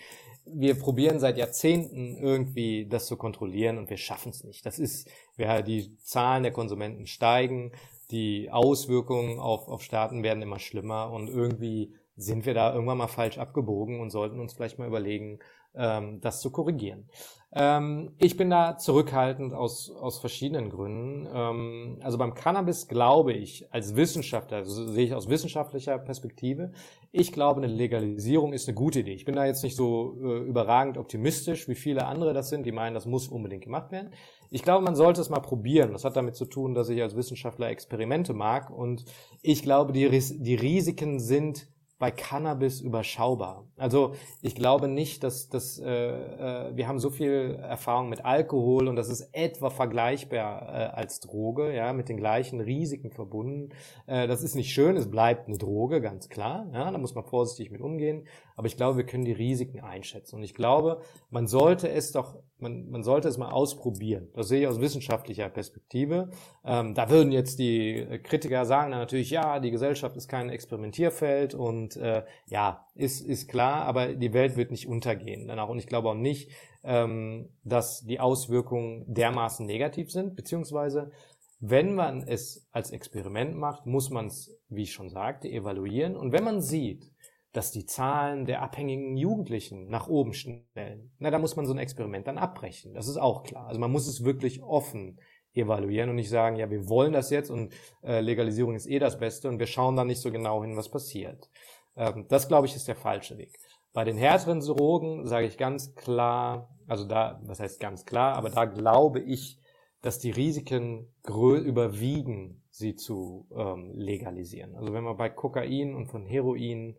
[0.46, 4.68] Wir probieren seit Jahrzehnten irgendwie das zu kontrollieren und wir schaffen es nicht.
[4.68, 7.72] Das ist, ja, die Zahlen der Konsumenten steigen,
[8.12, 13.08] die Auswirkungen auf, auf Staaten werden immer schlimmer und irgendwie sind wir da irgendwann mal
[13.08, 15.40] falsch abgebogen und sollten uns vielleicht mal überlegen,
[15.78, 17.08] ähm, das zu korrigieren.
[17.54, 21.28] Ähm, ich bin da zurückhaltend aus, aus verschiedenen Gründen.
[21.34, 26.72] Ähm, also beim Cannabis glaube ich als Wissenschaftler, also sehe ich aus wissenschaftlicher Perspektive,
[27.14, 29.14] ich glaube, eine Legalisierung ist eine gute Idee.
[29.14, 32.74] Ich bin da jetzt nicht so äh, überragend optimistisch, wie viele andere das sind, die
[32.74, 34.12] meinen, das muss unbedingt gemacht werden.
[34.52, 35.94] Ich glaube, man sollte es mal probieren.
[35.94, 39.06] Das hat damit zu tun, dass ich als Wissenschaftler Experimente mag und
[39.42, 41.68] ich glaube, die, die Risiken sind
[42.00, 43.66] bei Cannabis überschaubar.
[43.76, 48.88] Also ich glaube nicht, dass, dass äh, äh, wir haben so viel Erfahrung mit Alkohol
[48.88, 53.70] und das ist etwa vergleichbar äh, als Droge, ja, mit den gleichen Risiken verbunden.
[54.06, 56.68] Äh, das ist nicht schön, es bleibt eine Droge, ganz klar.
[56.72, 58.28] Ja, da muss man vorsichtig mit umgehen.
[58.58, 60.36] Aber ich glaube, wir können die Risiken einschätzen.
[60.36, 64.30] Und ich glaube, man sollte es doch man, man sollte es mal ausprobieren.
[64.34, 66.30] Das sehe ich aus wissenschaftlicher Perspektive.
[66.66, 71.54] Ähm, da würden jetzt die Kritiker sagen dann natürlich, ja, die Gesellschaft ist kein Experimentierfeld
[71.54, 75.70] und äh, ja, ist, ist klar, aber die Welt wird nicht untergehen danach.
[75.70, 76.52] Und ich glaube auch nicht,
[76.84, 81.12] ähm, dass die Auswirkungen dermaßen negativ sind, beziehungsweise
[81.60, 86.16] wenn man es als Experiment macht, muss man es, wie ich schon sagte, evaluieren.
[86.16, 87.12] Und wenn man sieht,
[87.54, 91.80] dass die Zahlen der abhängigen Jugendlichen nach oben schnellen, na, da muss man so ein
[91.80, 92.94] Experiment dann abbrechen.
[92.94, 93.68] Das ist auch klar.
[93.68, 95.20] Also man muss es wirklich offen
[95.54, 99.18] evaluieren und nicht sagen, ja, wir wollen das jetzt und äh, Legalisierung ist eh das
[99.18, 101.50] Beste und wir schauen da nicht so genau hin, was passiert.
[101.96, 103.58] Ähm, das, glaube ich, ist der falsche Weg.
[103.94, 108.52] Bei den härteren Drogen sage ich ganz klar, also da, was heißt ganz klar, aber
[108.52, 109.60] da glaube ich,
[110.02, 114.76] dass die Risiken überwiegen, sie zu ähm, legalisieren.
[114.76, 116.96] Also wenn wir bei Kokain und von Heroin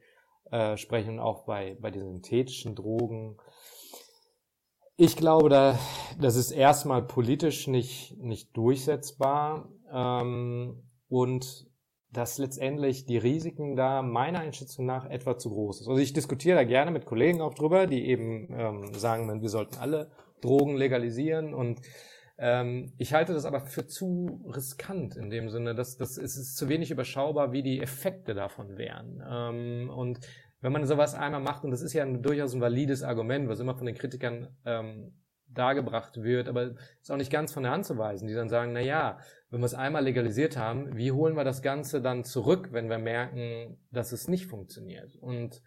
[0.50, 3.36] äh, sprechen, auch bei, bei den synthetischen Drogen,
[5.00, 5.78] ich glaube, da,
[6.20, 11.68] das ist erstmal politisch nicht, nicht durchsetzbar ähm, und
[12.10, 15.88] dass letztendlich die Risiken da meiner Einschätzung nach etwa zu groß ist.
[15.88, 19.76] Also ich diskutiere da gerne mit Kollegen auch drüber, die eben ähm, sagen, wir sollten
[19.76, 20.10] alle
[20.40, 21.80] Drogen legalisieren und
[22.39, 26.56] ähm, ich halte das aber für zu riskant in dem Sinne, dass das es ist
[26.56, 29.23] zu wenig überschaubar, wie die Effekte davon wären.
[29.28, 30.20] Ähm, und
[30.60, 33.60] wenn man sowas einmal macht, und das ist ja ein, durchaus ein valides Argument, was
[33.60, 35.12] immer von den Kritikern ähm,
[35.48, 38.73] dargebracht wird, aber ist auch nicht ganz von der Hand zu weisen, die dann sagen,
[38.73, 39.19] na ja,
[39.51, 42.98] wenn wir es einmal legalisiert haben, wie holen wir das Ganze dann zurück, wenn wir
[42.98, 45.16] merken, dass es nicht funktioniert?
[45.16, 45.62] Und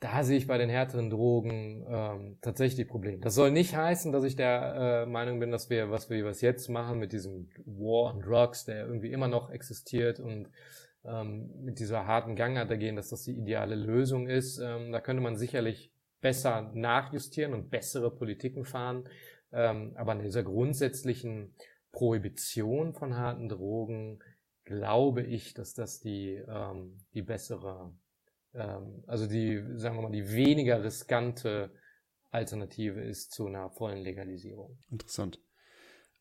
[0.00, 3.18] da sehe ich bei den härteren Drogen ähm, tatsächlich Probleme.
[3.18, 6.42] Das soll nicht heißen, dass ich der äh, Meinung bin, dass wir, was wir was
[6.42, 10.50] jetzt machen mit diesem War on Drugs, der irgendwie immer noch existiert und
[11.04, 14.58] ähm, mit dieser harten Gangart gehen, dass das die ideale Lösung ist.
[14.58, 15.90] Ähm, da könnte man sicherlich
[16.20, 19.08] besser nachjustieren und bessere Politiken fahren.
[19.52, 21.54] Ähm, aber in dieser grundsätzlichen
[21.92, 24.18] Prohibition von harten Drogen
[24.64, 27.92] glaube ich, dass das die, ähm, die bessere
[28.56, 31.70] ähm, also die, sagen wir mal, die weniger riskante
[32.30, 34.78] Alternative ist zu einer vollen Legalisierung.
[34.90, 35.38] Interessant.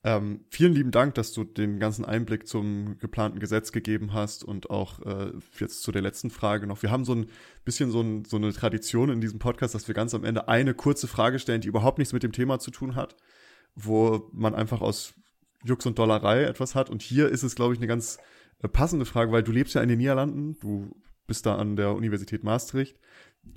[0.04, 4.70] Ähm, vielen lieben Dank, dass du den ganzen Einblick zum geplanten Gesetz gegeben hast und
[4.70, 6.84] auch äh, jetzt zu der letzten Frage noch.
[6.84, 7.26] Wir haben so ein
[7.64, 10.76] bisschen so, ein, so eine Tradition in diesem Podcast, dass wir ganz am Ende eine
[10.76, 13.16] kurze Frage stellen, die überhaupt nichts mit dem Thema zu tun hat,
[13.74, 15.16] wo man einfach aus
[15.64, 16.92] Jux und Dollerei etwas hat.
[16.92, 18.20] Und hier ist es, glaube ich, eine ganz
[18.62, 20.96] äh, passende Frage, weil du lebst ja in den Niederlanden, du
[21.28, 23.00] bist da an der Universität Maastricht.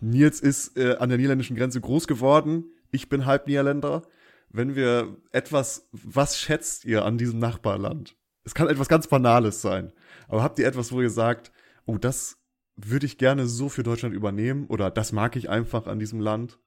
[0.01, 2.65] Nils ist äh, an der niederländischen Grenze groß geworden.
[2.91, 4.03] Ich bin halb Niederländer.
[4.51, 8.17] Wenn wir etwas, was schätzt ihr an diesem Nachbarland?
[8.45, 9.93] Es kann etwas ganz Banales sein.
[10.27, 11.53] Aber habt ihr etwas, wo ihr sagt,
[11.85, 12.39] oh, das
[12.77, 16.59] würde ich gerne so für Deutschland übernehmen oder das mag ich einfach an diesem Land?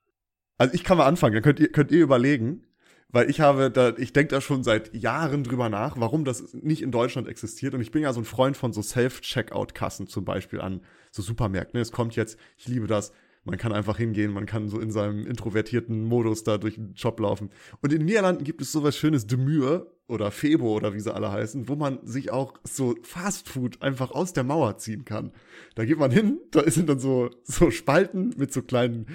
[0.57, 2.67] Also ich kann mal anfangen, dann könnt ihr, könnt ihr überlegen.
[3.11, 6.81] Weil ich habe da, ich denke da schon seit Jahren drüber nach, warum das nicht
[6.81, 7.73] in Deutschland existiert.
[7.73, 10.81] Und ich bin ja so ein Freund von so Self-Checkout-Kassen zum Beispiel an
[11.11, 11.79] so Supermärkten.
[11.79, 13.11] Es kommt jetzt, ich liebe das,
[13.43, 17.19] man kann einfach hingehen, man kann so in seinem introvertierten Modus da durch den Shop
[17.19, 17.49] laufen.
[17.81, 21.31] Und in den Niederlanden gibt es sowas schönes Demür oder Febo oder wie sie alle
[21.31, 25.31] heißen, wo man sich auch so Fastfood einfach aus der Mauer ziehen kann.
[25.75, 29.07] Da geht man hin, da sind dann so, so Spalten mit so kleinen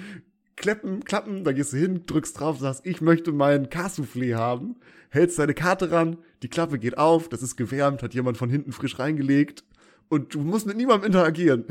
[0.57, 4.75] Kleppen, Klappen, da gehst du hin, drückst drauf, sagst, ich möchte meinen Kassoufflé haben,
[5.09, 8.71] hältst deine Karte ran, die Klappe geht auf, das ist gewärmt, hat jemand von hinten
[8.71, 9.63] frisch reingelegt
[10.09, 11.65] und du musst mit niemandem interagieren.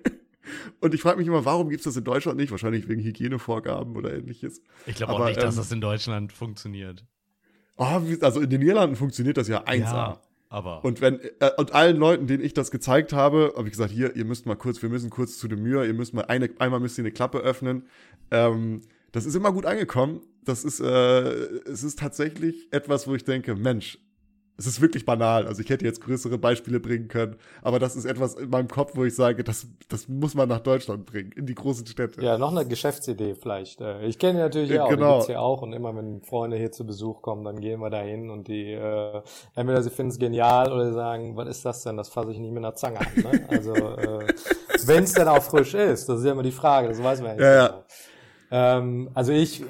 [0.80, 2.50] und ich frage mich immer, warum gibt's das in Deutschland nicht?
[2.50, 4.62] Wahrscheinlich wegen Hygienevorgaben oder ähnliches.
[4.84, 7.04] Ich glaube auch nicht, dass ähm, das in Deutschland funktioniert.
[7.78, 9.80] Oh, also in den Niederlanden funktioniert das ja 1A.
[9.80, 10.20] Ja.
[10.56, 10.82] Aber.
[10.86, 14.16] Und wenn, äh, und allen Leuten, denen ich das gezeigt habe, habe ich gesagt, hier,
[14.16, 16.80] ihr müsst mal kurz, wir müssen kurz zu dem Mühe, ihr müsst mal eine, einmal
[16.80, 17.82] müsst ihr eine Klappe öffnen.
[18.30, 18.80] Ähm,
[19.12, 20.22] das ist immer gut angekommen.
[20.46, 21.32] Das ist, äh,
[21.68, 23.98] es ist tatsächlich etwas, wo ich denke, Mensch,
[24.58, 25.46] es ist wirklich banal.
[25.46, 28.92] Also ich hätte jetzt größere Beispiele bringen können, aber das ist etwas in meinem Kopf,
[28.94, 32.22] wo ich sage, das, das muss man nach Deutschland bringen, in die großen Städte.
[32.22, 33.80] Ja, noch eine Geschäftsidee vielleicht.
[33.80, 35.06] Äh, ich kenne natürlich ja, auch, genau.
[35.06, 37.90] die gibt's hier auch und immer wenn Freunde hier zu Besuch kommen, dann gehen wir
[37.90, 39.22] da hin und die, äh,
[39.54, 42.52] entweder sie finden es genial oder sagen, was ist das denn, das fasse ich nicht
[42.52, 43.06] mit einer Zange an.
[43.16, 43.46] Ne?
[43.48, 44.26] Also äh,
[44.86, 47.30] wenn es denn auch frisch ist, das ist ja immer die Frage, das weiß man
[47.30, 47.42] ja nicht.
[47.42, 47.78] Ja, genau.
[47.78, 47.84] ja.
[48.50, 49.64] Ähm, also ich,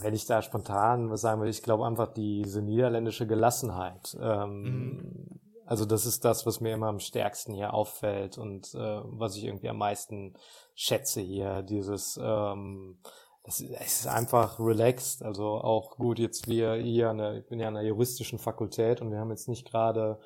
[0.00, 4.16] wenn ich da spontan was sagen will, ich glaube einfach diese niederländische Gelassenheit.
[4.20, 5.40] Ähm, mhm.
[5.64, 9.44] Also das ist das, was mir immer am stärksten hier auffällt und äh, was ich
[9.44, 10.34] irgendwie am meisten
[10.74, 11.62] schätze hier.
[11.62, 12.98] Dieses, ähm,
[13.42, 15.22] es ist einfach relaxed.
[15.22, 19.10] Also auch gut, jetzt wir hier, eine, ich bin ja an der juristischen Fakultät und
[19.10, 20.18] wir haben jetzt nicht gerade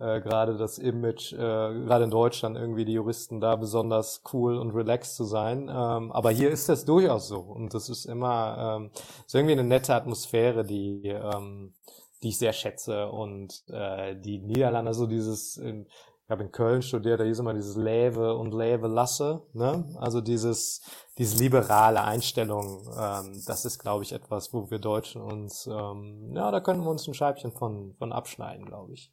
[0.00, 4.70] äh, gerade das Image, äh, gerade in Deutschland irgendwie die Juristen da besonders cool und
[4.72, 5.68] relaxed zu sein.
[5.68, 8.90] Ähm, aber hier ist das durchaus so und das ist immer ähm,
[9.26, 11.74] ist irgendwie eine nette Atmosphäre, die ähm,
[12.22, 15.86] die ich sehr schätze und äh, die Niederlande so dieses in,
[16.30, 19.84] ich habe in Köln studiert, da hieß immer dieses Lebe und Lebe lasse, ne?
[19.98, 20.80] Also dieses,
[21.18, 26.52] diese liberale Einstellung, ähm, das ist, glaube ich, etwas, wo wir Deutschen uns, ähm, ja,
[26.52, 29.10] da könnten wir uns ein Scheibchen von, von abschneiden, glaube ich.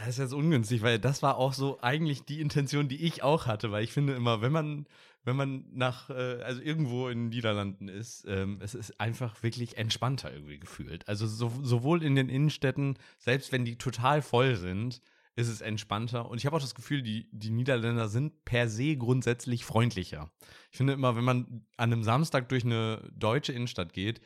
[0.00, 3.46] Das ist jetzt ungünstig, weil das war auch so eigentlich die Intention, die ich auch
[3.46, 4.86] hatte, weil ich finde immer, wenn man,
[5.24, 9.76] wenn man nach, äh, also irgendwo in den Niederlanden ist, ähm, es ist einfach wirklich
[9.76, 11.06] entspannter irgendwie gefühlt.
[11.06, 15.02] Also so, sowohl in den Innenstädten, selbst wenn die total voll sind,
[15.36, 16.30] ist es entspannter.
[16.30, 20.30] Und ich habe auch das Gefühl, die, die Niederländer sind per se grundsätzlich freundlicher.
[20.70, 24.22] Ich finde immer, wenn man an einem Samstag durch eine deutsche Innenstadt geht,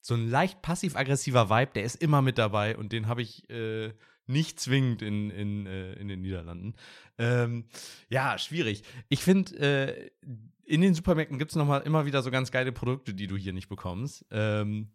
[0.00, 3.92] so ein leicht passiv-aggressiver Vibe, der ist immer mit dabei und den habe ich äh,
[4.32, 6.74] nicht zwingend in, in, äh, in den Niederlanden.
[7.18, 7.66] Ähm,
[8.08, 8.82] ja, schwierig.
[9.08, 10.10] Ich finde, äh,
[10.64, 13.52] in den Supermärkten gibt es nochmal immer wieder so ganz geile Produkte, die du hier
[13.52, 14.24] nicht bekommst.
[14.30, 14.88] Ähm,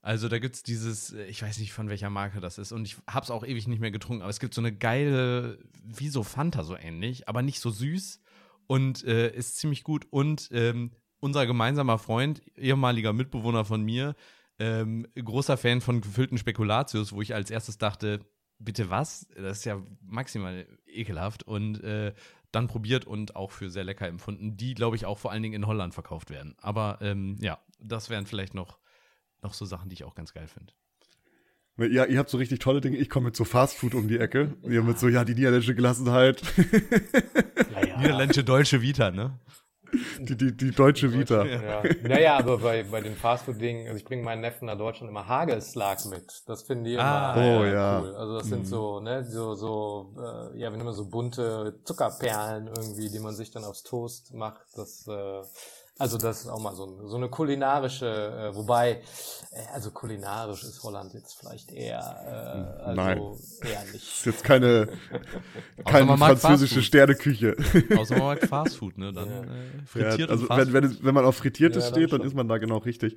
[0.00, 2.86] also da gibt es dieses, äh, ich weiß nicht von welcher Marke das ist und
[2.86, 6.08] ich habe es auch ewig nicht mehr getrunken, aber es gibt so eine geile, wie
[6.08, 8.20] so Fanta so ähnlich, aber nicht so süß
[8.66, 10.06] und äh, ist ziemlich gut.
[10.10, 14.14] Und ähm, unser gemeinsamer Freund, ehemaliger Mitbewohner von mir,
[14.58, 18.20] ähm, großer Fan von gefüllten Spekulatius, wo ich als erstes dachte,
[18.64, 19.28] bitte was?
[19.36, 22.14] Das ist ja maximal ekelhaft und äh,
[22.52, 25.54] dann probiert und auch für sehr lecker empfunden, die, glaube ich, auch vor allen Dingen
[25.54, 26.54] in Holland verkauft werden.
[26.58, 28.78] Aber ähm, ja, das wären vielleicht noch
[29.42, 30.72] noch so Sachen, die ich auch ganz geil finde.
[31.76, 32.96] Ja, ihr habt so richtig tolle Dinge.
[32.96, 34.56] Ich komme mit so Fastfood um die Ecke.
[34.62, 34.70] Ja.
[34.70, 36.42] Ihr mit so, ja, die niederländische Gelassenheit.
[37.72, 37.98] Naja.
[37.98, 39.38] Niederländische deutsche Vita, ne?
[40.20, 41.44] Die, die, die deutsche Vita.
[41.44, 41.82] Ja.
[42.02, 46.04] Naja, aber bei, bei den Fastfood-Dingen, also ich bringe meinen Neffen nach Deutschland immer Hagelslag
[46.06, 46.42] mit.
[46.46, 48.00] Das finden die Ah, immer oh, äh, ja.
[48.00, 48.14] cool.
[48.14, 48.64] Also das sind Mhm.
[48.66, 53.50] so, ne, so, so, äh, ja, wir nehmen so bunte Zuckerperlen irgendwie, die man sich
[53.50, 54.62] dann aufs Toast macht.
[54.76, 55.42] Das, äh,
[55.98, 59.00] also das ist auch mal so, ein- so eine kulinarische, äh, wobei,
[59.52, 61.98] äh, also kulinarisch ist Holland jetzt vielleicht eher,
[62.80, 63.18] äh, also Nein.
[63.62, 64.26] eher Ist nicht.
[64.26, 64.88] jetzt keine,
[65.84, 66.82] keine französische.
[66.82, 67.56] Sterneküche.
[67.96, 69.12] Außer man mag Fastfood, ne?
[69.12, 69.42] Dann Ja.
[69.42, 72.20] äh, Ja, frittiert also und wenn, wenn, wenn man auf Frittiertes Ja, dann steht, dann
[72.20, 72.28] schon.
[72.28, 73.16] ist man da genau richtig.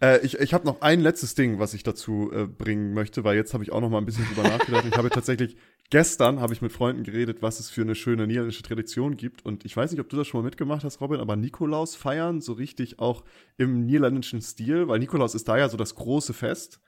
[0.00, 3.36] Äh, ich ich habe noch ein letztes Ding, was ich dazu äh, bringen möchte, weil
[3.36, 4.84] jetzt habe ich auch noch mal ein bisschen drüber nachgedacht.
[4.88, 5.56] Ich habe tatsächlich
[5.92, 9.44] gestern habe ich mit Freunden geredet, was es für eine schöne niederländische Tradition gibt.
[9.44, 12.40] Und ich weiß nicht, ob du das schon mal mitgemacht hast, Robin, aber Nikolaus feiern
[12.40, 13.24] so richtig auch
[13.58, 16.80] im niederländischen Stil, weil Nikolaus ist da ja so das große Fest.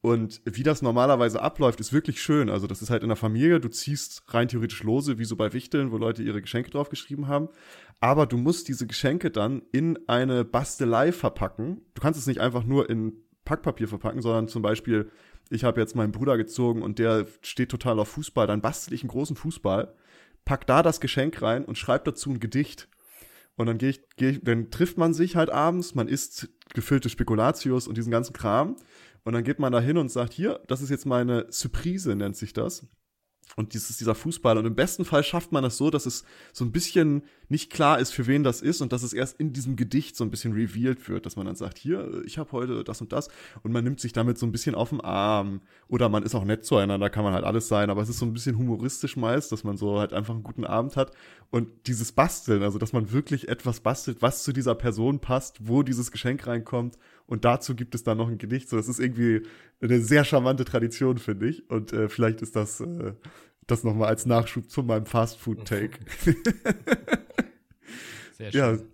[0.00, 2.50] Und wie das normalerweise abläuft, ist wirklich schön.
[2.50, 5.52] Also das ist halt in der Familie, du ziehst rein theoretisch lose, wie so bei
[5.52, 7.50] Wichteln, wo Leute ihre Geschenke draufgeschrieben haben.
[8.00, 11.82] Aber du musst diese Geschenke dann in eine Bastelei verpacken.
[11.94, 13.12] Du kannst es nicht einfach nur in
[13.44, 15.10] Packpapier verpacken, sondern zum Beispiel,
[15.50, 19.02] ich habe jetzt meinen Bruder gezogen und der steht total auf Fußball, dann bastel ich
[19.02, 19.92] einen großen Fußball,
[20.44, 22.88] pack da das Geschenk rein und schreib dazu ein Gedicht.
[23.56, 27.10] Und dann gehe ich, geh ich, dann trifft man sich halt abends, man isst gefüllte
[27.10, 28.76] Spekulatius und diesen ganzen Kram.
[29.24, 32.36] Und dann geht man da hin und sagt, hier, das ist jetzt meine Surprise, nennt
[32.36, 32.86] sich das.
[33.56, 34.58] Und dies ist dieser Fußball.
[34.58, 37.98] Und im besten Fall schafft man das so, dass es so ein bisschen nicht klar
[37.98, 40.52] ist, für wen das ist und dass es erst in diesem Gedicht so ein bisschen
[40.52, 43.28] revealed wird, dass man dann sagt, hier, ich habe heute das und das.
[43.62, 45.60] Und man nimmt sich damit so ein bisschen auf den Arm.
[45.88, 47.90] Oder man ist auch nett zueinander, kann man halt alles sein.
[47.90, 50.64] Aber es ist so ein bisschen humoristisch meist, dass man so halt einfach einen guten
[50.64, 51.12] Abend hat.
[51.50, 55.82] Und dieses Basteln, also dass man wirklich etwas bastelt, was zu dieser Person passt, wo
[55.82, 56.96] dieses Geschenk reinkommt.
[57.30, 58.68] Und dazu gibt es dann noch ein Gedicht.
[58.68, 59.42] So, das ist irgendwie
[59.80, 61.70] eine sehr charmante Tradition, finde ich.
[61.70, 63.12] Und äh, vielleicht ist das, äh,
[63.68, 66.00] das nochmal als Nachschub zu meinem Fast-Food-Take.
[68.36, 68.88] Sehr ja, schön.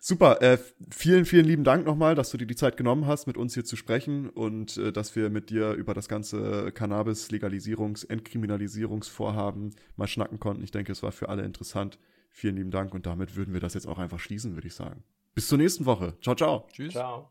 [0.00, 0.42] super.
[0.42, 0.58] Äh,
[0.90, 3.64] vielen, vielen lieben Dank nochmal, dass du dir die Zeit genommen hast, mit uns hier
[3.64, 10.38] zu sprechen und äh, dass wir mit dir über das ganze Cannabis-Legalisierungs-, Entkriminalisierungsvorhaben mal schnacken
[10.38, 10.62] konnten.
[10.62, 11.98] Ich denke, es war für alle interessant.
[12.28, 15.04] Vielen lieben Dank und damit würden wir das jetzt auch einfach schließen, würde ich sagen.
[15.34, 16.12] Bis zur nächsten Woche.
[16.20, 16.66] Ciao, ciao.
[16.70, 16.92] Tschüss.
[16.92, 17.30] Ciao.